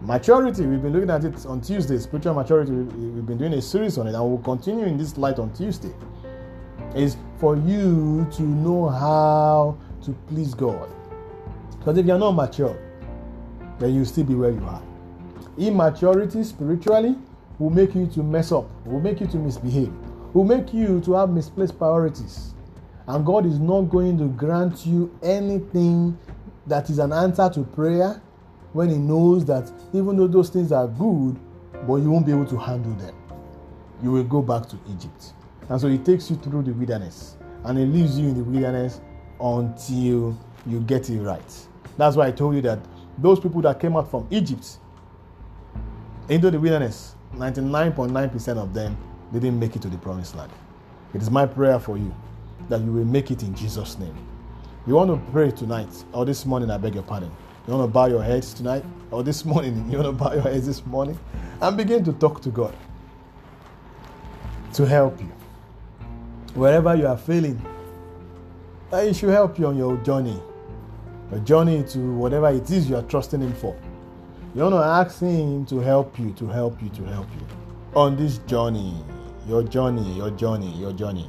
Maturity, 0.00 0.66
we've 0.66 0.82
been 0.82 0.92
looking 0.92 1.10
at 1.10 1.24
it 1.24 1.46
on 1.46 1.60
Tuesday. 1.60 1.98
Spiritual 1.98 2.34
maturity, 2.34 2.72
we've 2.72 3.26
been 3.26 3.38
doing 3.38 3.54
a 3.54 3.62
series 3.62 3.98
on 3.98 4.06
it, 4.06 4.14
and 4.14 4.24
we'll 4.24 4.38
continue 4.38 4.84
in 4.84 4.98
this 4.98 5.16
light 5.16 5.38
on 5.38 5.52
Tuesday. 5.52 5.92
Is 6.94 7.16
for 7.38 7.56
you 7.56 8.26
to 8.32 8.42
know 8.42 8.88
how 8.88 9.76
to 10.04 10.12
please 10.28 10.54
God. 10.54 10.88
Because 11.78 11.98
if 11.98 12.06
you're 12.06 12.18
not 12.18 12.32
mature, 12.32 12.76
then 13.78 13.94
you'll 13.94 14.04
still 14.04 14.24
be 14.24 14.34
where 14.34 14.50
you 14.50 14.64
are. 14.64 14.82
Immaturity 15.58 16.42
spiritually 16.44 17.16
will 17.58 17.70
make 17.70 17.94
you 17.94 18.06
to 18.06 18.22
mess 18.22 18.52
up, 18.52 18.68
will 18.86 19.00
make 19.00 19.20
you 19.20 19.26
to 19.26 19.36
misbehave 19.36 19.92
will 20.32 20.44
make 20.44 20.72
you 20.74 21.00
to 21.00 21.14
have 21.14 21.30
misplaced 21.30 21.78
priorities. 21.78 22.54
And 23.06 23.24
God 23.24 23.46
is 23.46 23.58
not 23.58 23.82
going 23.82 24.18
to 24.18 24.28
grant 24.28 24.86
you 24.86 25.16
anything 25.22 26.18
that 26.68 26.90
is 26.90 26.98
an 26.98 27.12
answer 27.12 27.48
to 27.50 27.64
prayer 27.64 28.20
when 28.72 28.90
He 28.90 28.96
knows 28.96 29.44
that 29.46 29.70
even 29.92 30.16
though 30.16 30.26
those 30.26 30.50
things 30.50 30.72
are 30.72 30.86
good, 30.86 31.36
but 31.86 31.96
you 31.96 32.10
won't 32.10 32.26
be 32.26 32.32
able 32.32 32.46
to 32.46 32.56
handle 32.58 32.92
them. 32.94 33.14
You 34.02 34.12
will 34.12 34.24
go 34.24 34.42
back 34.42 34.68
to 34.68 34.78
Egypt. 34.90 35.32
And 35.68 35.80
so 35.80 35.88
He 35.88 35.98
takes 35.98 36.30
you 36.30 36.36
through 36.36 36.62
the 36.62 36.72
wilderness 36.72 37.36
and 37.64 37.78
He 37.78 37.84
leaves 37.84 38.18
you 38.18 38.28
in 38.28 38.34
the 38.34 38.44
wilderness 38.44 39.00
until 39.40 40.38
you 40.66 40.80
get 40.80 41.08
it 41.10 41.20
right. 41.20 41.66
That's 41.96 42.16
why 42.16 42.28
I 42.28 42.30
told 42.30 42.54
you 42.54 42.60
that 42.62 42.78
those 43.18 43.40
people 43.40 43.60
that 43.62 43.80
came 43.80 43.96
out 43.96 44.10
from 44.10 44.26
Egypt 44.30 44.78
into 46.28 46.50
the 46.50 46.60
wilderness, 46.60 47.16
99.9% 47.34 48.56
of 48.56 48.74
them 48.74 48.96
didn't 49.32 49.58
make 49.58 49.74
it 49.76 49.82
to 49.82 49.88
the 49.88 49.98
promised 49.98 50.34
land. 50.36 50.52
It 51.14 51.22
is 51.22 51.30
my 51.30 51.46
prayer 51.46 51.78
for 51.78 51.96
you 51.96 52.14
that 52.68 52.80
you 52.80 52.92
will 52.92 53.04
make 53.04 53.30
it 53.30 53.42
in 53.42 53.54
Jesus' 53.54 53.98
name. 53.98 54.16
You 54.86 54.94
want 54.94 55.10
to 55.10 55.32
pray 55.32 55.50
tonight 55.50 55.88
or 56.12 56.24
this 56.24 56.46
morning, 56.46 56.70
I 56.70 56.78
beg 56.78 56.94
your 56.94 57.02
pardon. 57.02 57.30
You 57.66 57.74
want 57.74 57.88
to 57.88 57.92
bow 57.92 58.06
your 58.06 58.22
heads 58.22 58.54
tonight 58.54 58.84
or 59.10 59.22
this 59.22 59.44
morning, 59.44 59.86
you 59.90 59.98
want 59.98 60.06
to 60.06 60.24
bow 60.24 60.32
your 60.32 60.42
heads 60.42 60.66
this 60.66 60.84
morning 60.86 61.18
and 61.60 61.76
begin 61.76 62.04
to 62.04 62.12
talk 62.12 62.40
to 62.42 62.50
God 62.50 62.74
to 64.74 64.86
help 64.86 65.20
you. 65.20 65.32
Wherever 66.54 66.94
you 66.94 67.06
are 67.06 67.16
failing, 67.18 67.60
that 68.90 69.06
He 69.06 69.12
should 69.12 69.30
help 69.30 69.58
you 69.58 69.66
on 69.66 69.76
your 69.76 69.96
journey, 69.98 70.40
a 71.32 71.40
journey 71.40 71.84
to 71.90 71.98
whatever 72.14 72.48
it 72.48 72.70
is 72.70 72.88
you 72.88 72.96
are 72.96 73.02
trusting 73.02 73.40
Him 73.40 73.52
for. 73.54 73.76
You 74.54 74.62
want 74.62 74.74
to 74.74 74.78
ask 74.78 75.20
Him 75.20 75.66
to 75.66 75.80
help 75.80 76.18
you, 76.18 76.32
to 76.32 76.46
help 76.46 76.82
you, 76.82 76.88
to 76.90 77.02
help 77.04 77.26
you 77.34 77.46
on 77.94 78.16
this 78.16 78.38
journey 78.38 78.94
your 79.48 79.62
journey, 79.62 80.12
your 80.12 80.30
journey, 80.30 80.70
your 80.72 80.92
journey, 80.92 81.26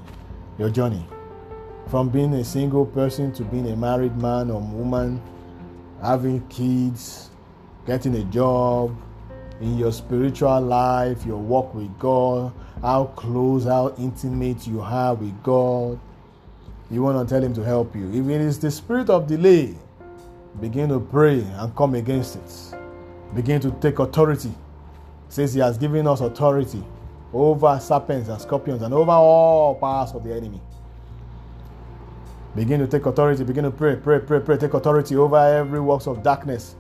your 0.58 0.70
journey. 0.70 1.06
From 1.90 2.10
being 2.10 2.34
a 2.36 2.44
single 2.44 2.86
person 2.86 3.32
to 3.34 3.44
being 3.44 3.72
a 3.72 3.76
married 3.76 4.16
man 4.18 4.52
or 4.52 4.62
woman, 4.62 5.22
having 6.02 6.46
kids, 6.48 7.32
getting 7.86 8.16
a 8.16 8.24
job, 8.26 8.96
in 9.62 9.78
your 9.78 9.92
spiritual 9.92 10.62
life, 10.62 11.26
your 11.26 11.38
walk 11.38 11.74
with 11.74 11.98
God, 12.00 12.54
how 12.82 13.06
close, 13.16 13.66
how 13.66 13.94
intimate 13.98 14.68
you 14.68 14.82
are 14.82 15.16
with 15.16 15.44
God. 15.44 16.00
You 16.90 17.04
want 17.04 17.28
to 17.28 17.34
tell 17.34 17.44
Him 17.44 17.54
to 17.56 17.64
help 17.64 17.96
you. 17.96 18.08
If 18.10 18.30
it 18.30 18.42
is 18.42 18.60
the 18.60 18.72
spirit 18.72 19.10
of 19.10 19.28
delay, 19.28 19.76
begin 20.62 20.90
to 20.90 21.00
pray 21.00 21.42
and 21.42 21.76
come 21.76 21.96
against 21.96 22.38
it. 22.38 22.78
Begin 23.36 23.60
to 23.62 23.72
take 23.82 24.00
authority. 24.00 24.50
It 24.50 25.34
says 25.34 25.54
He 25.54 25.60
has 25.60 25.78
given 25.78 26.08
us 26.08 26.22
authority 26.22 26.84
over 27.34 27.80
serpents 27.80 28.30
and 28.30 28.42
scorpions 28.42 28.82
and 28.82 28.94
over 28.94 29.12
all 29.12 29.76
powers 29.76 30.12
of 30.12 30.24
the 30.24 30.34
enemy. 30.34 30.62
Begin 32.60 32.82
to 32.82 32.88
take 32.88 33.06
authority, 33.06 33.46
begin 33.46 33.64
to 33.64 33.72
pray, 33.72 33.96
pray, 33.96 34.20
pray, 34.20 34.42
pray. 34.42 34.58
Take 34.58 34.74
authority 34.74 35.16
over 35.16 35.38
every 35.38 35.80
works 35.80 36.08
of 36.08 36.22
darkness, 36.22 36.76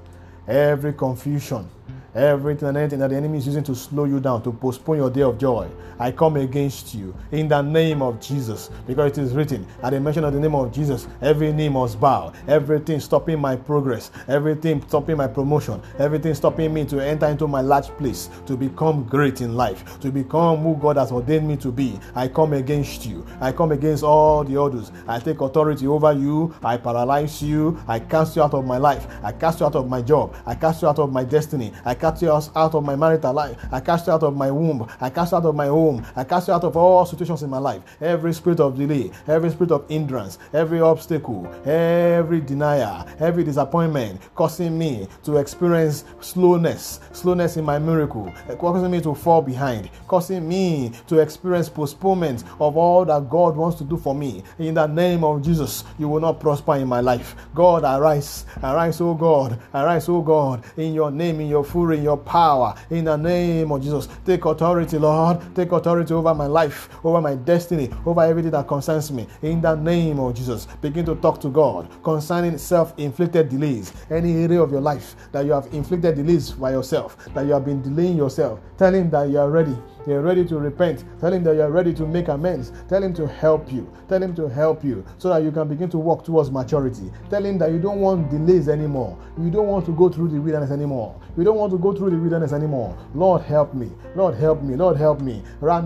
every 0.45 0.91
confusion, 0.91 1.69
Everything 2.15 2.69
and 2.69 2.77
anything 2.77 2.99
that 2.99 3.09
the 3.11 3.15
enemy 3.15 3.37
is 3.37 3.45
using 3.45 3.63
to 3.63 3.75
slow 3.75 4.05
you 4.05 4.19
down, 4.19 4.41
to 4.43 4.51
postpone 4.51 4.97
your 4.97 5.09
day 5.09 5.21
of 5.21 5.37
joy, 5.37 5.69
I 5.99 6.11
come 6.11 6.37
against 6.37 6.95
you 6.95 7.13
in 7.31 7.47
the 7.47 7.61
name 7.61 8.01
of 8.01 8.19
Jesus. 8.19 8.69
Because 8.87 9.17
it 9.17 9.21
is 9.21 9.33
written, 9.33 9.67
at 9.83 9.91
the 9.91 9.99
mention 9.99 10.23
of 10.23 10.33
the 10.33 10.39
name 10.39 10.55
of 10.55 10.71
Jesus, 10.71 11.07
every 11.21 11.51
knee 11.51 11.69
must 11.69 11.99
bow. 11.99 12.33
Everything 12.47 12.99
stopping 12.99 13.39
my 13.39 13.55
progress, 13.55 14.11
everything 14.27 14.81
stopping 14.87 15.17
my 15.17 15.27
promotion, 15.27 15.81
everything 15.99 16.33
stopping 16.33 16.73
me 16.73 16.85
to 16.85 16.99
enter 16.99 17.27
into 17.27 17.47
my 17.47 17.61
large 17.61 17.87
place, 17.97 18.29
to 18.45 18.55
become 18.55 19.03
great 19.03 19.41
in 19.41 19.55
life, 19.55 19.99
to 19.99 20.11
become 20.11 20.59
who 20.59 20.75
God 20.77 20.97
has 20.97 21.11
ordained 21.11 21.47
me 21.47 21.57
to 21.57 21.71
be. 21.71 21.99
I 22.15 22.27
come 22.27 22.53
against 22.53 23.05
you. 23.05 23.25
I 23.41 23.51
come 23.51 23.71
against 23.71 24.03
all 24.03 24.43
the 24.43 24.59
others. 24.59 24.91
I 25.07 25.19
take 25.19 25.41
authority 25.41 25.85
over 25.85 26.13
you. 26.13 26.55
I 26.63 26.77
paralyze 26.77 27.41
you. 27.41 27.77
I 27.87 27.99
cast 27.99 28.35
you 28.35 28.41
out 28.41 28.53
of 28.53 28.65
my 28.65 28.77
life. 28.77 29.05
I 29.23 29.31
cast 29.31 29.59
you 29.59 29.65
out 29.65 29.75
of 29.75 29.89
my 29.89 30.01
job. 30.01 30.35
I 30.45 30.55
cast 30.55 30.81
you 30.81 30.87
out 30.87 30.99
of 30.99 31.11
my 31.11 31.23
destiny. 31.23 31.73
I 31.85 31.93
cast 31.99 32.21
you 32.21 32.31
out 32.31 32.73
of 32.75 32.83
my 32.83 32.95
marital 32.95 33.33
life. 33.33 33.57
I 33.71 33.79
cast 33.79 34.07
you 34.07 34.13
out 34.13 34.23
of 34.23 34.35
my 34.35 34.49
womb. 34.49 34.87
I 34.99 35.09
cast 35.09 35.31
you 35.31 35.37
out 35.37 35.45
of 35.45 35.55
my 35.55 35.67
home. 35.67 36.05
I 36.15 36.23
cast 36.23 36.47
you 36.47 36.53
out 36.53 36.63
of 36.63 36.75
all 36.75 37.05
situations 37.05 37.43
in 37.43 37.49
my 37.49 37.57
life. 37.57 37.81
Every 38.01 38.33
spirit 38.33 38.59
of 38.59 38.77
delay, 38.77 39.11
every 39.27 39.49
spirit 39.51 39.71
of 39.71 39.87
hindrance, 39.89 40.39
every 40.53 40.81
obstacle, 40.81 41.47
every 41.65 42.41
denier, 42.41 43.05
every 43.19 43.43
disappointment, 43.43 44.21
causing 44.35 44.77
me 44.77 45.07
to 45.23 45.37
experience 45.37 46.05
slowness, 46.21 46.99
slowness 47.11 47.57
in 47.57 47.65
my 47.65 47.77
miracle, 47.77 48.31
causing 48.57 48.89
me 48.89 49.01
to 49.01 49.13
fall 49.13 49.41
behind, 49.41 49.89
causing 50.07 50.47
me 50.47 50.91
to 51.07 51.19
experience 51.19 51.69
postponement 51.69 52.43
of 52.59 52.77
all 52.77 53.05
that 53.05 53.29
God 53.29 53.55
wants 53.55 53.77
to 53.79 53.83
do 53.83 53.97
for 53.97 54.15
me. 54.15 54.43
In 54.57 54.73
the 54.75 54.87
name 54.87 55.23
of 55.23 55.41
Jesus, 55.41 55.83
you 55.97 56.07
will 56.07 56.21
not 56.21 56.39
prosper 56.39 56.75
in 56.75 56.87
my 56.87 57.01
life. 57.01 57.35
God, 57.53 57.83
arise, 57.83 58.45
arise, 58.63 59.01
oh 59.01 59.13
God, 59.13 59.59
arise, 59.73 60.07
oh 60.07 60.21
God, 60.21 60.63
in 60.77 60.93
your 60.93 61.11
name, 61.11 61.41
in 61.41 61.47
your 61.47 61.63
in 61.93 62.03
your 62.03 62.17
power, 62.17 62.75
in 62.89 63.05
the 63.05 63.17
name 63.17 63.71
of 63.71 63.81
Jesus. 63.81 64.07
Take 64.25 64.45
authority, 64.45 64.97
Lord. 64.97 65.39
Take 65.55 65.71
authority 65.71 66.13
over 66.13 66.33
my 66.33 66.47
life, 66.47 66.89
over 67.03 67.21
my 67.21 67.35
destiny, 67.35 67.89
over 68.05 68.21
everything 68.21 68.51
that 68.51 68.67
concerns 68.67 69.11
me. 69.11 69.27
In 69.41 69.61
the 69.61 69.75
name 69.75 70.19
of 70.19 70.33
Jesus, 70.35 70.67
begin 70.81 71.05
to 71.05 71.15
talk 71.15 71.39
to 71.41 71.49
God 71.49 71.89
concerning 72.03 72.57
self 72.57 72.93
inflicted 72.97 73.49
delays. 73.49 73.93
Any 74.09 74.43
area 74.43 74.61
of 74.61 74.71
your 74.71 74.81
life 74.81 75.15
that 75.31 75.45
you 75.45 75.51
have 75.51 75.67
inflicted 75.73 76.15
delays 76.15 76.51
by 76.51 76.71
yourself, 76.71 77.17
that 77.33 77.45
you 77.45 77.53
have 77.53 77.65
been 77.65 77.81
delaying 77.81 78.17
yourself, 78.17 78.59
tell 78.77 78.93
Him 78.93 79.09
that 79.11 79.29
you 79.29 79.39
are 79.39 79.49
ready 79.49 79.77
you're 80.07 80.21
ready 80.21 80.45
to 80.45 80.57
repent. 80.57 81.03
Tell 81.19 81.33
him 81.33 81.43
that 81.43 81.55
you're 81.55 81.69
ready 81.69 81.93
to 81.93 82.05
make 82.05 82.27
amends. 82.27 82.71
Tell 82.87 83.03
him 83.03 83.13
to 83.15 83.27
help 83.27 83.71
you. 83.71 83.91
Tell 84.07 84.21
him 84.21 84.35
to 84.35 84.47
help 84.47 84.83
you 84.83 85.05
so 85.17 85.29
that 85.29 85.43
you 85.43 85.51
can 85.51 85.67
begin 85.67 85.89
to 85.91 85.97
walk 85.97 86.23
towards 86.23 86.51
maturity. 86.51 87.11
Tell 87.29 87.43
him 87.43 87.57
that 87.59 87.71
you 87.71 87.79
don't 87.79 87.99
want 87.99 88.29
delays 88.29 88.69
anymore. 88.69 89.17
You 89.37 89.51
don't 89.51 89.67
want 89.67 89.85
to 89.85 89.91
go 89.91 90.09
through 90.09 90.29
the 90.29 90.41
wilderness 90.41 90.71
anymore. 90.71 91.19
You 91.37 91.43
don't 91.43 91.57
want 91.57 91.71
to 91.71 91.77
go 91.77 91.93
through 91.93 92.09
the 92.09 92.17
wilderness 92.17 92.53
anymore. 92.53 92.97
Lord, 93.13 93.43
help 93.43 93.73
me. 93.73 93.91
Lord, 94.15 94.35
help 94.35 94.61
me. 94.61 94.75
Lord, 94.75 94.97
help 94.97 95.21
me. 95.21 95.43
I 95.61 95.79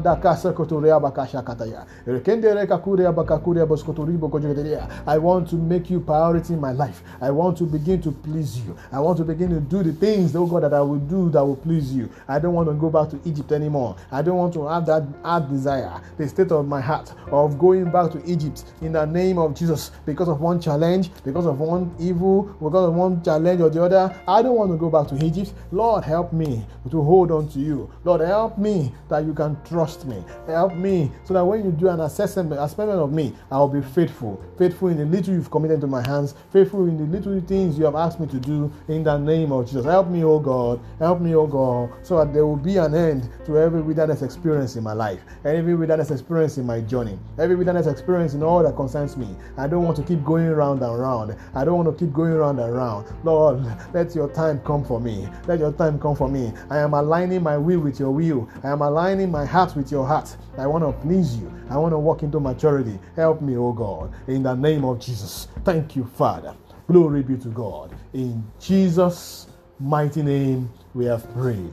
want 5.18 5.50
to 5.50 5.56
make 5.56 5.90
you 5.90 6.00
priority 6.00 6.54
in 6.54 6.62
my 6.62 6.72
life. 6.72 7.04
I 7.22 7.32
want 7.32 7.58
to 7.58 7.66
begin 7.66 8.02
to 8.02 8.12
please 8.12 8.60
you. 8.60 8.78
I 8.92 9.00
want 9.00 9.18
to 9.18 9.24
begin 9.24 9.50
to 9.50 9.60
do 9.60 9.84
the 9.84 9.94
things, 9.94 10.36
oh 10.36 10.46
God, 10.46 10.64
that 10.64 10.74
I 10.74 10.82
will 10.82 11.00
do 11.00 11.30
that 11.32 11.44
will 11.44 11.56
please 11.56 11.94
you. 11.94 12.10
I 12.28 12.40
don't 12.40 12.54
want 12.54 12.70
to 12.70 12.74
go 12.74 12.90
back 12.90 13.10
to 13.10 13.30
Egypt 13.30 13.52
anymore. 13.52 13.96
I 14.12 14.22
don't 14.22 14.38
want 14.38 14.54
to 14.56 14.68
have 14.68 14.86
that 14.88 15.04
hard 15.24 15.50
desire, 15.50 16.02
the 16.18 16.28
state 16.28 16.52
of 16.52 16.68
my 16.68 16.82
heart 16.82 17.14
of 17.32 17.58
going 17.58 17.92
back 17.92 18.12
to 18.12 18.24
Egypt 18.26 18.66
in 18.82 18.94
the 18.94 19.06
name 19.06 19.38
of 19.38 19.56
Jesus 19.56 19.92
because 20.06 20.30
of 20.30 20.42
one 20.42 20.60
challenge, 20.60 21.10
because 21.24 21.46
of 21.46 21.60
one 21.60 21.94
evil, 22.00 22.44
because 22.62 22.90
of 22.90 22.96
one 22.96 23.24
challenge 23.24 23.62
or 23.62 23.70
the 23.70 23.84
other. 23.84 24.22
I 24.28 24.42
don't 24.42 24.56
want 24.56 24.72
to 24.72 24.78
go 24.78 24.90
back 24.90 25.08
to 25.10 25.26
Egypt. 25.26 25.54
Lord, 25.72 26.04
help 26.04 26.34
me 26.34 26.66
to 26.90 27.02
hold 27.02 27.32
on 27.32 27.48
to 27.50 27.60
you. 27.60 27.90
Lord, 28.04 28.22
help 28.22 28.58
me 28.58 28.94
that 29.10 29.26
you 29.26 29.34
can 29.34 29.58
trust 29.64 30.06
me. 30.06 30.24
Help 30.48 30.76
me 30.76 31.12
so 31.26 31.34
that 31.34 31.44
when 31.46 31.64
you 31.66 31.72
do 31.72 31.90
an 31.90 32.02
assessment, 32.02 32.52
assessment 32.54 32.92
of 32.92 33.12
me, 33.12 33.34
I 33.52 33.58
will 33.58 33.70
be 33.70 33.82
faithful. 33.82 34.42
Faithful 34.58 34.90
in 34.90 34.98
the 34.98 35.06
little 35.06 35.34
you've 35.34 35.52
committed 35.52 35.82
to 35.82 35.88
my 35.88 36.06
hands, 36.06 36.36
faithful 36.52 36.88
in 36.88 36.98
the 36.98 37.18
little 37.18 37.40
things 37.42 37.78
you 37.78 37.86
have 37.86 37.96
asked 37.96 38.20
me 38.20 38.28
to 38.28 38.40
do 38.40 38.72
in 38.88 39.04
the 39.04 39.18
name 39.18 39.52
of 39.52 39.66
Jesus. 39.66 39.86
Help 39.86 40.10
me, 40.10 40.24
oh 40.24 40.40
God. 40.40 40.80
Help 41.00 41.22
me, 41.22 41.36
oh 41.36 41.48
God, 41.48 41.92
so 42.04 42.18
that 42.18 42.34
there 42.34 42.46
will 42.46 42.56
be 42.56 42.78
an 42.78 42.94
end 42.94 43.30
to 43.46 43.58
every 43.58 43.82
wilderness 43.94 44.24
experience 44.24 44.76
in 44.76 44.84
my 44.84 44.94
life, 44.94 45.20
every 45.46 45.76
wilderness 45.76 46.10
experience 46.10 46.58
in 46.58 46.66
my 46.66 46.82
journey, 46.82 47.20
every 47.38 47.56
wilderness 47.56 47.86
experience 47.86 48.34
in 48.34 48.42
all 48.42 48.64
that 48.64 48.76
concerns 48.76 49.16
me. 49.16 49.28
I 49.56 49.68
don't 49.68 49.84
want 49.84 49.96
to 49.98 50.04
keep 50.04 50.26
going 50.26 50.50
round 50.50 50.82
and 50.82 51.00
round. 51.00 51.36
I 51.54 51.64
don't 51.64 51.78
want 51.86 51.96
to 51.96 52.06
keep 52.06 52.12
going 52.12 52.34
round 52.34 52.60
and 52.60 52.74
round. 52.76 53.06
Lord, 53.24 53.64
let 53.94 54.16
your 54.16 54.30
time 54.30 54.60
come 54.62 54.84
for 54.84 55.00
me. 55.00 55.30
Let 55.46 55.60
your 55.60 55.72
time 55.74 56.00
come 56.00 56.16
for 56.16 56.28
me. 56.28 56.52
I 56.72 56.80
am 56.80 56.96
aligning 56.96 57.44
my 57.44 57.56
will 57.56 57.82
with 57.82 58.00
your 58.00 58.10
will. 58.10 58.50
I 58.64 58.70
am 58.70 58.82
aligning 58.82 59.30
my 59.30 59.46
heart 59.46 59.76
with 59.76 59.92
your 59.92 60.08
heart. 60.08 60.36
I 60.58 60.66
want 60.66 60.84
to 60.84 60.92
please 61.06 61.38
you. 61.38 61.54
I 61.70 61.78
want 61.78 61.94
to 61.94 62.00
walk 62.00 62.24
into 62.24 62.40
maturity. 62.40 62.98
Help 63.16 63.44
me, 63.44 63.58
oh 63.58 63.74
God, 63.74 64.12
in 64.28 64.42
the 64.42 64.56
name 64.56 64.86
of 64.86 65.00
Jesus. 65.00 65.50
Thank 65.64 65.96
you, 65.96 66.06
Father. 66.18 66.56
Glory 66.88 67.22
be 67.22 67.38
to 67.38 67.50
God. 67.50 67.96
In 68.14 68.44
Jesus' 68.60 69.46
mighty 69.80 70.24
name, 70.24 70.72
we 70.96 71.06
have 71.06 71.32
prayed. 71.36 71.72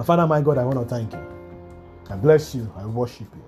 My 0.00 0.06
Father, 0.06 0.26
my 0.26 0.40
God, 0.40 0.56
I 0.56 0.64
want 0.64 0.78
to 0.78 0.86
thank 0.86 1.12
you. 1.12 1.20
I 2.08 2.16
bless 2.16 2.54
you. 2.54 2.72
I 2.74 2.86
worship 2.86 3.26
you. 3.34 3.44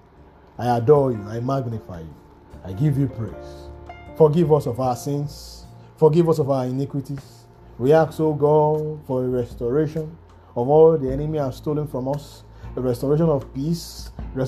I 0.58 0.76
adore 0.76 1.10
you. 1.10 1.22
I 1.22 1.40
magnify 1.40 2.00
you. 2.00 2.14
I 2.62 2.74
give 2.74 2.98
you 2.98 3.06
praise. 3.06 3.70
Forgive 4.18 4.52
us 4.52 4.66
of 4.66 4.78
our 4.78 4.94
sins. 4.94 5.64
Forgive 5.96 6.28
us 6.28 6.38
of 6.38 6.50
our 6.50 6.66
iniquities. 6.66 7.46
We 7.78 7.94
ask, 7.94 8.20
O 8.20 8.34
God, 8.34 9.02
for 9.06 9.24
a 9.24 9.28
restoration 9.28 10.14
of 10.54 10.68
all 10.68 10.98
the 10.98 11.10
enemy 11.10 11.38
has 11.38 11.56
stolen 11.56 11.86
from 11.88 12.06
us, 12.08 12.44
a 12.76 12.82
restoration 12.82 13.30
of 13.30 13.54
peace, 13.54 14.10
a 14.34 14.38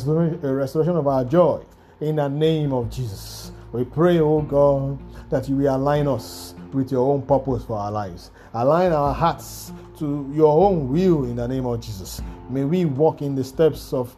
restoration 0.53 0.97
of 0.97 1.07
our 1.07 1.25
joy. 1.25 1.65
In 2.03 2.17
the 2.17 2.29
name 2.29 2.75
of 2.75 2.91
Jesus, 2.91 3.51
we 3.73 3.83
pray, 3.83 4.21
O 4.21 4.43
God, 4.43 4.99
that 5.31 5.49
you 5.49 5.57
will 5.57 5.75
align 5.75 6.07
us 6.07 6.55
with 6.75 6.93
your 6.93 7.11
own 7.11 7.23
purpose 7.23 7.65
for 7.65 7.79
our 7.79 7.91
lives. 7.91 8.31
Align 8.55 8.93
our 8.93 9.13
hearts 9.13 9.73
to 9.99 10.31
your 10.33 10.67
own 10.67 10.89
will 10.89 11.25
in 11.25 11.37
the 11.37 11.49
name 11.49 11.67
of 11.67 11.81
Jesus. 11.81 12.23
May 12.49 12.65
we 12.65 12.85
walk 12.85 13.21
in 13.21 13.35
the 13.35 13.43
steps 13.43 13.93
of 13.93 14.17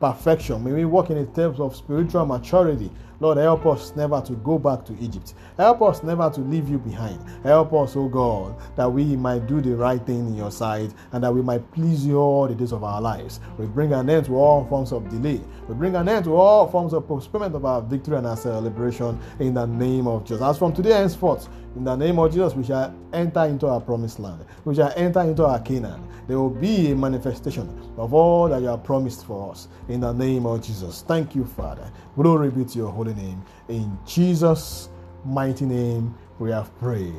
perfection. 0.00 0.62
May 0.62 0.72
we 0.72 0.84
walk 0.84 1.10
in 1.10 1.16
the 1.16 1.30
steps 1.32 1.58
of 1.58 1.74
spiritual 1.74 2.26
maturity. 2.26 2.90
Lord, 3.18 3.38
help 3.38 3.64
us 3.66 3.94
never 3.96 4.20
to 4.20 4.34
go 4.34 4.58
back 4.58 4.84
to 4.86 4.98
Egypt. 5.00 5.34
Help 5.56 5.80
us 5.82 6.02
never 6.02 6.28
to 6.30 6.40
leave 6.40 6.68
you 6.68 6.78
behind. 6.78 7.18
Help 7.42 7.72
us, 7.72 7.96
oh 7.96 8.08
God, 8.08 8.56
that 8.76 8.90
we 8.90 9.16
might 9.16 9.46
do 9.46 9.60
the 9.60 9.74
right 9.74 10.04
thing 10.04 10.26
in 10.26 10.36
your 10.36 10.50
sight 10.50 10.92
and 11.12 11.24
that 11.24 11.32
we 11.32 11.40
might 11.40 11.70
please 11.72 12.06
you 12.06 12.18
all 12.18 12.46
the 12.46 12.54
days 12.54 12.72
of 12.72 12.84
our 12.84 13.00
lives. 13.00 13.40
We 13.58 13.66
bring 13.66 13.92
an 13.92 14.10
end 14.10 14.26
to 14.26 14.36
all 14.36 14.66
forms 14.66 14.92
of 14.92 15.08
delay. 15.08 15.40
We 15.68 15.74
bring 15.74 15.96
an 15.96 16.08
end 16.08 16.24
to 16.26 16.36
all 16.36 16.68
forms 16.68 16.92
of 16.92 17.08
postponement 17.08 17.54
of 17.54 17.64
our 17.64 17.80
victory 17.80 18.18
and 18.18 18.26
our 18.26 18.36
celebration 18.36 19.18
in 19.40 19.54
the 19.54 19.66
name 19.66 20.06
of 20.06 20.24
Jesus. 20.24 20.42
As 20.42 20.58
from 20.58 20.74
today 20.74 20.92
henceforth, 20.92 21.48
in 21.76 21.84
the 21.84 21.94
name 21.94 22.18
of 22.18 22.32
Jesus, 22.32 22.54
we 22.54 22.64
shall 22.64 22.94
enter 23.12 23.44
into 23.44 23.66
our 23.66 23.82
promised 23.82 24.18
land. 24.18 24.46
We 24.64 24.74
shall 24.74 24.92
enter 24.96 25.20
into 25.20 25.44
our 25.44 25.60
Canaan. 25.60 26.08
There 26.26 26.38
will 26.38 26.48
be 26.48 26.90
a 26.90 26.96
manifestation 26.96 27.68
of 27.98 28.14
all 28.14 28.48
that 28.48 28.62
you 28.62 28.68
have 28.68 28.82
promised 28.82 29.26
for 29.26 29.52
us. 29.52 29.68
In 29.88 30.00
the 30.00 30.12
name 30.12 30.46
of 30.46 30.62
Jesus. 30.62 31.04
Thank 31.06 31.34
you, 31.34 31.44
Father. 31.44 31.92
Glory 32.16 32.50
be 32.50 32.64
to 32.64 32.78
your 32.78 32.90
holy 33.06 33.22
name. 33.22 33.42
In 33.68 33.98
Jesus' 34.06 34.88
mighty 35.24 35.64
name, 35.64 36.14
we 36.38 36.50
have 36.50 36.76
prayed. 36.78 37.14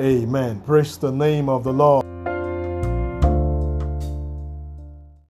Amen. 0.00 0.60
Praise 0.60 0.96
the 0.96 1.10
name 1.10 1.48
of 1.48 1.64
the 1.64 1.72
Lord. 1.72 2.33